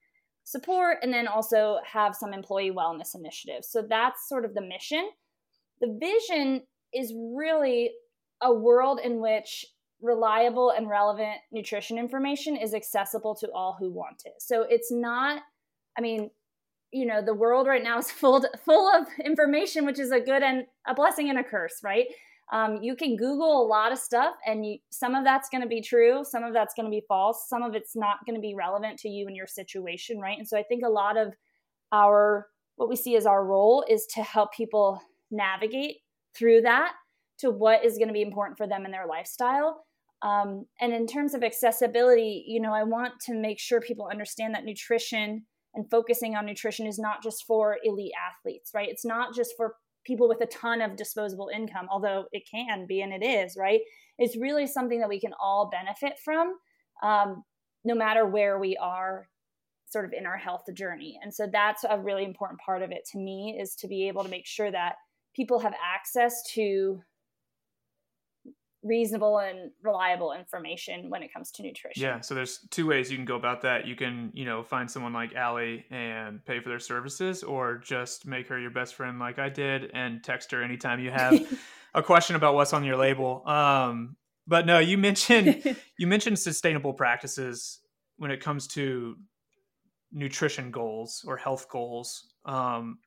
support 0.45 0.99
and 1.03 1.13
then 1.13 1.29
also 1.29 1.79
have 1.91 2.15
some 2.15 2.33
employee 2.33 2.73
wellness 2.73 3.15
initiatives. 3.15 3.69
So 3.69 3.83
that's 3.89 4.29
sort 4.29 4.45
of 4.45 4.55
the 4.55 4.63
mission. 4.63 5.11
The 5.81 5.99
vision 6.01 6.63
is 6.93 7.15
really 7.17 7.91
a 8.43 8.53
world 8.53 9.01
in 9.03 9.21
which 9.21 9.67
reliable 10.01 10.71
and 10.71 10.89
relevant 10.89 11.37
nutrition 11.53 11.99
information 11.99 12.57
is 12.57 12.75
accessible 12.75 13.35
to 13.37 13.51
all 13.53 13.77
who 13.79 13.91
want 13.91 14.23
it. 14.25 14.35
So 14.39 14.63
it's 14.63 14.91
not, 14.91 15.43
I 15.97 16.01
mean, 16.01 16.31
you 16.93 17.07
know 17.07 17.23
the 17.23 17.35
world 17.35 17.67
right 17.67 17.83
now 17.83 17.99
is 17.99 18.11
full 18.11 18.45
full 18.65 18.89
of 18.95 19.07
information 19.25 19.87
which 19.87 19.99
is 19.99 20.11
a 20.11 20.21
good 20.21 20.43
and 20.43 20.65
a 20.87 20.95
blessing 20.95 21.31
and 21.31 21.39
a 21.39 21.45
curse 21.45 21.81
right 21.83 22.07
um, 22.53 22.79
you 22.83 22.97
can 22.97 23.17
google 23.17 23.63
a 23.63 23.67
lot 23.67 23.93
of 23.93 23.99
stuff 23.99 24.35
and 24.47 24.67
you, 24.67 24.79
some 24.91 25.15
of 25.15 25.25
that's 25.25 25.49
going 25.49 25.63
to 25.63 25.69
be 25.69 25.81
true 25.81 26.25
some 26.25 26.45
of 26.45 26.53
that's 26.53 26.75
going 26.75 26.87
to 26.87 26.91
be 26.91 27.03
false 27.09 27.47
some 27.49 27.63
of 27.63 27.75
it's 27.75 27.97
not 27.97 28.19
going 28.27 28.35
to 28.35 28.41
be 28.41 28.55
relevant 28.55 28.99
to 28.99 29.09
you 29.09 29.27
and 29.27 29.37
your 29.37 29.47
situation 29.47 30.19
right 30.21 30.39
and 30.39 30.49
so 30.49 30.57
i 30.57 30.63
think 30.63 30.83
a 30.85 30.91
lot 30.91 31.17
of 31.17 31.35
our 31.93 32.47
what 32.77 32.89
we 32.89 32.97
see 32.97 33.17
as 33.17 33.27
our 33.27 33.45
role 33.45 33.85
is 33.89 34.07
to 34.07 34.23
help 34.23 34.53
people 34.53 35.01
navigate 35.31 35.97
through 36.37 36.61
that 36.61 36.93
to 37.39 37.51
what 37.51 37.85
is 37.85 37.97
going 37.97 38.09
to 38.09 38.15
be 38.15 38.23
important 38.23 38.57
for 38.57 38.67
them 38.67 38.85
in 38.85 38.91
their 38.91 39.07
lifestyle 39.07 39.85
um, 40.23 40.67
and 40.81 40.93
in 40.93 41.07
terms 41.07 41.35
of 41.35 41.43
accessibility 41.43 42.45
you 42.47 42.61
know 42.61 42.73
i 42.73 42.83
want 42.83 43.15
to 43.21 43.35
make 43.35 43.59
sure 43.59 43.81
people 43.81 44.09
understand 44.11 44.55
that 44.55 44.65
nutrition 44.65 45.45
and 45.75 45.89
focusing 45.91 46.35
on 46.35 46.47
nutrition 46.47 46.87
is 46.87 46.99
not 46.99 47.23
just 47.23 47.45
for 47.47 47.79
elite 47.85 48.13
athletes, 48.19 48.73
right? 48.75 48.89
It's 48.89 49.05
not 49.05 49.35
just 49.35 49.53
for 49.57 49.77
people 50.05 50.29
with 50.29 50.41
a 50.41 50.47
ton 50.47 50.81
of 50.81 50.97
disposable 50.97 51.51
income, 51.55 51.87
although 51.91 52.25
it 52.33 52.49
can 52.51 52.87
be 52.87 53.03
and 53.03 53.13
it 53.13 53.25
is, 53.25 53.57
right? 53.57 53.81
It's 54.19 54.37
really 54.37 54.67
something 54.67 55.01
that 55.01 55.09
we 55.09 55.21
can 55.21 55.33
all 55.41 55.71
benefit 55.71 56.19
from, 56.25 56.55
um, 57.03 57.45
no 57.85 57.95
matter 57.95 58.27
where 58.27 58.59
we 58.59 58.77
are 58.77 59.29
sort 59.87 60.05
of 60.05 60.13
in 60.13 60.27
our 60.27 60.37
health 60.37 60.65
journey. 60.75 61.19
And 61.23 61.35
so 61.35 61.49
that's 61.51 61.85
a 61.89 61.99
really 61.99 62.25
important 62.25 62.61
part 62.61 62.83
of 62.83 62.93
it 62.93 63.05
to 63.13 63.19
me 63.19 63.59
is 63.61 63.75
to 63.77 63.89
be 63.89 64.09
able 64.09 64.23
to 64.23 64.31
make 64.31 64.47
sure 64.47 64.71
that 64.71 64.95
people 65.35 65.59
have 65.59 65.75
access 65.85 66.43
to 66.55 67.01
reasonable 68.83 69.39
and 69.39 69.71
reliable 69.83 70.33
information 70.33 71.11
when 71.11 71.23
it 71.23 71.33
comes 71.33 71.51
to 71.53 71.63
nutrition. 71.63 72.03
Yeah, 72.03 72.21
so 72.21 72.35
there's 72.35 72.61
two 72.71 72.87
ways 72.87 73.11
you 73.11 73.17
can 73.17 73.27
go 73.27 73.37
about 73.37 73.61
that. 73.63 73.87
You 73.87 73.95
can, 73.95 74.31
you 74.33 74.45
know, 74.45 74.63
find 74.63 74.91
someone 74.91 75.13
like 75.13 75.35
Allie 75.35 75.85
and 75.91 76.45
pay 76.45 76.61
for 76.61 76.71
their 76.71 76.79
services 76.79 77.43
or 77.43 77.77
just 77.77 78.27
make 78.27 78.49
her 78.49 78.59
your 78.59 78.71
best 78.71 78.95
friend 78.95 79.19
like 79.19 79.39
I 79.39 79.49
did 79.49 79.91
and 79.93 80.25
text 80.25 80.51
her 80.53 80.63
anytime 80.63 81.01
you 81.01 81.11
have 81.11 81.41
a 81.95 82.03
question 82.03 82.37
about 82.37 82.55
what's 82.55 82.73
on 82.73 82.85
your 82.85 82.97
label. 82.97 83.47
Um, 83.47 84.17
but 84.47 84.67
no, 84.67 84.79
you 84.79 84.97
mentioned 84.97 85.77
you 85.99 86.07
mentioned 86.07 86.39
sustainable 86.39 86.95
practices 86.95 87.81
when 88.17 88.31
it 88.31 88.41
comes 88.41 88.67
to 88.69 89.17
nutrition 90.13 90.71
goals 90.71 91.23
or 91.27 91.37
health 91.37 91.69
goals. 91.69 92.33
Um, 92.45 92.99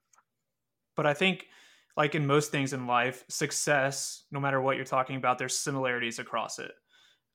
but 0.95 1.05
I 1.05 1.13
think 1.13 1.47
like 1.95 2.15
in 2.15 2.25
most 2.25 2.51
things 2.51 2.73
in 2.73 2.87
life, 2.87 3.23
success, 3.29 4.23
no 4.31 4.39
matter 4.39 4.61
what 4.61 4.75
you're 4.75 4.85
talking 4.85 5.15
about, 5.15 5.37
there's 5.37 5.57
similarities 5.57 6.19
across 6.19 6.59
it. 6.59 6.71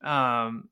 Um, 0.05 0.69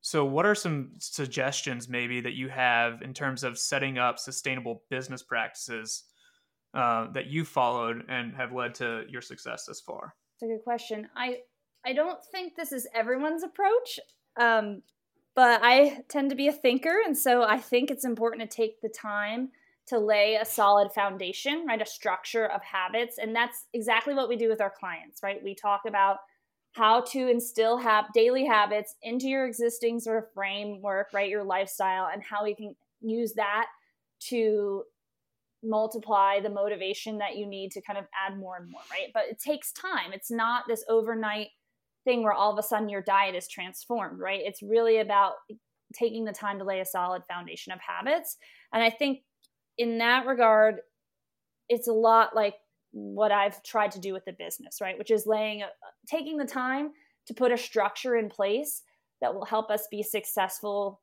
so, 0.00 0.24
what 0.24 0.44
are 0.44 0.54
some 0.54 0.92
suggestions 0.98 1.88
maybe 1.88 2.20
that 2.20 2.34
you 2.34 2.48
have 2.48 3.00
in 3.02 3.14
terms 3.14 3.42
of 3.42 3.58
setting 3.58 3.98
up 3.98 4.18
sustainable 4.18 4.82
business 4.90 5.22
practices 5.22 6.04
uh, 6.74 7.10
that 7.12 7.26
you 7.28 7.44
followed 7.44 8.04
and 8.08 8.34
have 8.36 8.52
led 8.52 8.74
to 8.76 9.04
your 9.08 9.22
success 9.22 9.64
thus 9.66 9.80
far? 9.80 10.14
It's 10.34 10.42
a 10.42 10.46
good 10.46 10.62
question. 10.62 11.08
I 11.16 11.38
I 11.86 11.92
don't 11.92 12.22
think 12.24 12.54
this 12.54 12.70
is 12.70 12.86
everyone's 12.94 13.42
approach, 13.42 13.98
um, 14.38 14.82
but 15.34 15.60
I 15.62 16.02
tend 16.08 16.30
to 16.30 16.36
be 16.36 16.48
a 16.48 16.52
thinker, 16.52 16.96
and 17.04 17.16
so 17.16 17.42
I 17.42 17.58
think 17.58 17.90
it's 17.90 18.04
important 18.04 18.48
to 18.48 18.56
take 18.56 18.80
the 18.80 18.88
time 18.88 19.50
to 19.86 19.98
lay 19.98 20.36
a 20.36 20.44
solid 20.44 20.92
foundation, 20.92 21.66
right? 21.66 21.82
A 21.82 21.86
structure 21.86 22.46
of 22.46 22.62
habits. 22.62 23.18
And 23.18 23.34
that's 23.36 23.66
exactly 23.74 24.14
what 24.14 24.28
we 24.28 24.36
do 24.36 24.48
with 24.48 24.60
our 24.60 24.72
clients, 24.78 25.22
right? 25.22 25.42
We 25.42 25.54
talk 25.54 25.82
about 25.86 26.18
how 26.72 27.02
to 27.02 27.28
instill 27.28 27.76
have 27.78 28.06
daily 28.14 28.46
habits 28.46 28.96
into 29.02 29.26
your 29.26 29.46
existing 29.46 30.00
sort 30.00 30.18
of 30.18 30.32
framework, 30.32 31.08
right? 31.12 31.28
Your 31.28 31.44
lifestyle, 31.44 32.08
and 32.12 32.22
how 32.22 32.44
we 32.44 32.54
can 32.54 32.74
use 33.00 33.34
that 33.34 33.66
to 34.28 34.84
multiply 35.62 36.40
the 36.40 36.50
motivation 36.50 37.18
that 37.18 37.36
you 37.36 37.46
need 37.46 37.70
to 37.72 37.80
kind 37.80 37.98
of 37.98 38.06
add 38.26 38.38
more 38.38 38.56
and 38.56 38.70
more, 38.70 38.82
right? 38.90 39.10
But 39.12 39.24
it 39.30 39.38
takes 39.38 39.72
time. 39.72 40.12
It's 40.12 40.30
not 40.30 40.64
this 40.66 40.84
overnight 40.88 41.48
thing 42.04 42.22
where 42.22 42.32
all 42.32 42.52
of 42.52 42.58
a 42.58 42.62
sudden 42.62 42.88
your 42.88 43.02
diet 43.02 43.34
is 43.34 43.48
transformed, 43.48 44.18
right? 44.18 44.40
It's 44.42 44.62
really 44.62 44.98
about 44.98 45.34
taking 45.94 46.24
the 46.24 46.32
time 46.32 46.58
to 46.58 46.64
lay 46.64 46.80
a 46.80 46.84
solid 46.84 47.22
foundation 47.28 47.72
of 47.72 47.78
habits. 47.80 48.36
And 48.72 48.82
I 48.82 48.90
think 48.90 49.20
in 49.78 49.98
that 49.98 50.26
regard, 50.26 50.80
it's 51.68 51.88
a 51.88 51.92
lot 51.92 52.34
like 52.34 52.54
what 52.92 53.32
I've 53.32 53.62
tried 53.62 53.90
to 53.92 54.00
do 54.00 54.12
with 54.12 54.24
the 54.24 54.32
business, 54.32 54.80
right? 54.80 54.96
Which 54.96 55.10
is 55.10 55.26
laying, 55.26 55.62
taking 56.06 56.36
the 56.36 56.44
time 56.44 56.92
to 57.26 57.34
put 57.34 57.52
a 57.52 57.56
structure 57.56 58.16
in 58.16 58.28
place 58.28 58.82
that 59.20 59.34
will 59.34 59.44
help 59.44 59.70
us 59.70 59.88
be 59.90 60.02
successful 60.02 61.00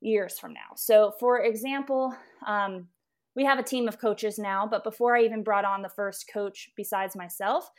years 0.00 0.38
from 0.38 0.52
now. 0.52 0.74
So, 0.76 1.12
for 1.20 1.42
example, 1.42 2.14
um, 2.46 2.88
we 3.36 3.44
have 3.44 3.58
a 3.58 3.62
team 3.62 3.86
of 3.86 4.00
coaches 4.00 4.38
now, 4.38 4.66
but 4.66 4.84
before 4.84 5.16
I 5.16 5.22
even 5.22 5.42
brought 5.42 5.64
on 5.64 5.82
the 5.82 5.88
first 5.88 6.30
coach 6.32 6.70
besides 6.76 7.14
myself, 7.14 7.70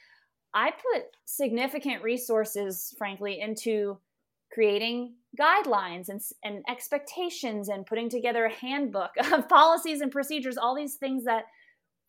I 0.54 0.72
put 0.72 1.04
significant 1.26 2.04
resources, 2.04 2.94
frankly, 2.98 3.40
into 3.40 3.98
creating 4.54 5.16
guidelines 5.38 6.10
and, 6.10 6.22
and 6.44 6.64
expectations 6.70 7.70
and 7.70 7.86
putting 7.86 8.10
together 8.10 8.46
a 8.46 8.54
handbook 8.54 9.12
of 9.32 9.50
policies 9.50 10.02
and 10.02 10.12
procedures, 10.12 10.58
all 10.58 10.76
these 10.76 10.96
things 10.96 11.26
that 11.26 11.44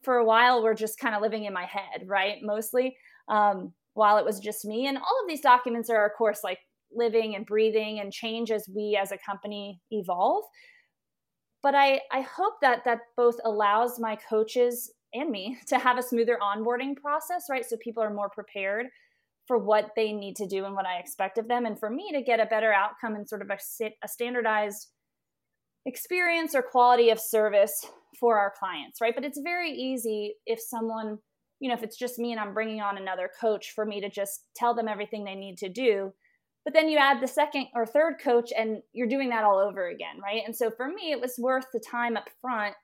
for 0.03 0.17
a 0.17 0.25
while 0.25 0.63
were 0.63 0.75
just 0.75 0.99
kind 0.99 1.15
of 1.15 1.23
living 1.23 1.45
in 1.45 1.53
my 1.53 1.65
head, 1.65 2.05
right? 2.07 2.39
Mostly 2.43 2.97
um, 3.29 3.73
while 3.95 4.19
it 4.19 4.25
was 4.25 4.41
just 4.41 4.65
me. 4.65 4.87
And 4.87 4.97
all 4.97 5.23
of 5.23 5.29
these 5.29 5.43
documents 5.43 5.91
are, 5.91 6.07
of 6.07 6.13
course, 6.17 6.41
like 6.43 6.59
living 6.93 7.35
and 7.37 7.47
breathing 7.47 8.01
and 8.01 8.13
change 8.13 8.51
as 8.51 8.69
we 8.75 8.99
as 9.01 9.13
a 9.13 9.19
company 9.19 9.81
evolve. 9.91 10.45
But 11.63 11.75
I, 11.75 12.01
I 12.11 12.23
hope 12.23 12.55
that 12.63 12.85
that 12.87 13.01
both 13.17 13.37
allows 13.45 14.01
my 14.01 14.17
coaches 14.17 14.91
and 15.13 15.31
me 15.31 15.59
to 15.69 15.79
have 15.79 15.99
a 15.99 16.03
smoother 16.03 16.39
onboarding 16.43 16.97
process, 16.97 17.45
right? 17.51 17.65
So 17.65 17.77
people 17.77 18.03
are 18.03 18.13
more 18.13 18.31
prepared 18.31 18.87
for 19.51 19.59
what 19.59 19.91
they 19.97 20.13
need 20.13 20.37
to 20.37 20.47
do 20.47 20.65
and 20.65 20.77
what 20.77 20.87
I 20.87 21.01
expect 21.01 21.37
of 21.37 21.49
them, 21.49 21.67
and 21.67 21.77
for 21.77 21.91
me 21.91 22.13
to 22.13 22.23
get 22.23 22.39
a 22.39 22.47
better 22.47 22.73
outcome 22.73 23.17
and 23.17 23.29
sort 23.29 23.43
of 23.43 23.51
a, 23.51 23.59
a 24.05 24.07
standardized 24.07 24.87
experience 25.85 26.55
or 26.55 26.63
quality 26.63 27.11
of 27.11 27.19
service 27.19 27.85
for 28.21 28.39
our 28.39 28.53
clients, 28.57 29.01
right? 29.01 29.13
But 29.13 29.25
it's 29.25 29.41
very 29.43 29.73
easy 29.73 30.37
if 30.47 30.61
someone, 30.61 31.19
you 31.59 31.69
know, 31.69 31.75
if 31.75 31.83
it's 31.83 31.97
just 31.97 32.17
me 32.17 32.31
and 32.31 32.41
I'm 32.41 32.55
bringing 32.55 32.81
on 32.81 32.97
another 32.97 33.29
coach 33.41 33.73
for 33.75 33.85
me 33.85 34.01
to 34.03 34.09
just 34.09 34.45
tell 34.55 34.73
them 34.73 34.87
everything 34.87 35.25
they 35.25 35.35
need 35.35 35.59
to 35.59 35.69
do. 35.69 36.13
But 36.65 36.73
then 36.73 36.89
you 36.89 36.99
add 36.99 37.21
the 37.21 37.27
second 37.27 37.67
or 37.75 37.87
third 37.87 38.21
coach 38.23 38.53
and 38.57 38.83
you're 38.93 39.09
doing 39.09 39.31
that 39.31 39.43
all 39.43 39.59
over 39.59 39.89
again, 39.89 40.21
right? 40.23 40.43
And 40.47 40.55
so 40.55 40.71
for 40.71 40.87
me, 40.87 41.11
it 41.11 41.21
was 41.21 41.35
worth 41.39 41.67
the 41.73 41.81
time 41.81 42.17
up 42.17 42.31
front 42.41 42.77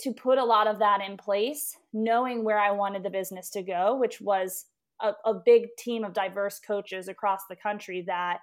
to 0.00 0.12
put 0.12 0.36
a 0.36 0.44
lot 0.44 0.66
of 0.66 0.80
that 0.80 1.00
in 1.00 1.16
place, 1.16 1.78
knowing 1.94 2.44
where 2.44 2.58
I 2.58 2.72
wanted 2.72 3.04
the 3.04 3.08
business 3.08 3.48
to 3.52 3.62
go, 3.62 3.96
which 3.96 4.20
was 4.20 4.66
a, 5.02 5.12
a 5.24 5.34
big 5.34 5.68
team 5.78 6.04
of 6.04 6.12
diverse 6.12 6.58
coaches 6.58 7.08
across 7.08 7.40
the 7.48 7.56
country 7.56 8.04
that 8.06 8.38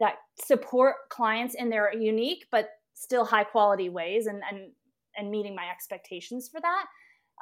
that 0.00 0.14
support 0.42 0.94
clients 1.10 1.54
in 1.54 1.70
their 1.70 1.94
unique 1.94 2.46
but 2.50 2.70
still 2.94 3.24
high 3.24 3.44
quality 3.44 3.88
ways 3.88 4.26
and 4.26 4.42
and 4.50 4.72
and 5.16 5.30
meeting 5.30 5.54
my 5.54 5.68
expectations 5.70 6.48
for 6.50 6.60
that. 6.60 6.86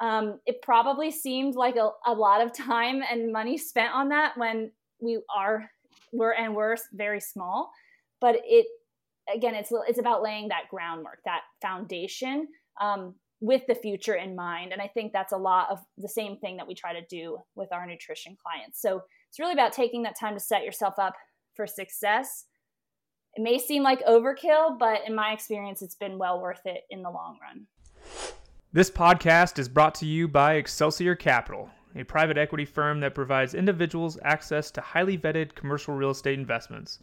Um, 0.01 0.39
it 0.45 0.61
probably 0.61 1.11
seemed 1.11 1.55
like 1.55 1.77
a, 1.77 1.89
a 2.05 2.13
lot 2.13 2.41
of 2.41 2.53
time 2.53 3.01
and 3.09 3.31
money 3.31 3.57
spent 3.57 3.93
on 3.93 4.09
that 4.09 4.37
when 4.37 4.71
we 5.01 5.21
are 5.35 5.69
we're 6.11 6.33
and 6.33 6.55
we're 6.55 6.75
very 6.93 7.21
small 7.21 7.71
but 8.21 8.35
it 8.45 8.67
again 9.33 9.55
it's 9.55 9.71
it's 9.87 9.99
about 9.99 10.21
laying 10.21 10.47
that 10.47 10.69
groundwork 10.69 11.19
that 11.25 11.41
foundation. 11.61 12.47
Um, 12.79 13.15
with 13.41 13.65
the 13.67 13.75
future 13.75 14.13
in 14.13 14.35
mind. 14.35 14.71
And 14.71 14.81
I 14.81 14.87
think 14.87 15.11
that's 15.11 15.33
a 15.33 15.37
lot 15.37 15.69
of 15.71 15.79
the 15.97 16.07
same 16.07 16.37
thing 16.37 16.57
that 16.57 16.67
we 16.67 16.75
try 16.75 16.93
to 16.93 17.05
do 17.07 17.39
with 17.55 17.73
our 17.73 17.85
nutrition 17.85 18.37
clients. 18.41 18.79
So 18.79 19.01
it's 19.27 19.39
really 19.39 19.53
about 19.53 19.73
taking 19.73 20.03
that 20.03 20.17
time 20.17 20.35
to 20.35 20.39
set 20.39 20.63
yourself 20.63 20.93
up 20.99 21.15
for 21.55 21.65
success. 21.65 22.45
It 23.33 23.41
may 23.41 23.57
seem 23.57 23.81
like 23.81 24.05
overkill, 24.05 24.77
but 24.77 25.01
in 25.07 25.15
my 25.15 25.31
experience, 25.33 25.81
it's 25.81 25.95
been 25.95 26.17
well 26.19 26.39
worth 26.39 26.61
it 26.65 26.83
in 26.91 27.01
the 27.01 27.09
long 27.09 27.37
run. 27.41 27.65
This 28.73 28.91
podcast 28.91 29.57
is 29.57 29.67
brought 29.67 29.95
to 29.95 30.05
you 30.05 30.27
by 30.27 30.53
Excelsior 30.53 31.15
Capital, 31.15 31.69
a 31.95 32.03
private 32.03 32.37
equity 32.37 32.65
firm 32.65 32.99
that 32.99 33.15
provides 33.15 33.53
individuals 33.53 34.19
access 34.23 34.69
to 34.71 34.81
highly 34.81 35.17
vetted 35.17 35.55
commercial 35.55 35.95
real 35.95 36.11
estate 36.11 36.37
investments. 36.37 36.99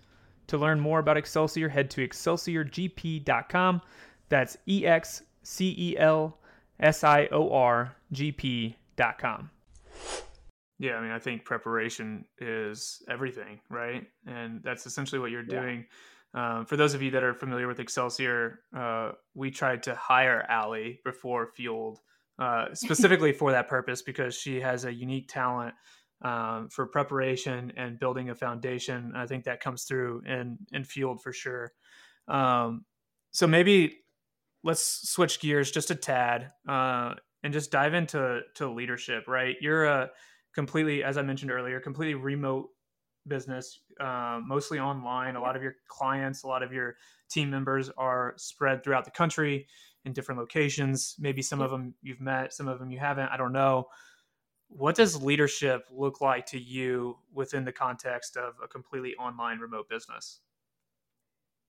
To 0.46 0.56
learn 0.56 0.80
more 0.80 1.00
about 1.00 1.16
Excelsior, 1.16 1.68
head 1.68 1.90
to 1.90 2.06
excelsiorgp.com. 2.06 3.82
That's 4.30 4.56
E 4.66 4.86
X 4.86 5.22
C 5.42 5.74
E 5.78 5.96
L 5.98 6.38
S 6.80 7.04
I 7.04 7.28
O 7.32 7.50
R 7.50 7.96
G 8.12 8.32
P 8.32 8.76
dot 8.96 9.18
com. 9.18 9.50
Yeah, 10.78 10.94
I 10.94 11.02
mean, 11.02 11.10
I 11.10 11.18
think 11.18 11.44
preparation 11.44 12.24
is 12.38 13.02
everything, 13.10 13.60
right? 13.68 14.06
And 14.26 14.62
that's 14.62 14.86
essentially 14.86 15.18
what 15.18 15.32
you're 15.32 15.42
doing. 15.42 15.86
Yeah. 16.34 16.58
Um, 16.58 16.66
for 16.66 16.76
those 16.76 16.94
of 16.94 17.02
you 17.02 17.10
that 17.12 17.24
are 17.24 17.34
familiar 17.34 17.66
with 17.66 17.80
Excelsior, 17.80 18.60
uh, 18.76 19.12
we 19.34 19.50
tried 19.50 19.82
to 19.84 19.94
hire 19.94 20.46
Allie 20.48 21.00
before 21.04 21.48
Fueled, 21.56 21.98
uh, 22.38 22.66
specifically 22.74 23.32
for 23.32 23.50
that 23.52 23.68
purpose 23.68 24.02
because 24.02 24.36
she 24.36 24.60
has 24.60 24.84
a 24.84 24.92
unique 24.92 25.28
talent 25.28 25.74
um, 26.22 26.68
for 26.68 26.86
preparation 26.86 27.72
and 27.76 27.98
building 27.98 28.30
a 28.30 28.34
foundation. 28.34 29.12
I 29.16 29.26
think 29.26 29.44
that 29.44 29.60
comes 29.60 29.84
through 29.84 30.22
in 30.26 30.58
in 30.72 30.84
Fueled 30.84 31.22
for 31.22 31.32
sure. 31.32 31.72
Um, 32.28 32.84
so 33.30 33.46
maybe 33.46 33.98
let's 34.64 35.08
switch 35.10 35.40
gears 35.40 35.70
just 35.70 35.90
a 35.90 35.94
tad 35.94 36.52
uh, 36.68 37.14
and 37.42 37.52
just 37.52 37.70
dive 37.70 37.94
into 37.94 38.40
to 38.54 38.70
leadership. 38.70 39.24
Right, 39.28 39.56
you're 39.60 39.84
a 39.84 40.10
completely, 40.54 41.04
as 41.04 41.16
I 41.16 41.22
mentioned 41.22 41.50
earlier, 41.50 41.80
completely 41.80 42.14
remote 42.14 42.70
business, 43.26 43.80
uh, 44.00 44.40
mostly 44.44 44.78
online. 44.78 45.36
A 45.36 45.40
lot 45.40 45.56
of 45.56 45.62
your 45.62 45.76
clients, 45.86 46.42
a 46.42 46.46
lot 46.46 46.62
of 46.62 46.72
your 46.72 46.96
team 47.28 47.50
members 47.50 47.90
are 47.96 48.34
spread 48.36 48.82
throughout 48.82 49.04
the 49.04 49.10
country 49.10 49.66
in 50.04 50.12
different 50.12 50.40
locations. 50.40 51.14
Maybe 51.18 51.42
some 51.42 51.60
of 51.60 51.70
them 51.70 51.94
you've 52.02 52.20
met, 52.20 52.52
some 52.52 52.68
of 52.68 52.78
them 52.78 52.90
you 52.90 52.98
haven't. 52.98 53.28
I 53.28 53.36
don't 53.36 53.52
know. 53.52 53.86
What 54.68 54.96
does 54.96 55.22
leadership 55.22 55.86
look 55.90 56.20
like 56.20 56.46
to 56.46 56.60
you 56.60 57.16
within 57.32 57.64
the 57.64 57.72
context 57.72 58.36
of 58.36 58.54
a 58.62 58.68
completely 58.68 59.14
online 59.16 59.58
remote 59.58 59.88
business? 59.88 60.40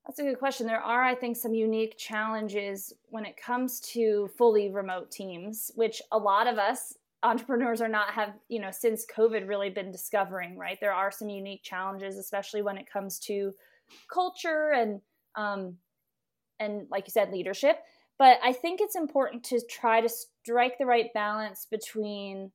That's 0.06 0.18
a 0.18 0.22
good 0.22 0.38
question. 0.38 0.66
There 0.66 0.80
are, 0.80 1.04
I 1.04 1.14
think, 1.14 1.36
some 1.36 1.54
unique 1.54 1.96
challenges 1.98 2.92
when 3.10 3.24
it 3.24 3.36
comes 3.36 3.80
to 3.92 4.28
fully 4.36 4.70
remote 4.70 5.10
teams, 5.10 5.70
which 5.74 6.02
a 6.10 6.18
lot 6.18 6.46
of 6.46 6.58
us 6.58 6.94
entrepreneurs 7.22 7.82
are 7.82 7.88
not 7.88 8.10
have, 8.10 8.32
you 8.48 8.60
know, 8.60 8.70
since 8.70 9.04
COVID 9.14 9.46
really 9.46 9.68
been 9.68 9.92
discovering, 9.92 10.56
right? 10.56 10.78
There 10.80 10.94
are 10.94 11.10
some 11.10 11.28
unique 11.28 11.62
challenges, 11.62 12.16
especially 12.16 12.62
when 12.62 12.78
it 12.78 12.90
comes 12.90 13.18
to 13.20 13.52
culture 14.12 14.72
and 14.74 15.00
um, 15.36 15.76
and 16.60 16.86
like 16.90 17.06
you 17.06 17.10
said 17.10 17.32
leadership 17.32 17.78
but 18.18 18.38
i 18.44 18.52
think 18.52 18.80
it's 18.80 18.94
important 18.94 19.42
to 19.42 19.60
try 19.68 20.00
to 20.00 20.08
strike 20.08 20.78
the 20.78 20.86
right 20.86 21.12
balance 21.14 21.66
between 21.68 22.52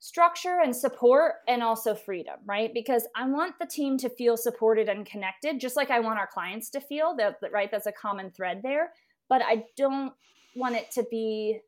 structure 0.00 0.60
and 0.64 0.74
support 0.74 1.34
and 1.46 1.62
also 1.62 1.94
freedom 1.94 2.36
right 2.46 2.72
because 2.74 3.06
i 3.14 3.28
want 3.28 3.54
the 3.60 3.66
team 3.66 3.96
to 3.98 4.08
feel 4.08 4.36
supported 4.36 4.88
and 4.88 5.06
connected 5.06 5.60
just 5.60 5.76
like 5.76 5.90
i 5.90 6.00
want 6.00 6.18
our 6.18 6.26
clients 6.26 6.70
to 6.70 6.80
feel 6.80 7.14
that 7.14 7.36
right 7.52 7.70
that's 7.70 7.86
a 7.86 7.92
common 7.92 8.30
thread 8.30 8.60
there 8.62 8.90
but 9.28 9.42
i 9.42 9.62
don't 9.76 10.12
want 10.56 10.74
it 10.74 10.90
to 10.90 11.04
be 11.10 11.60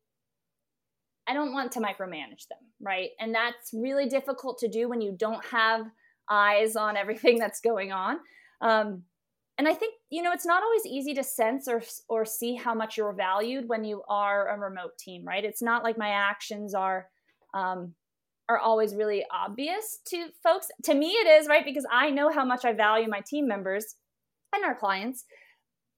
I 1.26 1.34
don't 1.34 1.52
want 1.52 1.72
to 1.72 1.80
micromanage 1.80 2.48
them, 2.48 2.58
right? 2.80 3.10
And 3.20 3.34
that's 3.34 3.72
really 3.72 4.08
difficult 4.08 4.58
to 4.58 4.68
do 4.68 4.88
when 4.88 5.00
you 5.00 5.14
don't 5.16 5.44
have 5.46 5.86
eyes 6.28 6.76
on 6.76 6.96
everything 6.96 7.38
that's 7.38 7.60
going 7.60 7.92
on. 7.92 8.18
Um, 8.60 9.04
and 9.58 9.68
I 9.68 9.74
think 9.74 9.94
you 10.10 10.22
know 10.22 10.32
it's 10.32 10.46
not 10.46 10.62
always 10.62 10.86
easy 10.86 11.14
to 11.14 11.22
sense 11.22 11.68
or 11.68 11.82
or 12.08 12.24
see 12.24 12.54
how 12.54 12.74
much 12.74 12.96
you're 12.96 13.12
valued 13.12 13.68
when 13.68 13.84
you 13.84 14.02
are 14.08 14.48
a 14.48 14.58
remote 14.58 14.98
team, 14.98 15.24
right? 15.24 15.44
It's 15.44 15.62
not 15.62 15.84
like 15.84 15.98
my 15.98 16.08
actions 16.08 16.74
are 16.74 17.08
um, 17.54 17.94
are 18.52 18.58
always 18.58 18.94
really 18.94 19.24
obvious 19.32 20.00
to 20.08 20.28
folks. 20.42 20.68
To 20.84 20.94
me, 20.94 21.08
it 21.08 21.26
is 21.26 21.48
right? 21.48 21.64
Because 21.64 21.86
I 21.90 22.10
know 22.10 22.30
how 22.30 22.44
much 22.44 22.64
I 22.64 22.72
value 22.72 23.08
my 23.08 23.20
team 23.26 23.46
members 23.46 23.96
and 24.54 24.64
our 24.64 24.74
clients, 24.74 25.24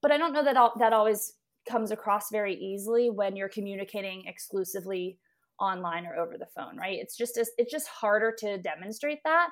but 0.03 0.13
I 0.13 0.19
don't 0.19 0.33
know 0.33 0.45
that 0.45 0.57
that 0.79 0.93
always 0.93 1.35
comes 1.69 1.91
across 1.91 2.31
very 2.31 2.55
easily 2.55 3.11
when 3.11 3.37
you're 3.37 3.49
communicating 3.49 4.25
exclusively 4.27 5.19
online 5.61 6.05
or 6.05 6.17
over 6.17 6.37
the 6.37 6.49
phone 6.55 6.77
right? 6.77 6.99
It's 7.01 7.17
just 7.17 7.39
it's 7.59 7.73
just 7.73 7.89
harder 7.89 8.35
to 8.39 8.59
demonstrate 8.59 9.21
that. 9.25 9.51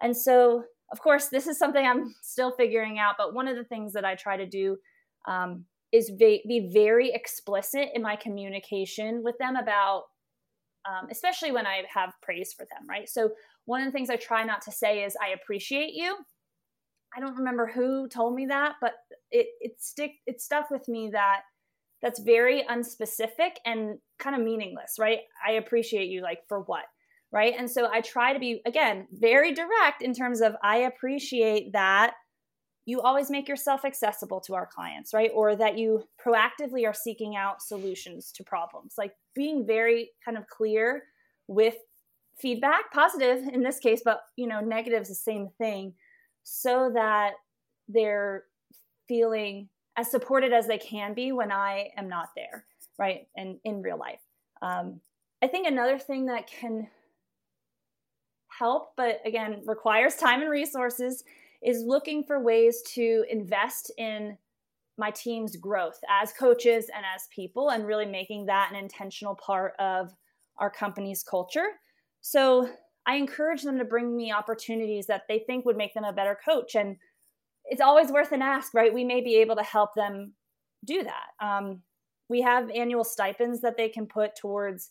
And 0.00 0.16
so 0.16 0.64
of 0.92 1.00
course 1.00 1.28
this 1.28 1.46
is 1.46 1.58
something 1.58 1.86
i'm 1.86 2.14
still 2.22 2.52
figuring 2.52 2.98
out 2.98 3.14
but 3.18 3.34
one 3.34 3.48
of 3.48 3.56
the 3.56 3.64
things 3.64 3.92
that 3.92 4.04
i 4.04 4.14
try 4.14 4.36
to 4.36 4.46
do 4.46 4.76
um, 5.28 5.64
is 5.92 6.10
be 6.10 6.70
very 6.72 7.10
explicit 7.12 7.88
in 7.94 8.02
my 8.02 8.16
communication 8.16 9.22
with 9.22 9.36
them 9.38 9.56
about 9.56 10.04
um, 10.88 11.08
especially 11.10 11.52
when 11.52 11.66
i 11.66 11.82
have 11.92 12.12
praise 12.22 12.52
for 12.52 12.64
them 12.64 12.88
right 12.88 13.08
so 13.08 13.30
one 13.64 13.80
of 13.80 13.86
the 13.86 13.92
things 13.92 14.10
i 14.10 14.16
try 14.16 14.44
not 14.44 14.62
to 14.62 14.72
say 14.72 15.04
is 15.04 15.16
i 15.22 15.30
appreciate 15.30 15.94
you 15.94 16.16
i 17.16 17.20
don't 17.20 17.36
remember 17.36 17.70
who 17.72 18.08
told 18.08 18.34
me 18.34 18.46
that 18.46 18.74
but 18.80 18.94
it 19.30 19.46
it 19.60 19.80
stick 19.80 20.12
it 20.26 20.40
stuck 20.40 20.70
with 20.70 20.88
me 20.88 21.10
that 21.12 21.42
that's 22.02 22.20
very 22.20 22.64
unspecific 22.64 23.56
and 23.64 23.98
kind 24.18 24.36
of 24.36 24.42
meaningless, 24.42 24.96
right? 24.98 25.20
I 25.46 25.52
appreciate 25.52 26.08
you, 26.08 26.22
like, 26.22 26.40
for 26.48 26.60
what? 26.60 26.84
Right. 27.32 27.54
And 27.56 27.70
so 27.70 27.88
I 27.90 28.00
try 28.00 28.32
to 28.32 28.40
be, 28.40 28.60
again, 28.66 29.06
very 29.12 29.54
direct 29.54 30.02
in 30.02 30.12
terms 30.14 30.40
of 30.40 30.56
I 30.64 30.78
appreciate 30.78 31.72
that 31.74 32.14
you 32.90 33.00
always 33.00 33.30
make 33.30 33.48
yourself 33.48 33.84
accessible 33.84 34.40
to 34.40 34.54
our 34.54 34.66
clients, 34.66 35.14
right? 35.14 35.30
Or 35.32 35.54
that 35.54 35.78
you 35.78 36.02
proactively 36.24 36.84
are 36.88 36.94
seeking 36.94 37.36
out 37.36 37.62
solutions 37.62 38.32
to 38.32 38.42
problems. 38.42 38.94
Like 38.98 39.12
being 39.34 39.64
very 39.64 40.10
kind 40.24 40.36
of 40.36 40.48
clear 40.48 41.04
with 41.46 41.76
feedback, 42.36 42.92
positive 42.92 43.46
in 43.52 43.62
this 43.62 43.78
case, 43.78 44.02
but 44.04 44.22
you 44.36 44.48
know, 44.48 44.60
negative 44.60 45.02
is 45.02 45.08
the 45.08 45.14
same 45.14 45.50
thing, 45.56 45.94
so 46.42 46.90
that 46.92 47.34
they're 47.88 48.44
feeling 49.06 49.68
as 49.96 50.10
supported 50.10 50.52
as 50.52 50.66
they 50.66 50.78
can 50.78 51.14
be 51.14 51.30
when 51.30 51.52
I 51.52 51.90
am 51.96 52.08
not 52.08 52.30
there, 52.34 52.64
right? 52.98 53.28
And 53.36 53.58
in 53.64 53.82
real 53.82 53.98
life. 53.98 54.20
Um, 54.62 55.00
I 55.42 55.46
think 55.46 55.68
another 55.68 55.98
thing 55.98 56.26
that 56.26 56.48
can 56.48 56.88
help, 58.58 58.94
but 58.96 59.20
again, 59.24 59.62
requires 59.64 60.16
time 60.16 60.40
and 60.40 60.50
resources, 60.50 61.24
is 61.62 61.82
looking 61.84 62.24
for 62.24 62.42
ways 62.42 62.82
to 62.94 63.24
invest 63.30 63.92
in 63.98 64.36
my 64.98 65.10
team's 65.10 65.56
growth 65.56 65.98
as 66.10 66.32
coaches 66.32 66.90
and 66.94 67.04
as 67.14 67.28
people, 67.34 67.70
and 67.70 67.86
really 67.86 68.06
making 68.06 68.46
that 68.46 68.70
an 68.70 68.76
intentional 68.76 69.34
part 69.34 69.74
of 69.78 70.14
our 70.58 70.70
company's 70.70 71.22
culture. 71.22 71.68
So 72.20 72.68
I 73.06 73.16
encourage 73.16 73.62
them 73.62 73.78
to 73.78 73.84
bring 73.84 74.14
me 74.14 74.30
opportunities 74.30 75.06
that 75.06 75.22
they 75.26 75.38
think 75.38 75.64
would 75.64 75.76
make 75.76 75.94
them 75.94 76.04
a 76.04 76.12
better 76.12 76.38
coach. 76.44 76.74
And 76.74 76.96
it's 77.64 77.80
always 77.80 78.12
worth 78.12 78.32
an 78.32 78.42
ask, 78.42 78.74
right? 78.74 78.92
We 78.92 79.04
may 79.04 79.22
be 79.22 79.36
able 79.36 79.56
to 79.56 79.62
help 79.62 79.94
them 79.94 80.34
do 80.84 81.02
that. 81.02 81.44
Um, 81.46 81.80
we 82.28 82.42
have 82.42 82.70
annual 82.70 83.04
stipends 83.04 83.60
that 83.62 83.76
they 83.76 83.88
can 83.88 84.06
put 84.06 84.36
towards 84.36 84.90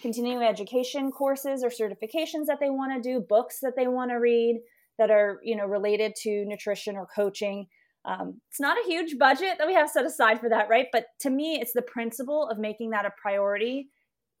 continuing 0.00 0.42
education 0.42 1.12
courses 1.12 1.62
or 1.62 1.68
certifications 1.68 2.46
that 2.46 2.58
they 2.58 2.70
want 2.70 2.92
to 2.92 3.08
do, 3.08 3.20
books 3.20 3.60
that 3.60 3.76
they 3.76 3.86
want 3.86 4.10
to 4.10 4.16
read 4.16 4.60
that 4.98 5.10
are 5.10 5.40
you 5.42 5.56
know 5.56 5.66
related 5.66 6.14
to 6.22 6.44
nutrition 6.46 6.96
or 6.96 7.06
coaching. 7.14 7.66
Um, 8.04 8.40
it's 8.50 8.60
not 8.60 8.76
a 8.76 8.88
huge 8.88 9.16
budget 9.16 9.58
that 9.58 9.66
we 9.66 9.74
have 9.74 9.88
set 9.88 10.04
aside 10.04 10.40
for 10.40 10.48
that, 10.48 10.68
right? 10.68 10.86
But 10.92 11.06
to 11.20 11.30
me, 11.30 11.60
it's 11.60 11.72
the 11.72 11.82
principle 11.82 12.48
of 12.48 12.58
making 12.58 12.90
that 12.90 13.06
a 13.06 13.12
priority, 13.20 13.90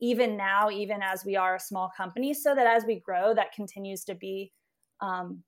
even 0.00 0.36
now, 0.36 0.68
even 0.68 1.00
as 1.00 1.24
we 1.24 1.36
are 1.36 1.54
a 1.54 1.60
small 1.60 1.90
company, 1.96 2.34
so 2.34 2.56
that 2.56 2.66
as 2.66 2.84
we 2.84 2.98
grow, 2.98 3.34
that 3.34 3.52
continues 3.52 4.02
to 4.04 4.16
be 4.16 4.52
um, 5.00 5.44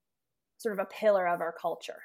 sort 0.59 0.79
of 0.79 0.87
a 0.87 0.89
pillar 0.89 1.27
of 1.27 1.41
our 1.41 1.55
culture 1.61 2.03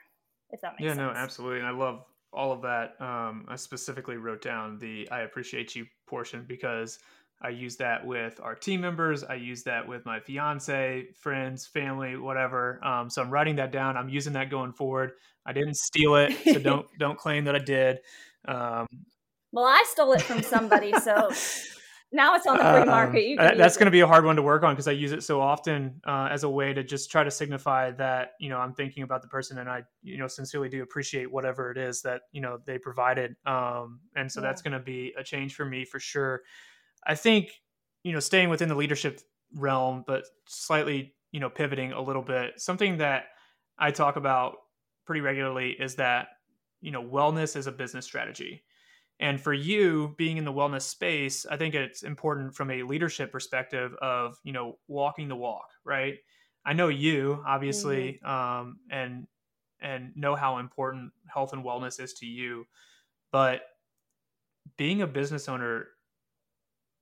if 0.51 0.61
that 0.61 0.73
makes 0.79 0.89
sense. 0.89 0.97
yeah, 0.97 1.05
no, 1.05 1.11
absolutely. 1.11 1.59
And 1.59 1.67
I 1.67 1.71
love 1.71 2.03
all 2.33 2.51
of 2.51 2.61
that. 2.61 2.99
Um, 2.99 3.45
I 3.47 3.55
specifically 3.55 4.17
wrote 4.17 4.41
down 4.41 4.77
the 4.79 5.07
I 5.11 5.21
appreciate 5.21 5.75
you 5.75 5.85
portion 6.07 6.45
because 6.47 6.99
I 7.41 7.49
use 7.49 7.77
that 7.77 8.05
with 8.05 8.39
our 8.41 8.53
team 8.53 8.81
members. 8.81 9.23
I 9.23 9.35
use 9.35 9.63
that 9.63 9.87
with 9.87 10.05
my 10.05 10.19
fiance, 10.19 11.07
friends, 11.17 11.65
family, 11.65 12.17
whatever. 12.17 12.83
Um, 12.85 13.09
so 13.09 13.21
I'm 13.21 13.29
writing 13.29 13.55
that 13.57 13.71
down. 13.71 13.95
I'm 13.95 14.09
using 14.09 14.33
that 14.33 14.49
going 14.49 14.73
forward. 14.73 15.13
I 15.45 15.53
didn't 15.53 15.77
steal 15.77 16.15
it, 16.15 16.33
so 16.43 16.59
don't 16.59 16.85
don't 16.97 17.17
claim 17.17 17.45
that 17.45 17.55
I 17.55 17.59
did. 17.59 17.99
Um, 18.47 18.87
well, 19.51 19.65
I 19.65 19.83
stole 19.87 20.11
it 20.13 20.21
from 20.21 20.43
somebody, 20.43 20.91
so 20.99 21.31
now 22.11 22.35
it's 22.35 22.45
on 22.45 22.57
the 22.57 22.63
free 22.63 22.81
um, 22.81 22.87
market. 22.87 23.37
that's 23.37 23.77
going 23.77 23.85
to 23.85 23.91
be 23.91 24.01
a 24.01 24.07
hard 24.07 24.25
one 24.25 24.35
to 24.35 24.41
work 24.41 24.63
on 24.63 24.73
because 24.73 24.87
I 24.87 24.91
use 24.91 25.11
it 25.11 25.23
so 25.23 25.39
often 25.39 26.01
uh, 26.05 26.27
as 26.29 26.43
a 26.43 26.49
way 26.49 26.73
to 26.73 26.83
just 26.83 27.09
try 27.09 27.23
to 27.23 27.31
signify 27.31 27.91
that 27.91 28.33
you 28.39 28.49
know 28.49 28.57
I'm 28.57 28.73
thinking 28.73 29.03
about 29.03 29.21
the 29.21 29.29
person 29.29 29.57
and 29.59 29.69
I 29.69 29.83
you 30.03 30.17
know 30.17 30.27
sincerely 30.27 30.67
do 30.67 30.83
appreciate 30.83 31.31
whatever 31.31 31.71
it 31.71 31.77
is 31.77 32.01
that 32.01 32.23
you 32.33 32.41
know 32.41 32.59
they 32.65 32.77
provided. 32.77 33.37
Um, 33.45 34.01
and 34.15 34.29
so 34.29 34.41
yeah. 34.41 34.47
that's 34.47 34.61
going 34.61 34.73
to 34.73 34.79
be 34.79 35.13
a 35.17 35.23
change 35.23 35.55
for 35.55 35.63
me 35.63 35.85
for 35.85 35.99
sure. 36.01 36.41
I 37.09 37.15
think 37.15 37.49
you 38.03 38.13
know 38.13 38.19
staying 38.21 38.49
within 38.49 38.69
the 38.69 38.75
leadership 38.75 39.19
realm, 39.53 40.05
but 40.07 40.23
slightly 40.47 41.15
you 41.31 41.41
know 41.41 41.49
pivoting 41.49 41.91
a 41.91 42.01
little 42.01 42.23
bit. 42.23 42.61
Something 42.61 42.97
that 42.99 43.25
I 43.77 43.91
talk 43.91 44.15
about 44.15 44.55
pretty 45.05 45.21
regularly 45.21 45.71
is 45.71 45.95
that 45.95 46.27
you 46.81 46.91
know 46.91 47.03
wellness 47.03 47.57
is 47.57 47.67
a 47.67 47.71
business 47.71 48.05
strategy 48.05 48.63
and 49.19 49.39
for 49.39 49.53
you 49.53 50.15
being 50.17 50.37
in 50.37 50.45
the 50.45 50.53
wellness 50.53 50.83
space, 50.83 51.45
I 51.45 51.57
think 51.57 51.75
it's 51.75 52.03
important 52.03 52.55
from 52.55 52.71
a 52.71 52.83
leadership 52.83 53.31
perspective 53.31 53.93
of, 54.01 54.37
you 54.43 54.53
know, 54.53 54.77
walking 54.87 55.27
the 55.27 55.35
walk, 55.35 55.67
right? 55.83 56.15
I 56.65 56.73
know 56.73 56.87
you 56.87 57.43
obviously 57.45 58.19
mm-hmm. 58.23 58.29
um, 58.29 58.79
and 58.89 59.27
and 59.81 60.11
know 60.15 60.35
how 60.35 60.57
important 60.57 61.11
health 61.27 61.53
and 61.53 61.63
wellness 61.63 62.01
is 62.01 62.13
to 62.15 62.25
you, 62.25 62.65
but 63.31 63.61
being 64.77 65.01
a 65.01 65.07
business 65.07 65.47
owner 65.49 65.87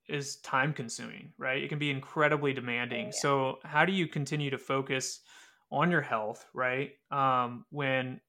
is 0.08 0.38
time 0.38 0.74
consuming, 0.74 1.34
right? 1.38 1.62
It 1.62 1.70
can 1.70 1.80
be 1.80 1.92
incredibly 1.92 2.54
demanding. 2.54 3.06
Oh, 3.06 3.08
yeah. 3.08 3.20
So, 3.20 3.60
how 3.64 3.86
do 3.86 3.94
you 3.94 4.08
continue 4.08 4.50
to 4.50 4.58
focus 4.58 5.22
on 5.72 5.92
your 5.92 6.02
health, 6.02 6.46
right? 6.54 6.92
Um, 7.12 7.66
when 7.72 8.22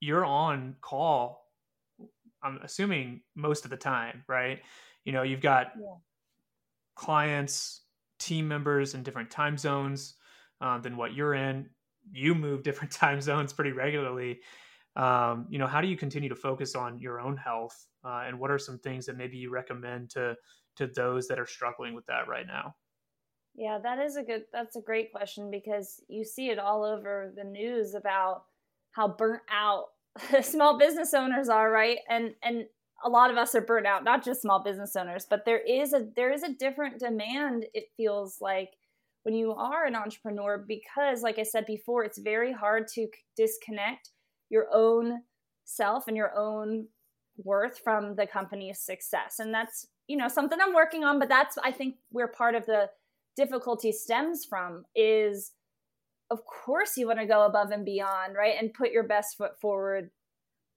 you're 0.00 0.24
on 0.24 0.76
call 0.80 1.48
I'm 2.42 2.58
assuming 2.62 3.22
most 3.34 3.64
of 3.64 3.70
the 3.70 3.76
time, 3.76 4.24
right? 4.28 4.60
You 5.04 5.12
know, 5.12 5.22
you've 5.22 5.40
got 5.40 5.72
yeah. 5.78 5.94
clients, 6.94 7.82
team 8.18 8.48
members 8.48 8.94
in 8.94 9.02
different 9.02 9.30
time 9.30 9.56
zones 9.56 10.14
uh, 10.60 10.78
than 10.78 10.96
what 10.96 11.14
you're 11.14 11.34
in. 11.34 11.68
You 12.10 12.34
move 12.34 12.62
different 12.64 12.92
time 12.92 13.20
zones 13.20 13.52
pretty 13.52 13.72
regularly. 13.72 14.40
Um, 14.96 15.46
you 15.48 15.58
know, 15.58 15.66
how 15.66 15.80
do 15.80 15.86
you 15.86 15.96
continue 15.96 16.28
to 16.28 16.34
focus 16.34 16.74
on 16.74 16.98
your 16.98 17.20
own 17.20 17.36
health, 17.36 17.86
uh, 18.04 18.24
and 18.26 18.38
what 18.38 18.50
are 18.50 18.58
some 18.58 18.78
things 18.78 19.06
that 19.06 19.16
maybe 19.16 19.36
you 19.36 19.50
recommend 19.50 20.10
to 20.10 20.34
to 20.78 20.86
those 20.86 21.28
that 21.28 21.38
are 21.38 21.46
struggling 21.46 21.94
with 21.94 22.06
that 22.06 22.28
right 22.28 22.46
now? 22.46 22.74
Yeah, 23.54 23.78
that 23.82 23.98
is 23.98 24.16
a 24.16 24.22
good. 24.22 24.44
That's 24.52 24.76
a 24.76 24.80
great 24.80 25.12
question 25.12 25.50
because 25.50 26.00
you 26.08 26.24
see 26.24 26.50
it 26.50 26.58
all 26.58 26.84
over 26.84 27.32
the 27.36 27.44
news 27.44 27.94
about 27.94 28.44
how 28.92 29.08
burnt 29.08 29.42
out 29.50 29.86
small 30.42 30.78
business 30.78 31.12
owners 31.14 31.48
are, 31.48 31.70
right? 31.70 31.98
And 32.08 32.34
and 32.42 32.66
a 33.04 33.08
lot 33.08 33.30
of 33.30 33.36
us 33.36 33.54
are 33.54 33.60
burnt 33.60 33.86
out, 33.86 34.04
not 34.04 34.24
just 34.24 34.42
small 34.42 34.62
business 34.62 34.96
owners, 34.96 35.26
but 35.28 35.44
there 35.44 35.60
is 35.60 35.92
a 35.92 36.06
there 36.16 36.32
is 36.32 36.42
a 36.42 36.54
different 36.54 36.98
demand 36.98 37.66
it 37.74 37.86
feels 37.96 38.38
like 38.40 38.70
when 39.24 39.34
you 39.34 39.52
are 39.52 39.84
an 39.84 39.94
entrepreneur 39.94 40.64
because 40.66 41.22
like 41.22 41.38
I 41.38 41.42
said 41.42 41.66
before, 41.66 42.04
it's 42.04 42.18
very 42.18 42.52
hard 42.52 42.88
to 42.94 43.08
disconnect 43.36 44.10
your 44.50 44.66
own 44.72 45.22
self 45.64 46.08
and 46.08 46.16
your 46.16 46.36
own 46.36 46.86
worth 47.36 47.78
from 47.78 48.14
the 48.16 48.26
company's 48.26 48.80
success. 48.80 49.38
And 49.38 49.52
that's, 49.52 49.86
you 50.08 50.16
know, 50.16 50.28
something 50.28 50.58
I'm 50.60 50.74
working 50.74 51.04
on, 51.04 51.18
but 51.18 51.28
that's 51.28 51.56
I 51.62 51.70
think 51.70 51.96
where 52.10 52.28
part 52.28 52.54
of 52.54 52.66
the 52.66 52.90
difficulty 53.36 53.92
stems 53.92 54.44
from 54.44 54.84
is 54.96 55.52
of 56.30 56.40
course 56.44 56.96
you 56.96 57.06
want 57.06 57.20
to 57.20 57.26
go 57.26 57.46
above 57.46 57.70
and 57.70 57.84
beyond, 57.84 58.34
right? 58.34 58.54
And 58.58 58.74
put 58.74 58.90
your 58.90 59.04
best 59.04 59.36
foot 59.36 59.60
forward 59.60 60.10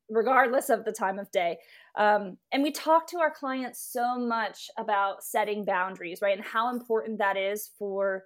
regardless 0.09 0.69
of 0.69 0.83
the 0.85 0.91
time 0.91 1.17
of 1.17 1.31
day. 1.31 1.57
Um, 1.97 2.37
and 2.51 2.63
we 2.63 2.71
talk 2.71 3.07
to 3.07 3.19
our 3.19 3.31
clients 3.31 3.81
so 3.81 4.19
much 4.19 4.69
about 4.77 5.23
setting 5.23 5.65
boundaries, 5.65 6.19
right? 6.21 6.37
And 6.37 6.45
how 6.45 6.69
important 6.69 7.17
that 7.19 7.37
is 7.37 7.71
for 7.79 8.25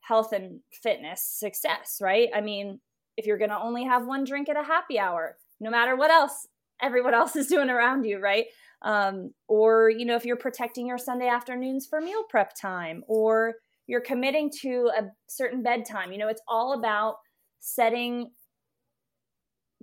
health 0.00 0.32
and 0.32 0.60
fitness 0.82 1.22
success, 1.22 1.98
right? 2.00 2.28
I 2.34 2.40
mean, 2.40 2.80
if 3.16 3.26
you're 3.26 3.38
going 3.38 3.50
to 3.50 3.58
only 3.58 3.84
have 3.84 4.06
one 4.06 4.24
drink 4.24 4.48
at 4.48 4.56
a 4.56 4.62
happy 4.62 4.98
hour, 4.98 5.36
no 5.60 5.70
matter 5.70 5.96
what 5.96 6.10
else 6.10 6.46
everyone 6.80 7.14
else 7.20 7.36
is 7.36 7.46
doing 7.46 7.70
around 7.70 8.04
you, 8.04 8.18
right? 8.20 8.46
Um, 8.84 9.32
or, 9.48 9.90
you 9.90 10.04
know, 10.04 10.14
if 10.14 10.24
you're 10.24 10.36
protecting 10.36 10.86
your 10.86 10.98
Sunday 10.98 11.28
afternoons 11.28 11.86
for 11.86 12.00
meal 12.00 12.22
prep 12.28 12.52
time, 12.54 13.02
or 13.08 13.54
you're 13.86 14.00
committing 14.00 14.50
to 14.62 14.90
a 14.96 15.04
certain 15.26 15.62
bedtime, 15.62 16.12
you 16.12 16.18
know, 16.18 16.28
it's 16.28 16.42
all 16.46 16.74
about 16.74 17.16
setting 17.60 18.30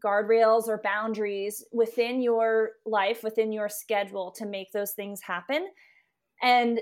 guardrails 0.03 0.67
or 0.67 0.81
boundaries 0.83 1.65
within 1.71 2.21
your 2.21 2.71
life, 2.85 3.23
within 3.23 3.51
your 3.51 3.69
schedule 3.69 4.31
to 4.37 4.45
make 4.45 4.71
those 4.71 4.91
things 4.91 5.21
happen. 5.21 5.67
And 6.41 6.79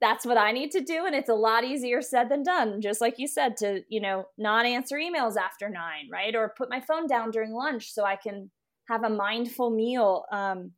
that's 0.00 0.26
what 0.26 0.36
I 0.36 0.52
need 0.52 0.72
to 0.72 0.80
do. 0.80 1.06
And 1.06 1.14
it's 1.14 1.28
a 1.28 1.34
lot 1.34 1.64
easier 1.64 2.02
said 2.02 2.28
than 2.28 2.42
done. 2.42 2.80
Just 2.80 3.00
like 3.00 3.18
you 3.18 3.28
said, 3.28 3.56
to, 3.58 3.82
you 3.88 4.00
know, 4.00 4.24
not 4.36 4.66
answer 4.66 4.96
emails 4.96 5.36
after 5.36 5.68
nine, 5.68 6.08
right? 6.10 6.34
Or 6.34 6.54
put 6.56 6.70
my 6.70 6.80
phone 6.80 7.06
down 7.06 7.30
during 7.30 7.52
lunch 7.52 7.92
so 7.92 8.04
I 8.04 8.16
can 8.16 8.50
have 8.88 9.04
a 9.04 9.10
mindful 9.10 9.70
meal. 9.70 10.24
Um, 10.32 10.72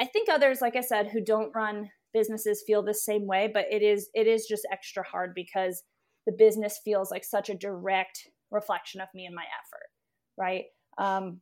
I 0.00 0.06
think 0.06 0.28
others, 0.28 0.60
like 0.60 0.76
I 0.76 0.80
said, 0.80 1.08
who 1.08 1.20
don't 1.20 1.54
run 1.54 1.90
businesses 2.12 2.62
feel 2.66 2.82
the 2.82 2.94
same 2.94 3.26
way, 3.26 3.50
but 3.52 3.66
it 3.70 3.82
is 3.82 4.08
it 4.14 4.26
is 4.26 4.46
just 4.46 4.66
extra 4.72 5.02
hard 5.02 5.34
because 5.34 5.82
the 6.26 6.32
business 6.32 6.80
feels 6.84 7.10
like 7.10 7.24
such 7.24 7.48
a 7.48 7.54
direct 7.54 8.28
reflection 8.50 9.00
of 9.00 9.08
me 9.14 9.26
and 9.26 9.34
my 9.34 9.44
effort, 9.44 9.88
right? 10.36 10.64
Um, 10.98 11.40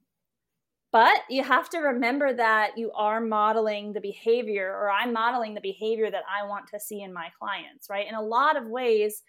but 0.92 1.22
you 1.28 1.42
have 1.42 1.68
to 1.70 1.78
remember 1.78 2.32
that 2.32 2.78
you 2.78 2.90
are 2.92 3.20
modeling 3.20 3.92
the 3.92 4.00
behavior, 4.00 4.68
or 4.68 4.90
I'm 4.90 5.12
modeling 5.12 5.54
the 5.54 5.60
behavior 5.60 6.10
that 6.10 6.22
I 6.30 6.46
want 6.46 6.68
to 6.68 6.80
see 6.80 7.02
in 7.02 7.12
my 7.12 7.28
clients, 7.38 7.88
right? 7.90 8.08
In 8.08 8.14
a 8.14 8.22
lot 8.22 8.56
of 8.56 8.66
ways, 8.66 9.22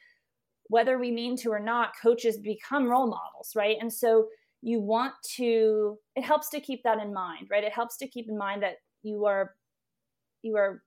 whether 0.69 0.97
we 0.97 1.11
mean 1.11 1.35
to 1.37 1.51
or 1.51 1.59
not, 1.59 1.91
coaches 2.01 2.37
become 2.37 2.87
role 2.87 3.07
models, 3.07 3.51
right? 3.55 3.77
And 3.79 3.91
so 3.91 4.27
you 4.61 4.79
want 4.79 5.13
to, 5.35 5.97
it 6.15 6.23
helps 6.23 6.49
to 6.49 6.59
keep 6.59 6.83
that 6.83 6.99
in 6.99 7.13
mind, 7.13 7.47
right? 7.49 7.63
It 7.63 7.73
helps 7.73 7.97
to 7.97 8.07
keep 8.07 8.29
in 8.29 8.37
mind 8.37 8.63
that 8.63 8.75
you 9.07 9.25
are 9.25 9.55
you 10.41 10.55
are 10.57 10.83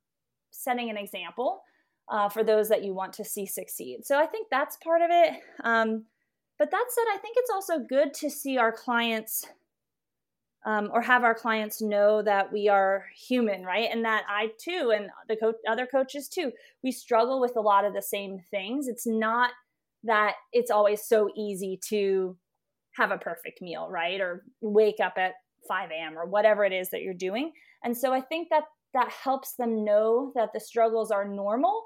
setting 0.51 0.91
an 0.91 0.97
example 0.97 1.63
uh, 2.09 2.29
for 2.29 2.43
those 2.43 2.69
that 2.69 2.85
you 2.85 2.93
want 2.93 3.13
to 3.15 3.25
see 3.25 3.47
succeed. 3.47 4.05
So 4.05 4.19
I 4.19 4.27
think 4.27 4.49
that's 4.51 4.77
part 4.79 5.03
of 5.03 5.11
it. 5.11 5.41
Um, 5.63 6.05
but 6.59 6.71
that 6.71 6.87
said, 6.91 7.05
I 7.15 7.19
think 7.19 7.37
it's 7.39 7.51
also 7.51 7.79
good 7.79 8.13
to 8.15 8.31
see 8.31 8.59
our 8.59 8.73
clients 8.73 9.47
um, 10.67 10.91
or 10.93 11.01
have 11.01 11.25
our 11.25 11.35
clients 11.35 11.81
know 11.81 12.21
that 12.23 12.53
we 12.53 12.69
are 12.69 13.07
human, 13.17 13.65
right? 13.65 13.89
And 13.91 14.05
that 14.05 14.25
I 14.29 14.51
too, 14.59 14.93
and 14.95 15.09
the 15.29 15.37
co- 15.37 15.55
other 15.67 15.87
coaches 15.87 16.29
too, 16.29 16.53
we 16.83 16.93
struggle 16.93 17.41
with 17.41 17.57
a 17.57 17.61
lot 17.61 17.87
of 17.87 17.95
the 17.95 18.03
same 18.03 18.41
things. 18.51 18.87
It's 18.87 19.07
not 19.07 19.53
that 20.05 20.35
it's 20.53 20.71
always 20.71 21.03
so 21.03 21.31
easy 21.35 21.79
to 21.89 22.37
have 22.97 23.11
a 23.11 23.19
perfect 23.19 23.63
meal, 23.63 23.89
right? 23.89 24.21
Or 24.21 24.45
wake 24.61 25.01
up 25.03 25.15
at 25.17 25.33
5 25.67 25.91
a.m. 25.91 26.19
or 26.19 26.27
whatever 26.27 26.65
it 26.65 26.73
is 26.73 26.91
that 26.91 27.03
you're 27.03 27.15
doing. 27.15 27.53
And 27.85 27.97
so 27.97 28.13
I 28.13 28.21
think 28.21 28.49
that 28.51 28.65
that 28.95 29.11
helps 29.11 29.55
them 29.55 29.85
know 29.85 30.33
that 30.35 30.53
the 30.53 30.61
struggles 30.61 31.11
are 31.11 31.27
normal 31.27 31.85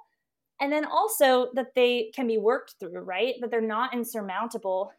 and 0.61 0.73
then 0.73 0.85
also 0.85 1.49
that 1.55 1.75
they 1.75 2.11
can 2.15 2.27
be 2.27 2.39
worked 2.39 2.77
through, 2.79 3.01
right? 3.01 3.35
That 3.41 3.51
they're 3.51 3.61
not 3.61 3.93
insurmountable. 3.93 4.93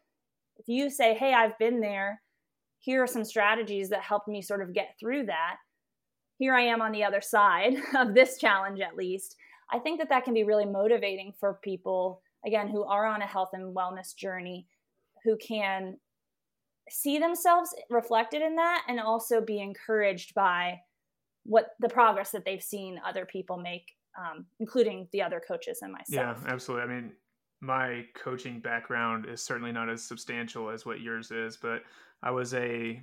If 0.57 0.67
you 0.67 0.89
say, 0.89 1.13
hey, 1.13 1.33
I've 1.33 1.57
been 1.57 1.79
there, 1.79 2.21
here 2.79 3.01
are 3.01 3.07
some 3.07 3.25
strategies 3.25 3.89
that 3.89 4.01
helped 4.01 4.27
me 4.27 4.41
sort 4.41 4.61
of 4.61 4.73
get 4.73 4.95
through 4.99 5.25
that. 5.25 5.55
Here 6.37 6.53
I 6.53 6.61
am 6.61 6.81
on 6.81 6.91
the 6.91 7.03
other 7.03 7.21
side 7.21 7.75
of 7.95 8.13
this 8.13 8.37
challenge, 8.37 8.81
at 8.81 8.97
least. 8.97 9.37
I 9.71 9.79
think 9.79 9.99
that 9.99 10.09
that 10.09 10.25
can 10.25 10.33
be 10.33 10.43
really 10.43 10.65
motivating 10.65 11.33
for 11.39 11.59
people, 11.63 12.21
again, 12.45 12.67
who 12.67 12.83
are 12.83 13.05
on 13.05 13.21
a 13.21 13.27
health 13.27 13.49
and 13.53 13.75
wellness 13.75 14.15
journey, 14.15 14.67
who 15.23 15.37
can 15.37 15.97
see 16.89 17.17
themselves 17.17 17.73
reflected 17.89 18.41
in 18.41 18.55
that 18.55 18.83
and 18.87 18.99
also 18.99 19.41
be 19.41 19.59
encouraged 19.59 20.33
by 20.33 20.79
what 21.43 21.69
the 21.79 21.89
progress 21.89 22.31
that 22.31 22.45
they've 22.45 22.61
seen 22.61 22.99
other 23.05 23.25
people 23.25 23.57
make 23.57 23.91
um, 24.17 24.45
including 24.59 25.07
the 25.11 25.21
other 25.21 25.41
coaches 25.45 25.79
and 25.81 25.91
myself. 25.91 26.39
Yeah, 26.43 26.51
absolutely. 26.51 26.89
I 26.89 26.95
mean, 26.95 27.11
my 27.61 28.05
coaching 28.15 28.59
background 28.59 29.25
is 29.27 29.41
certainly 29.41 29.71
not 29.71 29.89
as 29.89 30.03
substantial 30.03 30.69
as 30.69 30.85
what 30.85 31.01
yours 31.01 31.31
is, 31.31 31.57
but 31.57 31.83
I 32.23 32.31
was 32.31 32.53
a, 32.53 33.01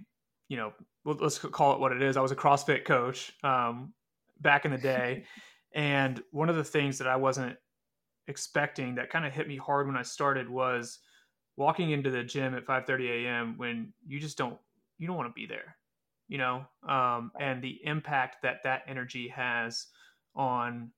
you 0.49 0.57
know, 0.57 0.73
let's 1.05 1.39
call 1.39 1.75
it 1.75 1.81
what 1.81 1.93
it 1.93 2.03
is. 2.03 2.17
I 2.17 2.21
was 2.21 2.33
a 2.33 2.37
CrossFit 2.37 2.85
coach 2.85 3.33
um, 3.43 3.93
back 4.41 4.65
in 4.65 4.71
the 4.71 4.79
day. 4.79 5.25
and 5.75 6.23
one 6.31 6.49
of 6.49 6.57
the 6.57 6.65
things 6.65 6.99
that 6.99 7.09
I 7.09 7.17
wasn't 7.17 7.57
expecting 8.29 8.95
that 8.95 9.11
kind 9.11 9.27
of 9.27 9.33
hit 9.33 9.49
me 9.49 9.57
hard 9.57 9.87
when 9.87 9.97
I 9.97 10.03
started 10.03 10.49
was 10.49 11.01
walking 11.63 11.91
into 11.91 12.11
the 12.11 12.25
gym 12.25 12.55
at 12.55 12.67
5:30 12.67 13.25
a.m. 13.25 13.55
when 13.57 13.93
you 14.07 14.19
just 14.21 14.37
don't 14.37 14.59
you 14.99 15.07
don't 15.07 15.17
want 15.17 15.29
to 15.29 15.35
be 15.35 15.47
there, 15.47 15.77
you 16.29 16.39
know, 16.39 16.67
um, 16.89 17.33
and 17.41 17.63
the 17.63 17.81
impact 17.85 18.43
that 18.43 18.63
that 18.65 18.83
energy 18.87 19.29
has 19.29 19.87
on 20.35 20.91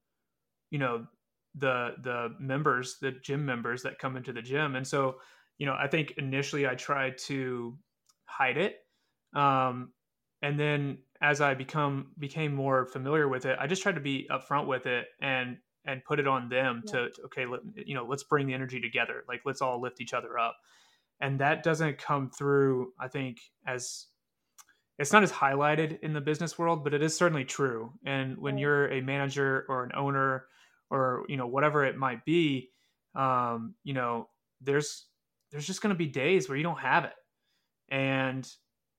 you 0.70 0.78
know 0.78 1.06
the 1.54 1.94
the 2.02 2.34
members 2.40 2.98
the 3.00 3.12
gym 3.12 3.44
members 3.46 3.82
that 3.82 3.98
come 3.98 4.16
into 4.16 4.32
the 4.32 4.42
gym 4.42 4.74
and 4.74 4.86
so 4.86 5.16
you 5.58 5.66
know 5.66 5.76
i 5.78 5.86
think 5.86 6.14
initially 6.18 6.66
i 6.66 6.74
tried 6.74 7.16
to 7.16 7.76
hide 8.24 8.56
it 8.56 8.78
um, 9.36 9.92
and 10.42 10.58
then 10.58 10.98
as 11.20 11.40
i 11.40 11.54
become 11.54 12.08
became 12.18 12.52
more 12.52 12.86
familiar 12.86 13.28
with 13.28 13.46
it 13.46 13.56
i 13.60 13.66
just 13.66 13.82
tried 13.82 13.94
to 13.94 14.00
be 14.00 14.28
upfront 14.30 14.66
with 14.66 14.86
it 14.86 15.06
and 15.20 15.56
and 15.86 16.04
put 16.04 16.18
it 16.18 16.26
on 16.26 16.48
them 16.48 16.82
yeah. 16.86 16.92
to, 16.92 17.10
to 17.10 17.22
okay 17.22 17.46
let, 17.46 17.60
you 17.74 17.94
know 17.94 18.06
let's 18.08 18.24
bring 18.24 18.46
the 18.46 18.54
energy 18.54 18.80
together 18.80 19.24
like 19.28 19.42
let's 19.44 19.60
all 19.62 19.80
lift 19.80 20.00
each 20.00 20.14
other 20.14 20.38
up. 20.38 20.56
And 21.20 21.38
that 21.40 21.62
doesn't 21.62 21.98
come 21.98 22.30
through 22.30 22.92
i 22.98 23.08
think 23.08 23.40
as 23.66 24.06
it's 24.98 25.12
not 25.12 25.22
as 25.24 25.32
highlighted 25.32 25.98
in 26.00 26.12
the 26.12 26.20
business 26.20 26.58
world 26.58 26.84
but 26.84 26.94
it 26.94 27.02
is 27.02 27.16
certainly 27.16 27.44
true. 27.44 27.92
And 28.04 28.36
when 28.38 28.58
you're 28.58 28.92
a 28.92 29.00
manager 29.00 29.64
or 29.68 29.84
an 29.84 29.92
owner 29.94 30.46
or 30.90 31.24
you 31.28 31.36
know 31.36 31.46
whatever 31.46 31.84
it 31.84 31.96
might 31.96 32.24
be 32.24 32.70
um, 33.14 33.74
you 33.84 33.94
know 33.94 34.28
there's 34.60 35.06
there's 35.50 35.66
just 35.66 35.82
going 35.82 35.94
to 35.94 35.98
be 35.98 36.06
days 36.06 36.48
where 36.48 36.58
you 36.58 36.64
don't 36.64 36.80
have 36.80 37.04
it. 37.04 37.12
And 37.88 38.48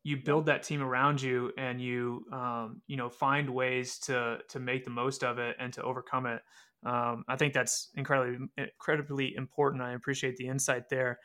you 0.04 0.18
build 0.18 0.46
that 0.46 0.64
team 0.64 0.82
around 0.82 1.22
you 1.22 1.52
and 1.58 1.82
you 1.82 2.24
um, 2.32 2.82
you 2.88 2.96
know 2.96 3.10
find 3.10 3.50
ways 3.50 3.98
to 4.00 4.38
to 4.48 4.60
make 4.60 4.86
the 4.86 4.92
most 4.92 5.24
of 5.24 5.40
it 5.40 5.56
and 5.60 5.74
to 5.74 5.84
overcome 5.84 6.28
it 6.28 6.42
um, 6.86 7.24
i 7.28 7.36
think 7.36 7.54
that's 7.54 7.90
incredibly 7.96 8.48
incredibly 8.58 9.36
important 9.36 9.82
i 9.82 9.94
appreciate 9.94 10.38
the 10.38 10.48
insight 10.48 10.90
there 10.90 11.20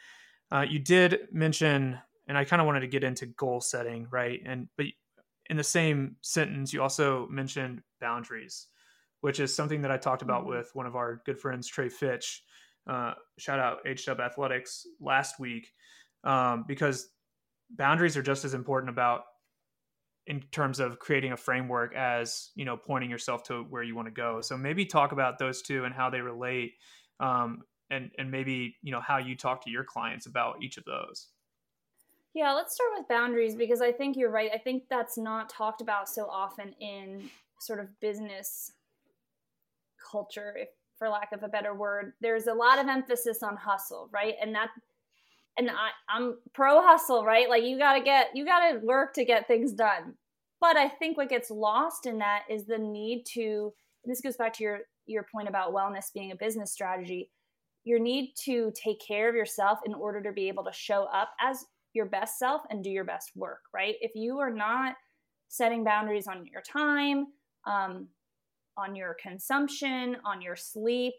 uh, 0.53 0.64
you 0.68 0.79
did 0.79 1.29
mention 1.31 1.99
and 2.27 2.37
i 2.37 2.44
kind 2.44 2.61
of 2.61 2.66
wanted 2.66 2.81
to 2.81 2.88
get 2.88 3.05
into 3.05 3.27
goal 3.27 3.61
setting 3.61 4.07
right 4.11 4.40
and 4.44 4.68
but 4.77 4.87
in 5.49 5.57
the 5.57 5.64
same 5.64 6.16
sentence 6.23 6.73
you 6.73 6.83
also 6.83 7.27
mentioned 7.29 7.83
boundaries 8.01 8.68
which 9.20 9.40
is 9.40 9.55
something 9.55 9.83
that 9.83 9.90
I 9.90 9.96
talked 9.96 10.23
about 10.23 10.42
mm-hmm. 10.42 10.59
with 10.59 10.70
one 10.75 10.87
of 10.87 10.96
our 10.96 11.23
good 11.25 11.38
friends, 11.38 11.66
Trey 11.66 11.88
Fitch. 11.88 12.42
Uh, 12.87 13.14
shout 13.38 13.59
out 13.59 13.79
HW 13.87 14.20
Athletics 14.20 14.87
last 15.01 15.38
week 15.38 15.73
um, 16.25 16.64
because 16.66 17.11
boundaries 17.70 18.16
are 18.16 18.23
just 18.23 18.44
as 18.44 18.55
important 18.55 18.90
about 18.90 19.23
in 20.31 20.40
terms 20.53 20.79
of 20.79 21.01
creating 21.01 21.33
a 21.33 21.37
framework 21.37 21.93
as 21.97 22.51
you 22.55 22.64
know 22.64 22.77
pointing 22.77 23.11
yourself 23.11 23.43
to 23.43 23.64
where 23.64 23.83
you 23.83 23.97
want 23.97 24.07
to 24.07 24.12
go. 24.12 24.40
So 24.40 24.57
maybe 24.57 24.87
talk 24.87 25.11
about 25.11 25.40
those 25.40 25.61
two 25.61 25.85
and 25.85 25.93
how 25.93 26.09
they 26.09 26.21
relate, 26.21 26.75
um, 27.19 27.62
and 27.90 28.12
and 28.16 28.31
maybe 28.31 28.77
you 28.81 28.93
know 28.93 29.01
how 29.01 29.19
you 29.19 29.37
talk 29.37 29.64
to 29.64 29.71
your 29.71 29.83
clients 29.83 30.27
about 30.27 30.62
each 30.62 30.77
of 30.79 30.85
those. 30.85 31.27
Yeah, 32.33 32.53
let's 32.53 32.75
start 32.75 32.90
with 32.97 33.09
boundaries 33.09 33.57
because 33.57 33.83
I 33.83 33.90
think 33.90 34.16
you're 34.16 34.31
right. 34.31 34.53
I 34.55 34.59
think 34.59 34.85
that's 34.88 35.19
not 35.19 35.49
talked 35.49 35.81
about 35.81 36.09
so 36.09 36.26
often 36.31 36.74
in 36.81 37.28
sort 37.59 37.81
of 37.81 37.89
business 37.99 38.70
culture, 40.11 40.55
if 40.57 40.68
for 40.97 41.09
lack 41.09 41.33
of 41.33 41.43
a 41.43 41.49
better 41.49 41.74
word, 41.74 42.12
there's 42.20 42.47
a 42.47 42.55
lot 42.55 42.78
of 42.78 42.87
emphasis 42.87 43.43
on 43.43 43.57
hustle, 43.57 44.09
right? 44.12 44.37
And 44.41 44.55
that 44.55 44.68
and 45.57 45.70
I, 45.70 45.91
I'm 46.09 46.39
pro 46.53 46.81
hustle, 46.83 47.24
right? 47.24 47.49
Like 47.49 47.64
you 47.64 47.78
gotta 47.78 48.01
get 48.01 48.31
you 48.35 48.45
gotta 48.45 48.78
work 48.78 49.14
to 49.14 49.24
get 49.24 49.49
things 49.49 49.72
done. 49.72 50.14
But 50.61 50.76
I 50.76 50.88
think 50.88 51.16
what 51.16 51.28
gets 51.28 51.50
lost 51.50 52.06
in 52.06 52.18
that 52.18 52.42
is 52.50 52.66
the 52.66 52.78
need 52.78 53.24
to 53.34 53.72
this 54.04 54.20
goes 54.20 54.36
back 54.36 54.54
to 54.54 54.64
your 54.64 54.78
your 55.06 55.26
point 55.32 55.48
about 55.48 55.74
wellness 55.74 56.12
being 56.14 56.32
a 56.32 56.36
business 56.36 56.72
strategy. 56.72 57.30
Your 57.84 57.98
need 57.98 58.34
to 58.44 58.72
take 58.74 59.00
care 59.06 59.28
of 59.28 59.34
yourself 59.34 59.78
in 59.84 59.94
order 59.94 60.22
to 60.22 60.32
be 60.32 60.48
able 60.48 60.64
to 60.64 60.72
show 60.72 61.04
up 61.12 61.30
as 61.40 61.64
your 61.92 62.06
best 62.06 62.38
self 62.38 62.62
and 62.70 62.84
do 62.84 62.90
your 62.90 63.04
best 63.04 63.30
work, 63.34 63.61
right? 63.74 63.94
If 64.00 64.12
you 64.14 64.38
are 64.38 64.52
not 64.52 64.94
setting 65.48 65.82
boundaries 65.82 66.28
on 66.28 66.46
your 66.46 66.62
time, 66.62 67.26
um, 67.66 68.08
on 68.76 68.94
your 68.94 69.16
consumption, 69.20 70.16
on 70.24 70.40
your 70.40 70.56
sleep, 70.56 71.14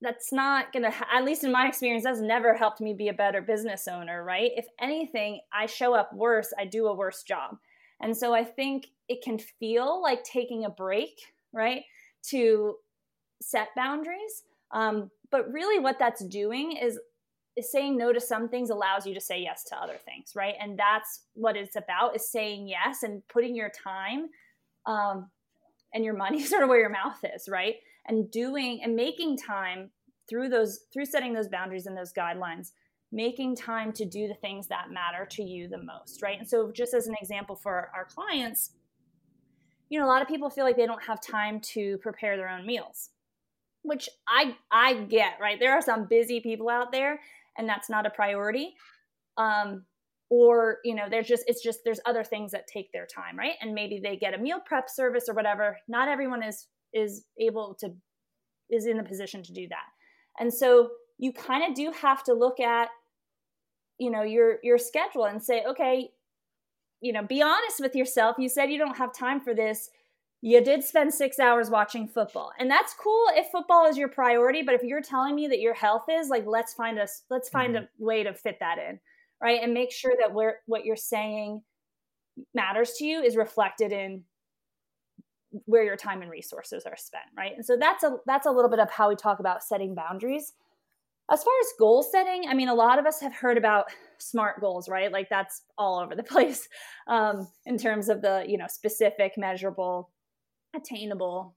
that's 0.00 0.32
not 0.32 0.72
gonna 0.72 0.92
at 1.12 1.24
least 1.24 1.44
in 1.44 1.52
my 1.52 1.66
experience 1.66 2.04
that's 2.04 2.20
never 2.20 2.54
helped 2.54 2.80
me 2.80 2.94
be 2.94 3.08
a 3.08 3.12
better 3.12 3.40
business 3.40 3.88
owner 3.88 4.22
right 4.22 4.50
if 4.54 4.66
anything 4.80 5.40
i 5.52 5.64
show 5.66 5.94
up 5.94 6.12
worse 6.12 6.52
i 6.58 6.64
do 6.64 6.86
a 6.86 6.94
worse 6.94 7.22
job 7.22 7.56
and 8.00 8.16
so 8.16 8.34
i 8.34 8.44
think 8.44 8.88
it 9.08 9.22
can 9.22 9.38
feel 9.38 10.00
like 10.02 10.24
taking 10.24 10.64
a 10.64 10.70
break 10.70 11.20
right 11.52 11.82
to 12.30 12.76
set 13.42 13.68
boundaries. 13.76 14.42
Um, 14.72 15.10
but 15.30 15.50
really 15.52 15.78
what 15.78 15.98
that's 15.98 16.24
doing 16.24 16.76
is 16.76 16.98
is 17.56 17.70
saying 17.70 17.96
no 17.96 18.12
to 18.12 18.20
some 18.20 18.48
things 18.48 18.70
allows 18.70 19.06
you 19.06 19.14
to 19.14 19.20
say 19.20 19.40
yes 19.40 19.62
to 19.62 19.76
other 19.76 19.96
things 20.04 20.32
right? 20.34 20.54
And 20.60 20.76
that's 20.76 21.22
what 21.34 21.56
it's 21.56 21.76
about 21.76 22.16
is 22.16 22.28
saying 22.28 22.66
yes 22.66 23.04
and 23.04 23.22
putting 23.28 23.54
your 23.54 23.70
time 23.70 24.28
um, 24.86 25.30
and 25.92 26.04
your 26.04 26.14
money 26.14 26.42
sort 26.44 26.64
of 26.64 26.68
where 26.68 26.80
your 26.80 26.90
mouth 26.90 27.18
is 27.34 27.48
right? 27.48 27.76
And 28.06 28.30
doing 28.30 28.80
and 28.82 28.96
making 28.96 29.36
time 29.38 29.90
through 30.28 30.48
those 30.48 30.80
through 30.92 31.04
setting 31.04 31.32
those 31.32 31.48
boundaries 31.48 31.86
and 31.86 31.96
those 31.96 32.12
guidelines 32.12 32.72
making 33.14 33.54
time 33.54 33.92
to 33.92 34.04
do 34.04 34.26
the 34.26 34.34
things 34.34 34.66
that 34.66 34.90
matter 34.90 35.26
to 35.30 35.42
you 35.42 35.68
the 35.68 35.82
most 35.82 36.22
right? 36.22 36.38
And 36.38 36.48
so 36.48 36.70
just 36.72 36.92
as 36.94 37.06
an 37.06 37.14
example 37.20 37.56
for 37.56 37.90
our 37.94 38.04
clients 38.04 38.72
you 39.88 39.98
know 39.98 40.06
a 40.06 40.08
lot 40.08 40.22
of 40.22 40.28
people 40.28 40.50
feel 40.50 40.64
like 40.64 40.76
they 40.76 40.86
don't 40.86 41.02
have 41.04 41.20
time 41.20 41.60
to 41.60 41.98
prepare 41.98 42.36
their 42.36 42.48
own 42.48 42.66
meals 42.66 43.10
which 43.82 44.08
i 44.26 44.56
i 44.72 44.94
get 44.94 45.34
right? 45.40 45.60
There 45.60 45.72
are 45.72 45.82
some 45.82 46.06
busy 46.06 46.40
people 46.40 46.68
out 46.68 46.90
there 46.90 47.20
and 47.56 47.68
that's 47.68 47.88
not 47.88 48.06
a 48.06 48.10
priority 48.10 48.74
um 49.36 49.84
or 50.30 50.78
you 50.84 50.94
know 50.94 51.04
there's 51.08 51.28
just 51.28 51.44
it's 51.46 51.62
just 51.62 51.80
there's 51.84 52.00
other 52.06 52.24
things 52.24 52.50
that 52.52 52.66
take 52.66 52.90
their 52.92 53.06
time 53.06 53.38
right? 53.38 53.54
And 53.60 53.74
maybe 53.74 54.00
they 54.02 54.16
get 54.16 54.34
a 54.34 54.38
meal 54.38 54.58
prep 54.64 54.88
service 54.88 55.28
or 55.28 55.34
whatever. 55.34 55.78
Not 55.86 56.08
everyone 56.08 56.42
is 56.42 56.66
is 56.92 57.26
able 57.38 57.76
to 57.80 57.90
is 58.70 58.86
in 58.86 58.96
the 58.96 59.02
position 59.04 59.42
to 59.42 59.52
do 59.52 59.68
that. 59.68 59.86
And 60.40 60.52
so 60.52 60.90
you 61.18 61.32
kind 61.32 61.62
of 61.68 61.74
do 61.74 61.92
have 61.92 62.24
to 62.24 62.32
look 62.32 62.58
at 62.60 62.88
you 63.98 64.10
know 64.10 64.22
your 64.22 64.58
your 64.62 64.78
schedule 64.78 65.26
and 65.26 65.42
say 65.42 65.64
okay 65.64 66.10
you 67.00 67.12
know 67.12 67.22
be 67.22 67.42
honest 67.42 67.80
with 67.80 67.94
yourself. 67.94 68.36
You 68.38 68.48
said 68.48 68.70
you 68.70 68.78
don't 68.78 68.96
have 68.96 69.14
time 69.14 69.40
for 69.40 69.54
this. 69.54 69.90
You 70.42 70.62
did 70.62 70.84
spend 70.84 71.14
6 71.14 71.38
hours 71.38 71.70
watching 71.70 72.06
football. 72.06 72.52
And 72.58 72.70
that's 72.70 72.92
cool 72.92 73.24
if 73.30 73.46
football 73.50 73.86
is 73.86 73.96
your 73.96 74.08
priority 74.08 74.62
but 74.62 74.74
if 74.74 74.82
you're 74.82 75.02
telling 75.02 75.34
me 75.34 75.46
that 75.48 75.60
your 75.60 75.74
health 75.74 76.04
is 76.10 76.28
like 76.28 76.44
let's 76.46 76.74
find 76.74 76.98
us 76.98 77.22
let's 77.30 77.48
find 77.48 77.74
mm-hmm. 77.74 78.02
a 78.02 78.04
way 78.04 78.22
to 78.22 78.34
fit 78.34 78.58
that 78.60 78.78
in 78.78 78.98
right? 79.40 79.60
And 79.62 79.74
make 79.74 79.92
sure 79.92 80.14
that 80.18 80.32
where 80.32 80.60
what 80.66 80.84
you're 80.84 80.96
saying 80.96 81.62
matters 82.54 82.94
to 82.94 83.04
you 83.04 83.20
is 83.20 83.36
reflected 83.36 83.92
in 83.92 84.24
where 85.66 85.84
your 85.84 85.96
time 85.96 86.22
and 86.22 86.30
resources 86.30 86.84
are 86.84 86.96
spent 86.96 87.24
right? 87.36 87.52
And 87.54 87.64
so 87.64 87.76
that's 87.76 88.02
a 88.02 88.16
that's 88.26 88.46
a 88.46 88.50
little 88.50 88.70
bit 88.70 88.80
of 88.80 88.90
how 88.90 89.08
we 89.08 89.16
talk 89.16 89.40
about 89.40 89.62
setting 89.62 89.94
boundaries 89.94 90.54
as 91.30 91.42
far 91.42 91.54
as 91.60 91.66
goal 91.78 92.02
setting 92.02 92.44
i 92.48 92.54
mean 92.54 92.68
a 92.68 92.74
lot 92.74 92.98
of 92.98 93.06
us 93.06 93.20
have 93.20 93.34
heard 93.34 93.58
about 93.58 93.86
smart 94.18 94.60
goals 94.60 94.88
right? 94.88 95.12
Like 95.12 95.28
that's 95.28 95.62
all 95.76 95.98
over 96.00 96.14
the 96.14 96.22
place 96.34 96.68
um, 97.06 97.48
in 97.66 97.78
terms 97.78 98.08
of 98.08 98.22
the 98.22 98.44
you 98.46 98.58
know 98.58 98.66
specific 98.68 99.32
measurable 99.36 100.10
attainable 100.74 101.54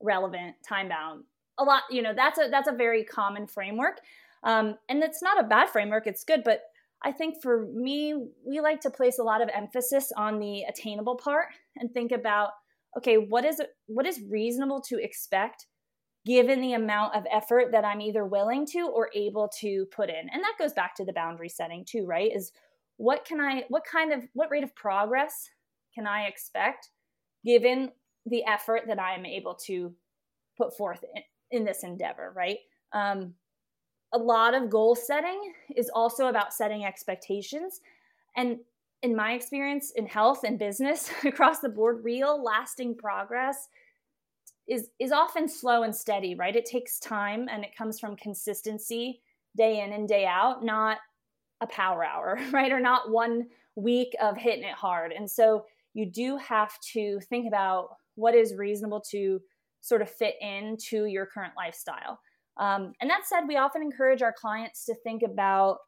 relevant 0.00 0.56
time 0.66 0.88
bound. 0.88 1.24
A 1.58 1.64
lot 1.64 1.82
you 1.90 2.02
know 2.02 2.12
that's 2.14 2.38
a 2.38 2.48
that's 2.50 2.68
a 2.68 2.72
very 2.72 3.04
common 3.04 3.46
framework. 3.46 4.00
Um, 4.44 4.76
and 4.88 5.02
it's 5.04 5.22
not 5.22 5.38
a 5.38 5.46
bad 5.46 5.68
framework 5.68 6.08
it's 6.08 6.24
good 6.24 6.42
but 6.44 6.62
i 7.04 7.12
think 7.12 7.40
for 7.40 7.64
me 7.72 8.12
we 8.44 8.58
like 8.58 8.80
to 8.80 8.90
place 8.90 9.20
a 9.20 9.22
lot 9.22 9.40
of 9.40 9.48
emphasis 9.54 10.10
on 10.16 10.40
the 10.40 10.64
attainable 10.64 11.14
part 11.14 11.46
and 11.76 11.92
think 11.92 12.10
about 12.10 12.50
okay, 12.96 13.16
what 13.16 13.44
is 13.44 13.62
what 13.86 14.04
is 14.04 14.20
reasonable 14.28 14.80
to 14.80 15.02
expect 15.02 15.66
given 16.24 16.60
the 16.60 16.74
amount 16.74 17.16
of 17.16 17.24
effort 17.32 17.72
that 17.72 17.84
I'm 17.84 18.00
either 18.00 18.24
willing 18.24 18.66
to 18.66 18.88
or 18.88 19.10
able 19.14 19.48
to 19.60 19.86
put 19.86 20.08
in. 20.08 20.28
And 20.32 20.42
that 20.42 20.54
goes 20.58 20.72
back 20.72 20.94
to 20.96 21.04
the 21.04 21.12
boundary 21.12 21.48
setting 21.48 21.84
too, 21.84 22.06
right? 22.06 22.30
Is 22.34 22.52
what 22.96 23.24
can 23.24 23.40
I 23.40 23.64
what 23.68 23.84
kind 23.84 24.12
of 24.12 24.22
what 24.32 24.50
rate 24.50 24.64
of 24.64 24.74
progress 24.76 25.50
can 25.94 26.06
I 26.06 26.26
expect 26.26 26.90
given 27.44 27.90
the 28.26 28.44
effort 28.44 28.82
that 28.86 29.00
I 29.00 29.14
am 29.14 29.26
able 29.26 29.54
to 29.66 29.92
put 30.56 30.76
forth 30.76 31.04
in, 31.14 31.22
in 31.50 31.64
this 31.64 31.82
endeavor, 31.82 32.32
right? 32.36 32.58
Um, 32.92 33.34
a 34.12 34.18
lot 34.18 34.54
of 34.54 34.70
goal 34.70 34.94
setting 34.94 35.54
is 35.74 35.90
also 35.92 36.26
about 36.26 36.52
setting 36.52 36.84
expectations. 36.84 37.80
And 38.36 38.58
in 39.02 39.16
my 39.16 39.32
experience 39.32 39.92
in 39.96 40.06
health 40.06 40.44
and 40.44 40.58
business 40.58 41.10
across 41.24 41.60
the 41.60 41.68
board, 41.68 42.04
real 42.04 42.42
lasting 42.42 42.96
progress 42.96 43.68
is 44.68 44.88
is 45.00 45.12
often 45.12 45.48
slow 45.48 45.82
and 45.82 45.94
steady, 45.94 46.34
right? 46.34 46.54
It 46.54 46.66
takes 46.66 46.98
time 46.98 47.48
and 47.50 47.64
it 47.64 47.76
comes 47.76 47.98
from 47.98 48.16
consistency 48.16 49.20
day 49.56 49.80
in 49.80 49.92
and 49.92 50.08
day 50.08 50.26
out, 50.26 50.64
not 50.64 50.98
a 51.60 51.66
power 51.66 52.04
hour, 52.04 52.38
right? 52.52 52.72
Or 52.72 52.80
not 52.80 53.10
one 53.10 53.46
week 53.76 54.14
of 54.20 54.36
hitting 54.36 54.64
it 54.64 54.74
hard. 54.74 55.12
And 55.12 55.30
so 55.30 55.64
you 55.94 56.06
do 56.06 56.36
have 56.38 56.72
to 56.92 57.20
think 57.28 57.46
about 57.46 57.88
what 58.14 58.34
is 58.34 58.54
reasonable 58.54 59.02
to 59.10 59.40
sort 59.80 60.02
of 60.02 60.10
fit 60.10 60.34
into 60.40 61.06
your 61.06 61.26
current 61.26 61.54
lifestyle. 61.56 62.18
Um, 62.58 62.92
and 63.00 63.08
that 63.10 63.22
said, 63.26 63.42
we 63.48 63.56
often 63.56 63.82
encourage 63.82 64.22
our 64.22 64.32
clients 64.32 64.84
to 64.84 64.94
think 65.02 65.22
about 65.22 65.78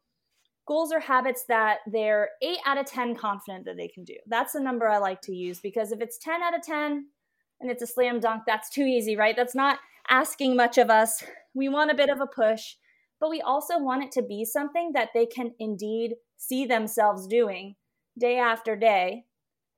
goals 0.67 0.91
or 0.91 0.99
habits 0.99 1.45
that 1.47 1.77
they're 1.91 2.29
8 2.41 2.57
out 2.65 2.77
of 2.79 2.87
10 2.87 3.15
confident 3.15 3.65
that 3.65 3.77
they 3.77 3.87
can 3.87 4.03
do. 4.03 4.15
That's 4.27 4.53
the 4.53 4.59
number 4.59 4.87
I 4.87 4.97
like 4.97 5.21
to 5.21 5.35
use 5.35 5.59
because 5.59 5.91
if 5.91 6.01
it's 6.01 6.17
10 6.17 6.41
out 6.41 6.55
of 6.55 6.63
10 6.63 7.05
and 7.59 7.71
it's 7.71 7.83
a 7.83 7.87
slam 7.87 8.19
dunk, 8.19 8.43
that's 8.45 8.69
too 8.69 8.83
easy, 8.83 9.15
right? 9.15 9.35
That's 9.35 9.55
not 9.55 9.79
asking 10.09 10.55
much 10.55 10.77
of 10.77 10.89
us. 10.89 11.23
We 11.53 11.69
want 11.69 11.91
a 11.91 11.95
bit 11.95 12.09
of 12.09 12.19
a 12.19 12.27
push, 12.27 12.75
but 13.19 13.29
we 13.29 13.41
also 13.41 13.79
want 13.79 14.03
it 14.03 14.11
to 14.13 14.21
be 14.21 14.45
something 14.45 14.91
that 14.93 15.09
they 15.13 15.25
can 15.25 15.53
indeed 15.59 16.15
see 16.37 16.65
themselves 16.65 17.27
doing 17.27 17.75
day 18.19 18.37
after 18.37 18.75
day. 18.75 19.23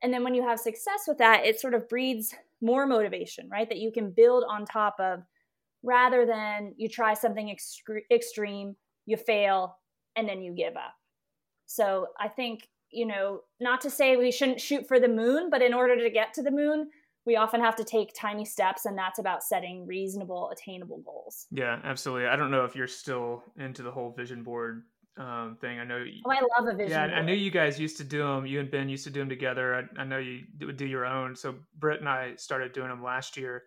And 0.02 0.12
then 0.12 0.22
when 0.22 0.34
you 0.34 0.46
have 0.46 0.60
success 0.60 1.04
with 1.06 1.18
that, 1.18 1.44
it 1.44 1.60
sort 1.60 1.74
of 1.74 1.88
breeds 1.88 2.34
more 2.60 2.86
motivation, 2.86 3.48
right? 3.48 3.68
That 3.68 3.78
you 3.78 3.90
can 3.92 4.10
build 4.10 4.44
on 4.48 4.64
top 4.64 4.96
of 4.98 5.20
rather 5.82 6.26
than 6.26 6.74
you 6.76 6.88
try 6.88 7.14
something 7.14 7.54
extreme, 8.10 8.76
you 9.06 9.16
fail, 9.16 9.76
and 10.16 10.28
then 10.28 10.42
you 10.42 10.52
give 10.52 10.76
up. 10.76 10.94
So 11.66 12.08
I 12.18 12.28
think, 12.28 12.68
you 12.90 13.06
know, 13.06 13.40
not 13.60 13.80
to 13.82 13.90
say 13.90 14.16
we 14.16 14.32
shouldn't 14.32 14.60
shoot 14.60 14.88
for 14.88 14.98
the 14.98 15.08
moon, 15.08 15.50
but 15.50 15.62
in 15.62 15.74
order 15.74 15.96
to 15.96 16.10
get 16.10 16.34
to 16.34 16.42
the 16.42 16.50
moon, 16.50 16.88
we 17.28 17.36
often 17.36 17.60
have 17.60 17.76
to 17.76 17.84
take 17.84 18.14
tiny 18.14 18.42
steps 18.46 18.86
and 18.86 18.96
that's 18.96 19.18
about 19.18 19.44
setting 19.44 19.86
reasonable 19.86 20.48
attainable 20.50 21.02
goals. 21.04 21.46
Yeah 21.50 21.78
absolutely. 21.84 22.26
I 22.26 22.36
don't 22.36 22.50
know 22.50 22.64
if 22.64 22.74
you're 22.74 22.86
still 22.88 23.44
into 23.58 23.82
the 23.82 23.90
whole 23.90 24.12
vision 24.12 24.42
board 24.42 24.84
um, 25.18 25.58
thing. 25.60 25.78
I 25.78 25.84
know 25.84 25.98
you, 25.98 26.22
oh 26.24 26.30
i 26.30 26.40
love 26.58 26.72
a 26.72 26.74
vision 26.74 26.92
yeah 26.92 27.06
board. 27.06 27.18
i 27.18 27.22
knew 27.22 27.34
you 27.34 27.50
guys 27.50 27.78
used 27.78 27.98
to 27.98 28.04
do 28.04 28.18
them 28.22 28.46
you 28.46 28.60
and 28.60 28.70
ben 28.70 28.88
used 28.88 29.04
to 29.04 29.10
do 29.10 29.20
them 29.20 29.28
together. 29.28 29.74
I, 29.74 30.00
I 30.00 30.04
know 30.04 30.16
you 30.16 30.40
would 30.62 30.78
do 30.78 30.86
your 30.86 31.04
own. 31.04 31.36
So 31.36 31.56
britt 31.78 32.00
and 32.00 32.08
i 32.08 32.34
started 32.36 32.72
doing 32.72 32.88
them 32.88 33.02
last 33.04 33.36
year 33.36 33.64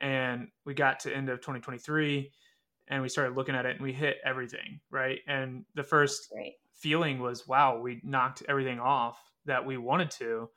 and 0.00 0.46
we 0.64 0.72
got 0.72 1.00
to 1.00 1.14
end 1.14 1.28
of 1.28 1.40
2023 1.40 2.30
and 2.86 3.02
we 3.02 3.08
started 3.08 3.36
looking 3.36 3.56
at 3.56 3.66
it 3.66 3.74
and 3.74 3.80
we 3.84 3.92
hit 3.92 4.18
everything 4.24 4.78
right? 4.92 5.18
And 5.26 5.64
the 5.74 5.82
first 5.82 6.30
Great. 6.32 6.54
feeling 6.72 7.18
was 7.18 7.48
wow 7.48 7.80
we 7.80 8.00
knocked 8.04 8.44
everything 8.48 8.78
off 8.78 9.18
that 9.44 9.66
we 9.66 9.76
wanted 9.76 10.12
to 10.12 10.48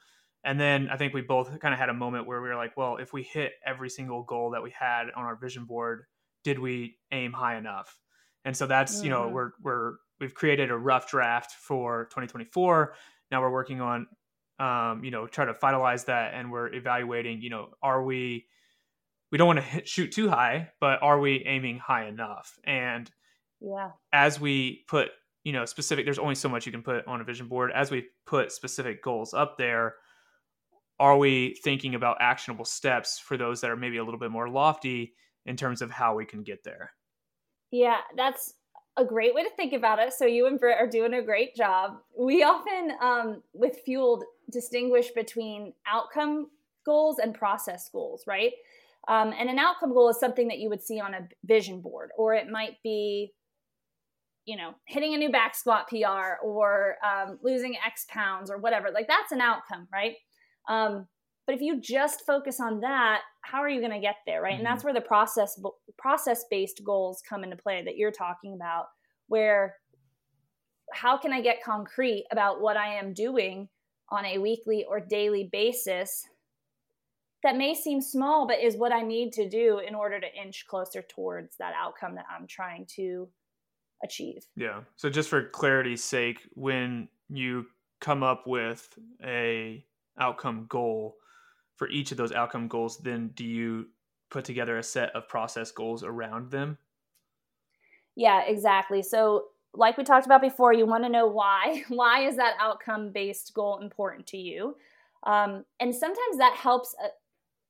and 0.45 0.59
then 0.59 0.87
i 0.89 0.97
think 0.97 1.13
we 1.13 1.21
both 1.21 1.59
kind 1.59 1.73
of 1.73 1.79
had 1.79 1.89
a 1.89 1.93
moment 1.93 2.25
where 2.25 2.41
we 2.41 2.47
were 2.47 2.55
like 2.55 2.75
well 2.77 2.97
if 2.97 3.11
we 3.11 3.23
hit 3.23 3.53
every 3.65 3.89
single 3.89 4.23
goal 4.23 4.51
that 4.51 4.63
we 4.63 4.71
had 4.71 5.07
on 5.15 5.25
our 5.25 5.35
vision 5.35 5.65
board 5.65 6.03
did 6.43 6.57
we 6.57 6.97
aim 7.11 7.33
high 7.33 7.57
enough 7.57 7.99
and 8.45 8.55
so 8.55 8.65
that's 8.65 8.95
mm-hmm. 8.95 9.05
you 9.05 9.09
know 9.09 9.23
mm-hmm. 9.23 9.33
we're 9.33 9.51
we're 9.61 9.93
we've 10.19 10.33
created 10.33 10.71
a 10.71 10.77
rough 10.77 11.09
draft 11.09 11.51
for 11.51 12.05
2024 12.05 12.93
now 13.31 13.41
we're 13.41 13.51
working 13.51 13.81
on 13.81 14.07
um, 14.57 15.03
you 15.03 15.11
know 15.11 15.27
try 15.27 15.43
to 15.43 15.53
finalize 15.53 16.05
that 16.05 16.33
and 16.33 16.49
we're 16.49 16.73
evaluating 16.73 17.41
you 17.41 17.49
know 17.49 17.69
are 17.81 18.01
we 18.03 18.45
we 19.31 19.37
don't 19.37 19.47
want 19.47 19.59
to 19.59 19.65
hit, 19.65 19.87
shoot 19.87 20.13
too 20.13 20.29
high, 20.29 20.69
but 20.79 21.01
are 21.01 21.19
we 21.19 21.43
aiming 21.45 21.77
high 21.77 22.07
enough? 22.07 22.57
And 22.63 23.11
yeah, 23.59 23.91
as 24.13 24.39
we 24.39 24.85
put, 24.87 25.09
you 25.43 25.51
know, 25.51 25.65
specific, 25.65 26.05
there's 26.05 26.19
only 26.19 26.35
so 26.35 26.49
much 26.49 26.65
you 26.65 26.71
can 26.71 26.83
put 26.83 27.05
on 27.05 27.19
a 27.19 27.23
vision 27.23 27.49
board. 27.49 27.71
As 27.73 27.91
we 27.91 28.05
put 28.25 28.51
specific 28.51 29.03
goals 29.03 29.33
up 29.33 29.57
there, 29.57 29.95
are 30.99 31.17
we 31.17 31.55
thinking 31.63 31.95
about 31.95 32.17
actionable 32.19 32.65
steps 32.65 33.19
for 33.19 33.37
those 33.37 33.61
that 33.61 33.71
are 33.71 33.75
maybe 33.75 33.97
a 33.97 34.03
little 34.03 34.19
bit 34.19 34.31
more 34.31 34.49
lofty 34.49 35.13
in 35.45 35.57
terms 35.57 35.81
of 35.81 35.91
how 35.91 36.15
we 36.15 36.25
can 36.25 36.43
get 36.43 36.63
there? 36.63 36.91
Yeah, 37.71 37.97
that's 38.15 38.53
a 38.97 39.03
great 39.03 39.35
way 39.35 39.43
to 39.43 39.49
think 39.51 39.73
about 39.73 39.99
it. 39.99 40.13
So 40.13 40.25
you 40.25 40.47
and 40.47 40.59
Britt 40.59 40.77
are 40.79 40.87
doing 40.87 41.13
a 41.13 41.21
great 41.21 41.55
job. 41.55 41.97
We 42.17 42.43
often, 42.43 42.93
um, 43.01 43.43
with 43.53 43.79
Fueled, 43.85 44.23
distinguish 44.51 45.11
between 45.11 45.73
outcome 45.85 46.47
goals 46.85 47.19
and 47.19 47.33
process 47.33 47.89
goals, 47.91 48.23
right? 48.25 48.53
Um, 49.07 49.33
and 49.37 49.49
an 49.49 49.59
outcome 49.59 49.93
goal 49.93 50.09
is 50.09 50.19
something 50.19 50.47
that 50.47 50.59
you 50.59 50.69
would 50.69 50.81
see 50.81 50.99
on 50.99 51.13
a 51.13 51.27
vision 51.43 51.81
board, 51.81 52.11
or 52.17 52.33
it 52.33 52.49
might 52.49 52.81
be, 52.83 53.33
you 54.45 54.55
know, 54.55 54.73
hitting 54.85 55.13
a 55.13 55.17
new 55.17 55.31
back 55.31 55.55
squat 55.55 55.87
PR 55.89 56.41
or 56.43 56.95
um, 57.05 57.37
losing 57.43 57.75
X 57.85 58.05
pounds 58.09 58.49
or 58.49 58.57
whatever. 58.57 58.91
Like 58.91 59.07
that's 59.07 59.31
an 59.31 59.41
outcome, 59.41 59.87
right? 59.91 60.15
Um, 60.67 61.07
but 61.45 61.55
if 61.55 61.61
you 61.61 61.79
just 61.79 62.25
focus 62.25 62.59
on 62.59 62.79
that, 62.81 63.21
how 63.45 63.59
are 63.59 63.69
you 63.69 63.79
going 63.79 63.91
to 63.91 63.99
get 63.99 64.17
there 64.25 64.41
right 64.41 64.51
mm-hmm. 64.51 64.59
and 64.59 64.65
that's 64.65 64.79
mm-hmm. 64.79 64.87
where 64.87 64.93
the 64.93 65.01
process 65.01 65.59
process 65.97 66.45
based 66.49 66.81
goals 66.83 67.21
come 67.27 67.43
into 67.43 67.55
play 67.55 67.83
that 67.83 67.97
you're 67.97 68.11
talking 68.11 68.53
about 68.53 68.85
where 69.27 69.75
how 70.93 71.17
can 71.17 71.31
i 71.31 71.41
get 71.41 71.63
concrete 71.63 72.25
about 72.31 72.61
what 72.61 72.77
i 72.77 72.95
am 72.95 73.13
doing 73.13 73.67
on 74.09 74.25
a 74.25 74.37
weekly 74.37 74.85
or 74.87 74.99
daily 74.99 75.49
basis 75.51 76.25
that 77.43 77.55
may 77.55 77.73
seem 77.73 78.01
small 78.01 78.47
but 78.47 78.59
is 78.59 78.75
what 78.75 78.91
i 78.91 79.01
need 79.01 79.31
to 79.31 79.47
do 79.47 79.79
in 79.79 79.93
order 79.95 80.19
to 80.19 80.27
inch 80.35 80.65
closer 80.67 81.03
towards 81.03 81.55
that 81.57 81.73
outcome 81.77 82.15
that 82.15 82.25
i'm 82.35 82.47
trying 82.47 82.85
to 82.87 83.27
achieve 84.03 84.45
yeah 84.55 84.81
so 84.95 85.09
just 85.09 85.29
for 85.29 85.49
clarity's 85.49 86.03
sake 86.03 86.41
when 86.53 87.07
you 87.29 87.65
come 88.01 88.23
up 88.23 88.45
with 88.45 88.89
a 89.23 89.83
outcome 90.19 90.65
goal 90.69 91.15
for 91.75 91.89
each 91.89 92.11
of 92.11 92.17
those 92.17 92.31
outcome 92.31 92.67
goals, 92.67 92.97
then 92.99 93.29
do 93.35 93.43
you 93.43 93.87
put 94.29 94.45
together 94.45 94.77
a 94.77 94.83
set 94.83 95.15
of 95.15 95.27
process 95.27 95.71
goals 95.71 96.03
around 96.03 96.51
them? 96.51 96.77
Yeah, 98.15 98.43
exactly. 98.45 99.01
So, 99.01 99.47
like 99.73 99.97
we 99.97 100.05
talked 100.05 100.25
about 100.25 100.41
before, 100.41 100.73
you 100.73 100.85
want 100.85 101.03
to 101.03 101.09
know 101.09 101.27
why. 101.27 101.83
Why 101.89 102.25
is 102.25 102.37
that 102.37 102.55
outcome 102.59 103.11
based 103.11 103.53
goal 103.53 103.79
important 103.79 104.25
to 104.27 104.37
you? 104.37 104.77
Um, 105.23 105.65
and 105.79 105.93
sometimes 105.93 106.37
that 106.37 106.53
helps. 106.55 106.95
Uh, 107.03 107.07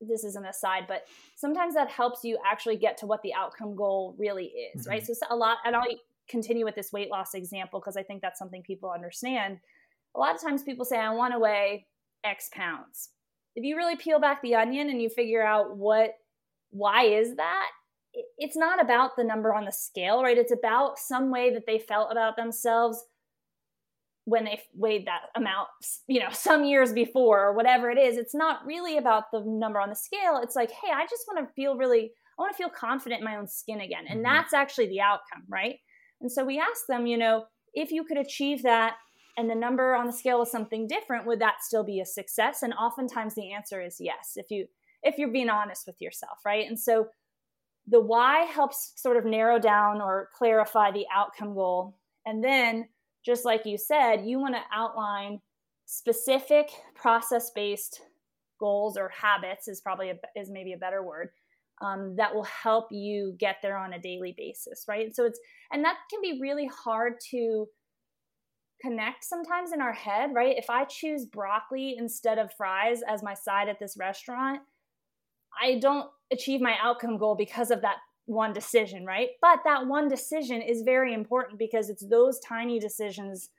this 0.02 0.24
is 0.24 0.36
an 0.36 0.46
aside, 0.46 0.84
but 0.88 1.06
sometimes 1.36 1.74
that 1.74 1.90
helps 1.90 2.24
you 2.24 2.38
actually 2.46 2.76
get 2.76 2.98
to 2.98 3.06
what 3.06 3.24
the 3.24 3.34
outcome 3.34 3.76
goal 3.76 4.14
really 4.20 4.46
is, 4.46 4.82
mm-hmm. 4.82 4.90
right? 4.90 5.06
So, 5.06 5.14
a 5.30 5.36
lot, 5.36 5.58
and 5.66 5.76
I'll 5.76 5.86
continue 6.28 6.66
with 6.66 6.76
this 6.76 6.92
weight 6.92 7.10
loss 7.10 7.34
example 7.34 7.80
because 7.80 7.98
I 7.98 8.04
think 8.04 8.22
that's 8.22 8.38
something 8.38 8.62
people 8.62 8.92
understand. 8.92 9.60
A 10.16 10.20
lot 10.20 10.36
of 10.36 10.42
times 10.42 10.64
people 10.64 10.86
say, 10.86 10.98
I 10.98 11.10
want 11.12 11.34
to 11.34 11.40
weigh 11.40 11.88
X 12.26 12.50
pounds. 12.52 13.10
If 13.56 13.64
you 13.64 13.78
really 13.78 13.96
peel 13.96 14.20
back 14.20 14.42
the 14.42 14.56
onion 14.56 14.90
and 14.90 15.02
you 15.02 15.10
figure 15.10 15.44
out 15.44 15.78
what 15.78 16.12
why 16.72 17.04
is 17.06 17.36
that 17.38 17.68
it's 18.38 18.58
not 18.58 18.82
about 18.82 19.12
the 19.18 19.24
number 19.24 19.54
on 19.54 19.66
the 19.66 19.72
scale 19.72 20.24
right? 20.24 20.38
It's 20.38 20.52
about 20.52 21.00
some 21.00 21.32
way 21.32 21.54
that 21.54 21.66
they 21.66 21.80
felt 21.80 22.12
about 22.12 22.36
themselves 22.36 23.04
when 24.26 24.44
they 24.44 24.60
weighed 24.74 25.06
that 25.06 25.22
amount 25.36 25.68
you 26.08 26.20
know 26.20 26.30
some 26.32 26.66
years 26.66 26.92
before 26.92 27.46
or 27.46 27.54
whatever 27.54 27.90
it 27.90 27.98
is. 27.98 28.18
It's 28.18 28.36
not 28.36 28.66
really 28.66 28.98
about 28.98 29.26
the 29.32 29.42
number 29.46 29.80
on 29.80 29.90
the 29.90 29.96
scale. 29.96 30.40
It's 30.42 30.56
like 30.56 30.72
hey 30.72 30.92
i 30.94 31.04
just 31.04 31.26
want 31.28 31.48
to 31.48 31.54
feel 31.54 31.78
really 31.78 32.12
i 32.38 32.42
want 32.42 32.52
to 32.52 32.58
feel 32.58 32.70
confident 32.70 33.20
in 33.22 33.26
my 33.26 33.38
own 33.38 33.48
skin 33.48 33.82
again. 33.82 34.06
And 34.10 34.24
mm-hmm. 34.24 34.34
that's 34.34 34.54
actually 34.54 34.88
the 34.88 35.02
outcome 35.02 35.44
right? 35.48 35.76
And 36.22 36.32
so 36.32 36.44
we 36.44 36.60
asked 36.60 36.88
them 36.90 37.06
you 37.06 37.18
know 37.18 37.46
if 37.74 37.92
you 37.92 38.04
could 38.04 38.18
achieve 38.18 38.64
that 38.64 38.96
and 39.38 39.50
the 39.50 39.56
number 39.56 39.96
on 39.96 40.06
the 40.08 40.14
scale 40.14 40.40
was 40.40 40.52
something 40.52 40.88
different 40.88 41.26
would 41.26 41.40
that 41.40 41.62
still 41.62 41.84
be 41.84 42.00
a 42.00 42.06
success? 42.06 42.64
And 42.64 42.74
oftentimes 42.74 43.36
the 43.36 43.54
answer 43.54 43.82
is 43.82 43.98
yes 44.00 44.34
if 44.36 44.50
you 44.50 44.68
if 45.04 45.18
you're 45.18 45.32
being 45.32 45.50
honest 45.50 45.86
with 45.88 46.02
yourself 46.02 46.40
right? 46.46 46.68
And 46.68 46.80
so 46.80 47.08
the 47.88 48.02
why 48.02 48.44
helps 48.46 48.94
sort 48.96 49.18
of 49.18 49.26
narrow 49.26 49.60
down 49.60 50.02
or 50.02 50.30
clarify 50.36 50.92
the 50.92 51.06
outcome 51.14 51.54
goal. 51.54 51.98
And 52.26 52.44
then 52.44 52.88
just 53.24 53.46
like 53.46 53.66
you 53.66 53.78
said 53.78 54.26
you 54.26 54.40
want 54.40 54.56
to 54.56 54.62
outline 54.74 55.42
specific 55.86 56.70
process 56.96 57.52
based 57.54 58.02
goals 58.60 58.98
or 58.98 59.10
habits 59.10 59.68
is 59.68 59.82
probably 59.82 60.10
a, 60.10 60.16
is 60.36 60.50
maybe 60.50 60.74
a 60.74 60.78
better 60.78 61.04
word 61.04 61.30
um, 61.82 62.16
that 62.16 62.34
will 62.34 62.44
help 62.46 62.88
you 62.90 63.36
get 63.38 63.58
there 63.62 63.78
on 63.78 63.94
a 63.94 64.00
daily 64.00 64.34
basis 64.38 64.86
right? 64.88 65.16
So 65.16 65.26
it's 65.26 65.40
and 65.72 65.84
that 65.84 65.98
can 66.10 66.22
be 66.22 66.40
really 66.42 66.70
hard 66.84 67.16
to 67.32 67.68
connect 68.82 69.24
sometimes 69.24 69.72
in 69.72 69.82
our 69.82 69.94
head, 69.94 70.32
right? 70.34 70.58
If 70.58 70.70
I 70.70 70.86
choose 70.86 71.26
broccoli 71.26 71.96
instead 71.98 72.38
of 72.38 72.54
fries 72.54 73.02
as 73.08 73.24
my 73.24 73.34
side 73.34 73.70
at 73.70 73.80
this 73.80 73.98
restaurant, 73.98 74.62
I 75.62 75.80
don't 75.80 76.10
achieve 76.32 76.62
my 76.62 76.76
outcome 76.82 77.18
goal 77.18 77.36
because 77.36 77.72
of 77.72 77.82
that 77.82 77.98
one 78.26 78.54
decision, 78.54 79.06
right? 79.06 79.30
But 79.42 79.60
that 79.66 79.88
one 79.88 80.08
decision 80.08 80.62
is 80.62 80.82
very 80.82 81.14
important 81.14 81.60
because 81.60 81.90
it's 81.90 82.06
those 82.08 82.40
tiny 82.40 82.80
decisions, 82.80 83.50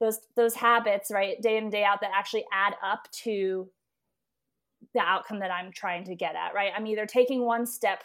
those 0.00 0.20
those 0.36 0.54
habits, 0.54 1.10
right, 1.10 1.40
day 1.40 1.56
in 1.56 1.70
day 1.70 1.84
out 1.84 2.00
that 2.00 2.10
actually 2.14 2.44
add 2.52 2.74
up 2.84 3.10
to 3.22 3.68
the 4.92 5.00
outcome 5.00 5.38
that 5.40 5.50
I'm 5.50 5.72
trying 5.72 6.04
to 6.04 6.14
get 6.14 6.34
at, 6.34 6.54
right? 6.54 6.72
I'm 6.76 6.86
either 6.86 7.06
taking 7.06 7.44
one 7.44 7.66
step 7.66 8.02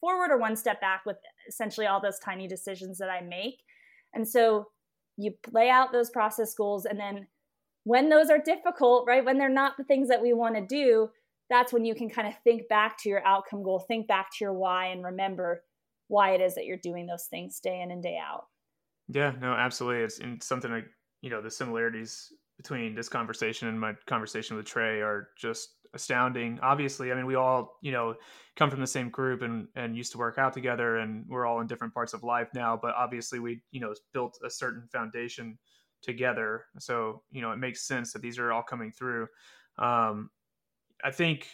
forward 0.00 0.30
or 0.30 0.38
one 0.38 0.56
step 0.56 0.80
back 0.80 1.04
with 1.06 1.16
essentially 1.48 1.86
all 1.86 2.00
those 2.00 2.18
tiny 2.18 2.46
decisions 2.46 2.98
that 2.98 3.10
I 3.10 3.20
make. 3.22 3.62
And 4.14 4.26
so 4.26 4.68
you 5.16 5.32
lay 5.52 5.68
out 5.68 5.92
those 5.92 6.10
process 6.10 6.54
goals 6.54 6.84
and 6.86 6.98
then 6.98 7.26
when 7.84 8.08
those 8.08 8.30
are 8.30 8.38
difficult 8.38 9.04
right 9.06 9.24
when 9.24 9.38
they're 9.38 9.48
not 9.48 9.76
the 9.76 9.84
things 9.84 10.08
that 10.08 10.22
we 10.22 10.32
want 10.32 10.54
to 10.54 10.66
do 10.66 11.08
that's 11.50 11.72
when 11.72 11.84
you 11.84 11.94
can 11.94 12.08
kind 12.08 12.26
of 12.26 12.34
think 12.44 12.68
back 12.68 12.96
to 12.98 13.08
your 13.08 13.24
outcome 13.26 13.62
goal 13.62 13.78
think 13.80 14.06
back 14.06 14.30
to 14.30 14.44
your 14.44 14.52
why 14.52 14.86
and 14.86 15.04
remember 15.04 15.62
why 16.12 16.34
it 16.34 16.40
is 16.40 16.54
that 16.54 16.66
you're 16.66 16.76
doing 16.76 17.06
those 17.06 17.24
things 17.24 17.58
day 17.58 17.80
in 17.80 17.90
and 17.90 18.02
day 18.02 18.18
out. 18.18 18.44
Yeah 19.08 19.32
no 19.40 19.52
absolutely. 19.52 20.04
It's 20.04 20.18
in 20.18 20.40
something 20.40 20.70
like 20.70 20.86
you 21.22 21.30
know 21.30 21.40
the 21.40 21.50
similarities 21.50 22.32
between 22.62 22.94
this 22.94 23.08
conversation 23.08 23.68
and 23.68 23.78
my 23.78 23.94
conversation 24.06 24.56
with 24.56 24.66
trey 24.66 25.00
are 25.00 25.28
just 25.36 25.70
astounding. 25.94 26.58
Obviously, 26.62 27.12
I 27.12 27.14
mean, 27.14 27.26
we 27.26 27.34
all, 27.34 27.78
you 27.82 27.92
know, 27.92 28.14
come 28.56 28.70
from 28.70 28.80
the 28.80 28.86
same 28.86 29.10
group 29.10 29.42
and 29.42 29.68
and 29.74 29.96
used 29.96 30.12
to 30.12 30.18
work 30.18 30.38
out 30.38 30.52
together, 30.52 30.98
and 30.98 31.24
we're 31.28 31.46
all 31.46 31.60
in 31.60 31.66
different 31.66 31.92
parts 31.92 32.14
of 32.14 32.22
life 32.22 32.48
now. 32.54 32.78
But 32.80 32.94
obviously, 32.94 33.38
we, 33.40 33.60
you 33.72 33.80
know, 33.80 33.94
built 34.12 34.38
a 34.44 34.50
certain 34.50 34.88
foundation 34.92 35.58
together. 36.02 36.64
So, 36.78 37.22
you 37.30 37.42
know, 37.42 37.52
it 37.52 37.58
makes 37.58 37.86
sense 37.86 38.12
that 38.12 38.22
these 38.22 38.38
are 38.38 38.52
all 38.52 38.62
coming 38.62 38.92
through. 38.92 39.28
Um, 39.78 40.30
I 41.04 41.10
think, 41.10 41.48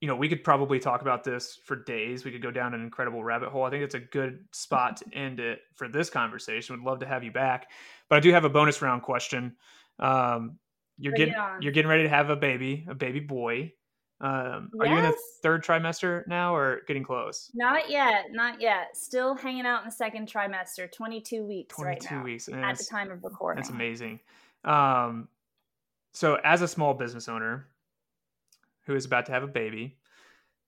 you 0.00 0.08
know, 0.08 0.16
we 0.16 0.28
could 0.28 0.44
probably 0.44 0.78
talk 0.78 1.00
about 1.00 1.24
this 1.24 1.58
for 1.64 1.76
days. 1.76 2.24
We 2.24 2.30
could 2.30 2.42
go 2.42 2.50
down 2.50 2.74
an 2.74 2.82
incredible 2.82 3.24
rabbit 3.24 3.48
hole. 3.48 3.64
I 3.64 3.70
think 3.70 3.82
it's 3.82 3.94
a 3.94 4.00
good 4.00 4.44
spot 4.52 4.98
to 4.98 5.14
end 5.14 5.40
it 5.40 5.60
for 5.74 5.88
this 5.88 6.10
conversation. 6.10 6.76
Would 6.76 6.84
love 6.84 7.00
to 7.00 7.06
have 7.06 7.24
you 7.24 7.32
back, 7.32 7.70
but 8.08 8.16
I 8.16 8.20
do 8.20 8.30
have 8.32 8.44
a 8.44 8.50
bonus 8.50 8.82
round 8.82 9.02
question. 9.02 9.56
Um, 9.98 10.58
you're 10.98 11.14
getting 11.14 11.34
you're 11.60 11.72
getting 11.72 11.88
ready 11.88 12.02
to 12.02 12.08
have 12.08 12.30
a 12.30 12.36
baby, 12.36 12.86
a 12.88 12.94
baby 12.94 13.20
boy. 13.20 13.72
Um, 14.20 14.70
yes. 14.74 14.80
Are 14.80 14.86
you 14.86 14.96
in 14.96 15.04
the 15.04 15.16
third 15.42 15.62
trimester 15.62 16.26
now, 16.26 16.54
or 16.54 16.80
getting 16.86 17.02
close? 17.02 17.50
Not 17.54 17.90
yet, 17.90 18.26
not 18.32 18.60
yet. 18.62 18.96
Still 18.96 19.34
hanging 19.34 19.66
out 19.66 19.82
in 19.82 19.88
the 19.88 19.94
second 19.94 20.30
trimester. 20.30 20.90
Twenty 20.90 21.20
two 21.20 21.44
weeks 21.44 21.74
22 21.74 21.86
right 21.86 22.10
now. 22.10 22.24
weeks 22.24 22.48
at 22.48 22.78
the 22.78 22.84
time 22.84 23.10
of 23.10 23.22
recording. 23.24 23.62
That's 23.62 23.70
amazing. 23.70 24.20
Um, 24.64 25.28
so 26.12 26.38
as 26.44 26.62
a 26.62 26.68
small 26.68 26.94
business 26.94 27.28
owner 27.28 27.68
who 28.86 28.94
is 28.94 29.04
about 29.04 29.26
to 29.26 29.32
have 29.32 29.42
a 29.42 29.48
baby, 29.48 29.98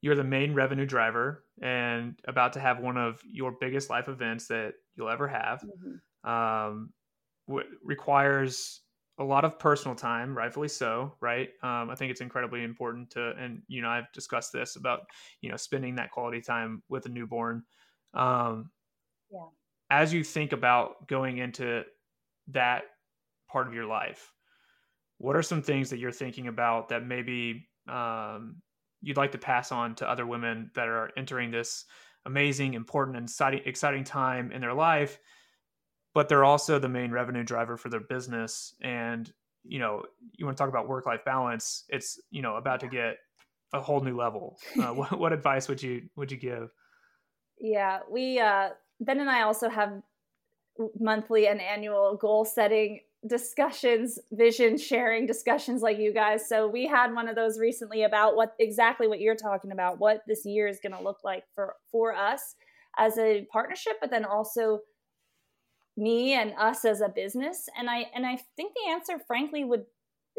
you're 0.01 0.15
the 0.15 0.25
main 0.25 0.55
revenue 0.55 0.87
driver 0.87 1.45
and 1.61 2.19
about 2.27 2.53
to 2.53 2.61
have 2.61 2.81
one 2.81 2.97
of 2.97 3.21
your 3.25 3.53
biggest 3.61 3.91
life 3.91 4.09
events 4.09 4.47
that 4.49 4.75
you'll 4.95 5.09
ever 5.09 5.27
have. 5.27 5.63
Mm-hmm. 5.63 6.31
Um, 6.31 6.93
requires 7.83 8.83
a 9.19 9.25
lot 9.25 9.45
of 9.45 9.59
personal 9.59 9.95
time, 9.95 10.37
rightfully 10.37 10.69
so, 10.69 11.15
right? 11.21 11.49
Um, 11.63 11.91
I 11.91 11.95
think 11.97 12.11
it's 12.11 12.21
incredibly 12.21 12.63
important 12.63 13.11
to, 13.11 13.33
and 13.39 13.63
you 13.67 13.83
know, 13.83 13.89
I've 13.89 14.11
discussed 14.13 14.53
this 14.53 14.77
about 14.77 15.01
you 15.41 15.51
know 15.51 15.57
spending 15.57 15.97
that 15.97 16.11
quality 16.11 16.41
time 16.41 16.83
with 16.89 17.07
a 17.07 17.09
newborn. 17.09 17.63
Um, 18.15 18.71
yeah. 19.33 19.47
As 19.91 20.13
you 20.13 20.23
think 20.23 20.53
about 20.53 21.09
going 21.09 21.39
into 21.39 21.83
that 22.49 22.83
part 23.51 23.67
of 23.67 23.75
your 23.75 23.87
life, 23.87 24.33
what 25.19 25.35
are 25.35 25.43
some 25.43 25.63
things 25.63 25.91
that 25.91 25.99
you're 25.99 26.13
thinking 26.13 26.47
about 26.47 26.89
that 26.91 27.05
maybe 27.05 27.68
um, 27.89 28.57
you'd 29.01 29.17
like 29.17 29.33
to 29.33 29.39
pass 29.39 29.73
on 29.73 29.95
to 29.97 30.09
other 30.09 30.27
women 30.27 30.71
that 30.75 30.89
are 30.89 31.11
entering 31.17 31.51
this 31.51 31.85
amazing, 32.27 32.75
important, 32.75 33.17
and 33.17 33.27
exciting, 33.27 33.63
exciting 33.65 34.05
time 34.05 34.53
in 34.53 34.61
their 34.61 34.75
life? 34.75 35.19
but 36.19 36.29
they're 36.29 36.45
also 36.45 36.81
the 36.81 36.89
main 36.89 37.13
revenue 37.13 37.45
driver 37.45 37.77
for 37.77 37.91
their 37.91 38.01
business. 38.01 38.75
And, 38.83 39.33
you 39.63 39.79
know, 39.79 40.03
you 40.37 40.45
want 40.45 40.57
to 40.57 40.61
talk 40.61 40.69
about 40.69 40.89
work 40.89 41.07
life 41.07 41.25
balance, 41.25 41.85
it's, 41.89 42.21
you 42.33 42.43
know, 42.43 42.57
about 42.57 42.81
to 42.81 42.89
get 42.89 43.19
a 43.73 43.81
whole 43.81 44.01
new 44.01 44.17
level. 44.17 44.59
Uh, 44.77 44.89
what, 44.95 45.17
what 45.17 45.33
advice 45.33 45.69
would 45.69 45.81
you, 45.81 46.09
would 46.17 46.33
you 46.33 46.39
give? 46.39 46.71
Yeah, 47.61 48.01
we, 48.11 48.41
uh, 48.41 48.71
Ben 49.01 49.21
and 49.21 49.31
I 49.31 49.43
also 49.43 49.69
have 49.69 50.03
monthly 50.99 51.47
and 51.47 51.61
annual 51.61 52.17
goal 52.17 52.45
setting 52.45 52.99
discussions, 53.27 54.19
vision 54.33 54.79
sharing 54.79 55.27
discussions 55.27 55.83
like 55.83 55.99
you 55.99 56.13
guys. 56.13 56.49
So 56.49 56.69
we 56.69 56.87
had 56.87 57.15
one 57.15 57.29
of 57.29 57.35
those 57.35 57.59
recently 57.59 58.05
about 58.05 58.37
what 58.37 58.55
exactly 58.59 59.09
what 59.09 59.21
you're 59.21 59.35
talking 59.35 59.73
about, 59.73 59.99
what 59.99 60.23
this 60.27 60.45
year 60.45 60.69
is 60.69 60.79
going 60.83 60.97
to 60.97 61.03
look 61.03 61.19
like 61.25 61.45
for 61.55 61.75
for 61.91 62.15
us 62.15 62.55
as 62.99 63.19
a 63.19 63.47
partnership, 63.53 63.95
but 64.01 64.11
then 64.11 64.25
also 64.25 64.81
me 65.99 66.33
and 66.35 66.53
us 66.57 66.85
as 66.85 67.01
a 67.01 67.09
business 67.09 67.69
and 67.77 67.91
i 67.91 68.05
and 68.15 68.25
i 68.25 68.39
think 68.57 68.73
the 68.73 68.93
answer 68.93 69.19
frankly 69.27 69.65
would 69.65 69.85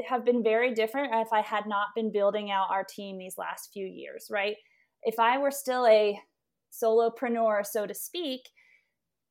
have 0.07 0.23
been 0.23 0.41
very 0.41 0.73
different 0.73 1.11
if 1.13 1.33
i 1.33 1.41
had 1.41 1.67
not 1.67 1.87
been 1.93 2.11
building 2.11 2.49
out 2.49 2.69
our 2.71 2.85
team 2.85 3.17
these 3.17 3.37
last 3.37 3.69
few 3.73 3.85
years 3.85 4.27
right 4.31 4.55
if 5.03 5.19
i 5.19 5.37
were 5.37 5.51
still 5.51 5.85
a 5.85 6.17
solopreneur 6.71 7.65
so 7.65 7.85
to 7.85 7.93
speak 7.93 8.41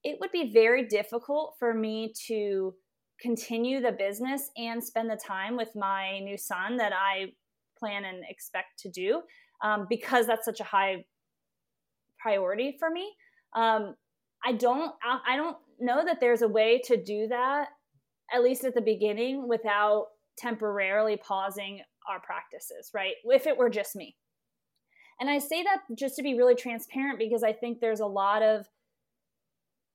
it 0.04 0.18
would 0.20 0.30
be 0.30 0.52
very 0.52 0.86
difficult 0.86 1.54
for 1.58 1.72
me 1.72 2.12
to 2.26 2.74
continue 3.20 3.80
the 3.80 3.92
business 3.92 4.50
and 4.56 4.82
spend 4.82 5.10
the 5.10 5.16
time 5.16 5.56
with 5.56 5.70
my 5.74 6.20
new 6.20 6.36
son 6.36 6.76
that 6.76 6.92
i 6.92 7.26
plan 7.78 8.04
and 8.04 8.22
expect 8.28 8.78
to 8.78 8.90
do 8.90 9.22
um, 9.62 9.86
because 9.88 10.26
that's 10.26 10.44
such 10.44 10.60
a 10.60 10.64
high 10.64 11.04
priority 12.18 12.76
for 12.78 12.90
me. 12.90 13.12
Um, 13.54 13.94
I 14.44 14.52
don't 14.52 14.92
I 15.02 15.36
don't 15.36 15.56
know 15.80 16.04
that 16.04 16.20
there's 16.20 16.42
a 16.42 16.48
way 16.48 16.80
to 16.84 17.02
do 17.02 17.28
that 17.28 17.68
at 18.32 18.42
least 18.42 18.64
at 18.64 18.74
the 18.74 18.82
beginning 18.82 19.48
without 19.48 20.06
temporarily 20.36 21.16
pausing 21.16 21.80
our 22.08 22.20
practices, 22.20 22.90
right? 22.94 23.14
If 23.24 23.46
it 23.46 23.56
were 23.56 23.70
just 23.70 23.96
me. 23.96 24.16
And 25.20 25.28
I 25.28 25.38
say 25.38 25.62
that 25.64 25.80
just 25.96 26.14
to 26.16 26.22
be 26.22 26.34
really 26.34 26.54
transparent 26.54 27.18
because 27.18 27.42
I 27.42 27.52
think 27.52 27.80
there's 27.80 28.00
a 28.00 28.06
lot 28.06 28.42
of 28.42 28.66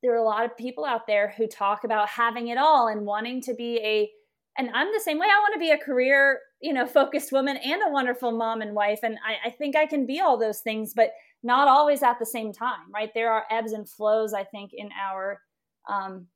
there 0.04 0.14
are 0.14 0.18
a 0.18 0.24
lot 0.24 0.46
of 0.46 0.56
people 0.58 0.86
out 0.86 1.08
there 1.08 1.34
who 1.38 1.48
talk 1.48 1.86
about 1.86 2.10
having 2.10 2.50
it 2.50 2.58
all 2.58 2.90
and 2.90 3.06
wanting 3.06 3.42
to 3.42 3.54
be 3.56 3.80
a 3.84 4.12
and 4.56 4.70
I'm 4.76 4.92
the 4.94 5.00
same 5.00 5.18
way. 5.18 5.26
I 5.26 5.40
want 5.40 5.54
to 5.54 5.60
be 5.60 5.72
a 5.72 5.78
career, 5.80 6.40
you 6.62 6.74
know, 6.74 6.86
focused 6.86 7.32
woman 7.32 7.58
and 7.58 7.82
a 7.82 7.92
wonderful 7.92 8.32
mom 8.32 8.62
and 8.62 8.76
wife. 8.76 9.00
And 9.02 9.18
I, 9.28 9.48
I 9.48 9.50
think 9.50 9.76
I 9.76 9.88
can 9.88 10.06
be 10.06 10.20
all 10.20 10.38
those 10.38 10.60
things, 10.60 10.94
but 10.96 11.10
not 11.42 11.68
always 11.68 12.04
at 12.04 12.20
the 12.20 12.26
same 12.28 12.54
time, 12.54 12.92
right? 12.94 13.10
There 13.16 13.32
are 13.32 13.46
ebbs 13.50 13.72
and 13.72 13.90
flows, 13.90 14.32
I 14.32 14.44
think, 14.44 14.70
in 14.74 14.90
our 14.92 15.42
um, 15.90 16.28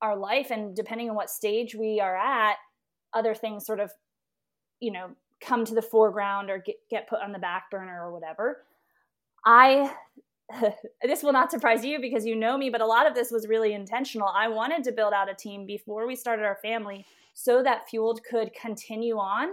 our 0.00 0.16
life, 0.16 0.50
and 0.50 0.76
depending 0.76 1.10
on 1.10 1.16
what 1.16 1.30
stage 1.30 1.74
we 1.74 1.98
are 1.98 2.16
at, 2.16 2.56
other 3.14 3.34
things 3.34 3.66
sort 3.66 3.80
of, 3.80 3.90
you 4.80 4.92
know, 4.92 5.10
come 5.40 5.64
to 5.64 5.74
the 5.74 5.82
foreground 5.82 6.50
or 6.50 6.58
get, 6.58 6.76
get 6.90 7.08
put 7.08 7.20
on 7.20 7.32
the 7.32 7.38
back 7.38 7.70
burner 7.70 8.06
or 8.06 8.12
whatever. 8.12 8.62
I 9.44 9.92
this 11.02 11.22
will 11.22 11.32
not 11.32 11.50
surprise 11.50 11.84
you 11.84 12.00
because 12.00 12.26
you 12.26 12.36
know 12.36 12.56
me, 12.56 12.70
but 12.70 12.80
a 12.80 12.86
lot 12.86 13.06
of 13.06 13.14
this 13.14 13.30
was 13.30 13.48
really 13.48 13.72
intentional. 13.72 14.28
I 14.28 14.48
wanted 14.48 14.84
to 14.84 14.92
build 14.92 15.12
out 15.12 15.30
a 15.30 15.34
team 15.34 15.66
before 15.66 16.06
we 16.06 16.16
started 16.16 16.44
our 16.44 16.58
family 16.62 17.06
so 17.32 17.62
that 17.62 17.88
Fueled 17.88 18.20
could 18.28 18.52
continue 18.54 19.16
on, 19.16 19.50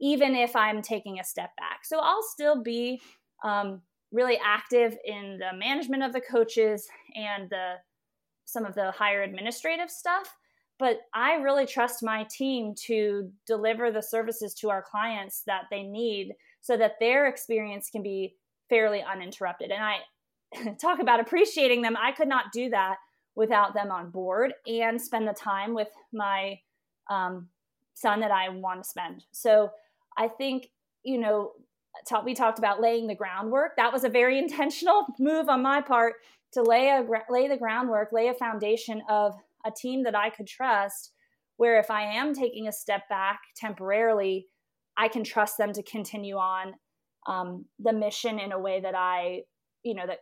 even 0.00 0.34
if 0.34 0.56
I'm 0.56 0.82
taking 0.82 1.20
a 1.20 1.24
step 1.24 1.50
back. 1.56 1.84
So 1.84 1.98
I'll 2.00 2.22
still 2.22 2.62
be 2.62 3.00
um, 3.44 3.82
really 4.12 4.38
active 4.44 4.96
in 5.04 5.38
the 5.38 5.56
management 5.56 6.02
of 6.02 6.12
the 6.12 6.20
coaches 6.20 6.88
and 7.14 7.48
the 7.50 7.74
some 8.46 8.64
of 8.64 8.74
the 8.74 8.90
higher 8.90 9.22
administrative 9.22 9.88
stuff 9.88 10.34
but 10.80 11.02
I 11.12 11.34
really 11.34 11.66
trust 11.66 12.02
my 12.02 12.26
team 12.30 12.74
to 12.86 13.30
deliver 13.46 13.92
the 13.92 14.02
services 14.02 14.54
to 14.54 14.70
our 14.70 14.82
clients 14.82 15.42
that 15.46 15.64
they 15.70 15.82
need 15.82 16.32
so 16.62 16.74
that 16.78 16.94
their 16.98 17.26
experience 17.26 17.90
can 17.90 18.02
be 18.02 18.34
fairly 18.70 19.02
uninterrupted. 19.02 19.70
And 19.70 19.84
I 19.84 19.96
talk 20.80 21.00
about 21.00 21.20
appreciating 21.20 21.82
them. 21.82 21.96
I 21.96 22.12
could 22.12 22.28
not 22.28 22.52
do 22.52 22.70
that 22.70 22.96
without 23.34 23.74
them 23.74 23.90
on 23.90 24.10
board 24.10 24.52
and 24.66 25.00
spend 25.00 25.26
the 25.26 25.32
time 25.32 25.74
with 25.74 25.88
my 26.12 26.58
um, 27.08 27.48
son 27.94 28.20
that 28.20 28.30
I 28.30 28.48
want 28.48 28.82
to 28.82 28.88
spend. 28.88 29.24
So 29.32 29.70
I 30.16 30.28
think, 30.28 30.70
you 31.02 31.18
know, 31.18 31.52
we 32.24 32.34
talked 32.34 32.58
about 32.58 32.80
laying 32.80 33.06
the 33.06 33.14
groundwork. 33.14 33.76
That 33.76 33.92
was 33.92 34.04
a 34.04 34.08
very 34.08 34.38
intentional 34.44 35.06
move 35.18 35.48
on 35.48 35.62
my 35.62 35.80
part 35.80 36.14
to 36.52 36.62
lay 36.62 36.88
a 36.88 37.06
lay 37.30 37.46
the 37.46 37.56
groundwork, 37.56 38.10
lay 38.12 38.28
a 38.28 38.34
foundation 38.34 39.02
of 39.08 39.34
a 39.64 39.70
team 39.70 40.02
that 40.04 40.16
I 40.16 40.30
could 40.30 40.46
trust 40.46 41.12
where 41.60 41.78
if 41.78 41.90
I 41.90 42.02
am 42.02 42.32
taking 42.32 42.68
a 42.68 42.72
step 42.72 43.06
back 43.10 43.40
temporarily, 43.54 44.46
I 44.96 45.08
can 45.08 45.22
trust 45.22 45.58
them 45.58 45.74
to 45.74 45.82
continue 45.82 46.36
on 46.36 46.72
um, 47.26 47.66
the 47.78 47.92
mission 47.92 48.38
in 48.38 48.52
a 48.52 48.58
way 48.58 48.80
that 48.80 48.94
I, 48.94 49.42
you 49.82 49.94
know, 49.94 50.06
that 50.06 50.20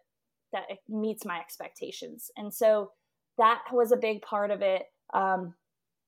that 0.53 0.64
meets 0.88 1.24
my 1.24 1.38
expectations. 1.38 2.30
And 2.36 2.53
so 2.53 2.92
that 3.36 3.62
was 3.72 3.92
a 3.92 3.96
big 3.96 4.22
part 4.22 4.51
of 4.51 4.62
it. 4.62 4.84
Um, 5.14 5.55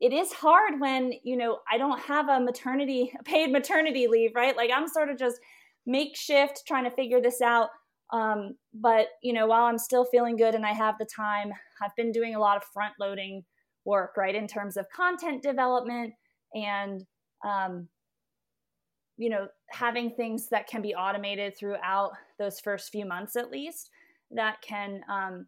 it 0.01 0.13
is 0.13 0.33
hard 0.33 0.81
when 0.81 1.13
you 1.23 1.37
know 1.37 1.59
I 1.71 1.79
don't 1.79 2.01
have 2.01 2.29
a 2.29 2.41
maternity 2.41 3.13
paid 3.25 3.53
maternity 3.53 4.07
leave, 4.09 4.33
right? 4.35 4.57
Like 4.57 4.71
I'm 4.75 4.89
sort 4.89 5.11
of 5.11 5.19
just 5.19 5.39
makeshift 5.87 6.63
trying 6.67 6.85
to 6.85 6.91
figure 6.91 7.21
this 7.21 7.41
out. 7.41 7.69
Um, 8.13 8.57
but 8.75 9.09
you 9.23 9.33
know, 9.33 9.47
while 9.47 9.65
I'm 9.65 9.79
still 9.79 10.05
feeling 10.05 10.37
good 10.37 10.55
and 10.55 10.67
I 10.67 10.73
have 10.73 10.97
the 10.99 11.07
time, 11.07 11.53
I've 11.83 11.95
been 11.97 12.13
doing 12.13 12.35
a 12.35 12.41
lot 12.41 12.57
of 12.57 12.65
front 12.65 12.95
loading 12.99 13.45
work, 13.85 14.17
right, 14.17 14.35
in 14.35 14.47
terms 14.47 14.77
of 14.77 14.87
content 14.95 15.43
development 15.43 16.13
and 16.55 17.05
um, 17.45 17.89
you 19.17 19.29
know 19.29 19.49
having 19.69 20.11
things 20.11 20.49
that 20.49 20.67
can 20.67 20.83
be 20.83 20.95
automated 20.95 21.57
throughout 21.57 22.13
those 22.39 22.59
first 22.59 22.91
few 22.91 23.05
months 23.05 23.37
at 23.37 23.51
least 23.51 23.91
that 24.33 24.63
can 24.63 25.03
um, 25.11 25.47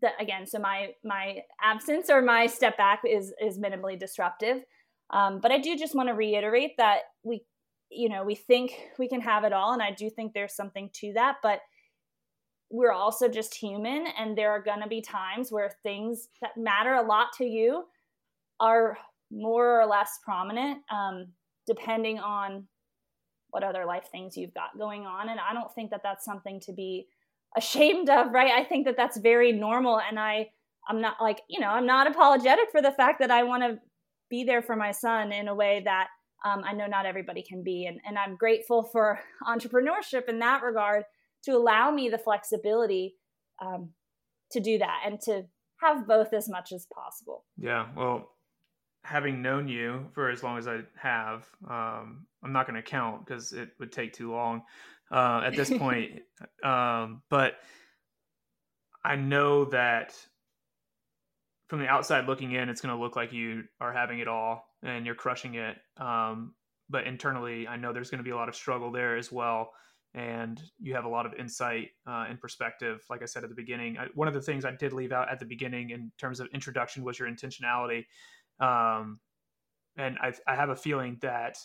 that 0.00 0.12
again 0.20 0.46
so 0.46 0.58
my 0.58 0.90
my 1.04 1.38
absence 1.62 2.10
or 2.10 2.22
my 2.22 2.46
step 2.46 2.76
back 2.76 3.02
is 3.08 3.32
is 3.40 3.58
minimally 3.58 3.98
disruptive. 3.98 4.62
Um, 5.10 5.40
but 5.40 5.52
i 5.52 5.58
do 5.58 5.76
just 5.76 5.94
want 5.94 6.08
to 6.08 6.14
reiterate 6.14 6.78
that 6.78 7.00
we 7.22 7.44
you 7.90 8.08
know 8.08 8.24
we 8.24 8.34
think 8.34 8.72
we 8.98 9.08
can 9.08 9.20
have 9.20 9.44
it 9.44 9.52
all 9.52 9.72
and 9.72 9.82
i 9.82 9.90
do 9.90 10.08
think 10.08 10.32
there's 10.32 10.54
something 10.54 10.90
to 10.94 11.12
that 11.14 11.36
but 11.42 11.60
we're 12.70 12.92
also 12.92 13.28
just 13.28 13.54
human 13.54 14.06
and 14.18 14.36
there 14.36 14.50
are 14.50 14.62
going 14.62 14.80
to 14.80 14.88
be 14.88 15.02
times 15.02 15.52
where 15.52 15.70
things 15.82 16.28
that 16.40 16.56
matter 16.56 16.94
a 16.94 17.02
lot 17.02 17.28
to 17.36 17.44
you 17.44 17.84
are 18.60 18.96
more 19.30 19.80
or 19.80 19.86
less 19.86 20.18
prominent 20.24 20.78
um, 20.90 21.26
depending 21.66 22.18
on 22.18 22.66
what 23.50 23.62
other 23.62 23.84
life 23.84 24.08
things 24.10 24.36
you've 24.36 24.54
got 24.54 24.78
going 24.78 25.04
on 25.04 25.28
and 25.28 25.38
i 25.38 25.52
don't 25.52 25.72
think 25.74 25.90
that 25.90 26.02
that's 26.02 26.24
something 26.24 26.58
to 26.58 26.72
be 26.72 27.06
ashamed 27.56 28.08
of 28.08 28.32
right 28.32 28.52
i 28.52 28.64
think 28.64 28.86
that 28.86 28.96
that's 28.96 29.18
very 29.18 29.52
normal 29.52 30.00
and 30.00 30.18
i 30.18 30.48
i'm 30.88 31.00
not 31.00 31.16
like 31.20 31.42
you 31.48 31.60
know 31.60 31.68
i'm 31.68 31.86
not 31.86 32.06
apologetic 32.06 32.70
for 32.70 32.82
the 32.82 32.92
fact 32.92 33.18
that 33.20 33.30
i 33.30 33.42
want 33.42 33.62
to 33.62 33.78
be 34.30 34.44
there 34.44 34.62
for 34.62 34.76
my 34.76 34.90
son 34.90 35.32
in 35.32 35.48
a 35.48 35.54
way 35.54 35.82
that 35.84 36.08
um, 36.44 36.62
i 36.64 36.72
know 36.72 36.86
not 36.86 37.06
everybody 37.06 37.42
can 37.42 37.62
be 37.62 37.86
and, 37.86 38.00
and 38.06 38.18
i'm 38.18 38.36
grateful 38.36 38.82
for 38.82 39.20
entrepreneurship 39.46 40.28
in 40.28 40.38
that 40.38 40.62
regard 40.62 41.04
to 41.44 41.52
allow 41.52 41.90
me 41.90 42.08
the 42.08 42.18
flexibility 42.18 43.14
um, 43.60 43.90
to 44.50 44.60
do 44.60 44.78
that 44.78 45.02
and 45.06 45.20
to 45.20 45.44
have 45.82 46.06
both 46.06 46.32
as 46.32 46.48
much 46.48 46.72
as 46.72 46.86
possible. 46.94 47.44
Yeah. 47.58 47.88
Well, 47.96 48.30
having 49.04 49.42
known 49.42 49.68
you 49.68 50.06
for 50.12 50.30
as 50.30 50.42
long 50.42 50.58
as 50.58 50.68
I 50.68 50.80
have, 50.96 51.46
um, 51.68 52.26
I'm 52.42 52.52
not 52.52 52.66
going 52.66 52.76
to 52.76 52.82
count 52.82 53.26
because 53.26 53.52
it 53.52 53.70
would 53.78 53.92
take 53.92 54.12
too 54.12 54.32
long 54.32 54.62
uh, 55.10 55.42
at 55.44 55.56
this 55.56 55.70
point. 55.78 56.20
um, 56.62 57.22
but 57.28 57.54
I 59.04 59.16
know 59.16 59.64
that 59.66 60.14
from 61.68 61.80
the 61.80 61.88
outside 61.88 62.26
looking 62.26 62.52
in, 62.52 62.68
it's 62.68 62.80
going 62.80 62.94
to 62.94 63.00
look 63.00 63.16
like 63.16 63.32
you 63.32 63.64
are 63.80 63.92
having 63.92 64.20
it 64.20 64.28
all 64.28 64.64
and 64.82 65.04
you're 65.06 65.14
crushing 65.14 65.54
it. 65.54 65.76
Um, 65.96 66.54
but 66.88 67.06
internally, 67.06 67.66
I 67.66 67.76
know 67.76 67.92
there's 67.92 68.10
going 68.10 68.18
to 68.18 68.24
be 68.24 68.30
a 68.30 68.36
lot 68.36 68.48
of 68.48 68.54
struggle 68.54 68.92
there 68.92 69.16
as 69.16 69.32
well 69.32 69.72
and 70.14 70.62
you 70.78 70.94
have 70.94 71.04
a 71.04 71.08
lot 71.08 71.24
of 71.24 71.32
insight 71.34 71.90
uh, 72.06 72.26
and 72.28 72.40
perspective. 72.40 73.02
Like 73.08 73.22
I 73.22 73.24
said 73.24 73.44
at 73.44 73.48
the 73.48 73.54
beginning, 73.54 73.96
I, 73.98 74.08
one 74.14 74.28
of 74.28 74.34
the 74.34 74.42
things 74.42 74.64
I 74.64 74.72
did 74.72 74.92
leave 74.92 75.12
out 75.12 75.30
at 75.30 75.38
the 75.38 75.46
beginning 75.46 75.90
in 75.90 76.12
terms 76.18 76.38
of 76.38 76.48
introduction 76.52 77.02
was 77.02 77.18
your 77.18 77.28
intentionality, 77.28 78.04
um, 78.62 79.20
and 79.96 80.16
I, 80.20 80.32
I 80.46 80.54
have 80.54 80.70
a 80.70 80.76
feeling 80.76 81.18
that 81.20 81.58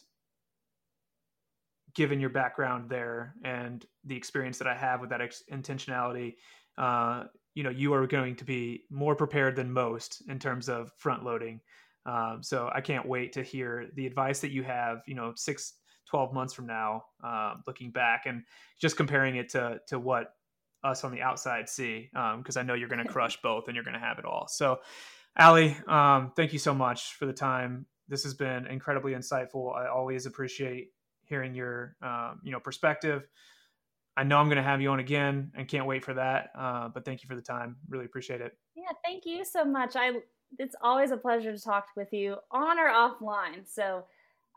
given 1.95 2.19
your 2.19 2.29
background 2.29 2.89
there 2.89 3.35
and 3.43 3.85
the 4.03 4.15
experience 4.15 4.57
that 4.57 4.67
I 4.67 4.75
have 4.75 4.99
with 4.99 5.09
that 5.11 5.21
ex- 5.21 5.43
intentionality, 5.51 6.35
uh, 6.77 7.25
you 7.55 7.63
know, 7.63 7.69
you 7.69 7.93
are 7.93 8.05
going 8.05 8.35
to 8.35 8.45
be 8.45 8.83
more 8.91 9.15
prepared 9.15 9.55
than 9.55 9.71
most 9.71 10.21
in 10.27 10.37
terms 10.37 10.69
of 10.69 10.91
front 10.97 11.23
loading. 11.23 11.61
Um, 12.05 12.39
so 12.41 12.69
I 12.73 12.81
can't 12.81 13.07
wait 13.07 13.33
to 13.33 13.43
hear 13.43 13.87
the 13.95 14.05
advice 14.05 14.39
that 14.41 14.51
you 14.51 14.63
have. 14.63 15.01
You 15.07 15.15
know, 15.15 15.33
six 15.35 15.73
12 16.09 16.33
months 16.33 16.53
from 16.53 16.67
now, 16.67 17.03
uh, 17.23 17.55
looking 17.65 17.91
back 17.91 18.23
and 18.25 18.43
just 18.79 18.95
comparing 18.95 19.35
it 19.35 19.49
to 19.49 19.79
to 19.87 19.99
what 19.99 20.33
us 20.83 21.03
on 21.03 21.11
the 21.11 21.21
outside 21.21 21.67
see, 21.67 22.09
because 22.13 22.57
um, 22.57 22.61
I 22.61 22.63
know 22.63 22.75
you're 22.75 22.87
going 22.89 23.03
to 23.05 23.11
crush 23.11 23.41
both 23.41 23.67
and 23.67 23.75
you're 23.75 23.83
going 23.83 23.93
to 23.95 23.99
have 23.99 24.19
it 24.19 24.25
all. 24.25 24.47
So, 24.47 24.79
Allie, 25.37 25.77
um, 25.87 26.31
thank 26.35 26.51
you 26.51 26.59
so 26.59 26.73
much 26.73 27.13
for 27.13 27.25
the 27.25 27.33
time. 27.33 27.85
This 28.07 28.23
has 28.23 28.33
been 28.33 28.65
incredibly 28.65 29.13
insightful. 29.13 29.75
I 29.75 29.87
always 29.87 30.25
appreciate 30.25 30.89
hearing 31.25 31.53
your 31.53 31.95
um, 32.01 32.39
you 32.43 32.51
know 32.51 32.59
perspective. 32.59 33.27
I 34.15 34.23
know 34.23 34.39
I'm 34.39 34.47
going 34.47 34.57
to 34.57 34.63
have 34.63 34.81
you 34.81 34.89
on 34.89 34.99
again 34.99 35.51
and 35.55 35.67
can't 35.67 35.85
wait 35.85 36.03
for 36.03 36.15
that. 36.15 36.49
Uh, 36.57 36.89
but 36.89 37.05
thank 37.05 37.21
you 37.21 37.29
for 37.29 37.35
the 37.35 37.41
time. 37.41 37.75
Really 37.87 38.05
appreciate 38.05 38.41
it. 38.41 38.57
Yeah, 38.75 38.89
thank 39.05 39.25
you 39.27 39.45
so 39.45 39.63
much. 39.63 39.95
I 39.95 40.13
it's 40.57 40.75
always 40.81 41.11
a 41.11 41.17
pleasure 41.17 41.51
to 41.51 41.61
talk 41.61 41.87
with 41.95 42.11
you 42.13 42.37
on 42.51 42.79
or 42.79 42.89
offline. 42.89 43.67
So 43.67 44.05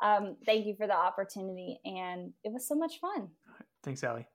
um, 0.02 0.36
thank 0.46 0.66
you 0.66 0.74
for 0.76 0.86
the 0.86 0.96
opportunity. 0.96 1.80
And 1.84 2.32
it 2.44 2.52
was 2.52 2.66
so 2.66 2.74
much 2.74 3.00
fun. 3.00 3.28
Thanks, 3.82 4.02
Allie. 4.02 4.26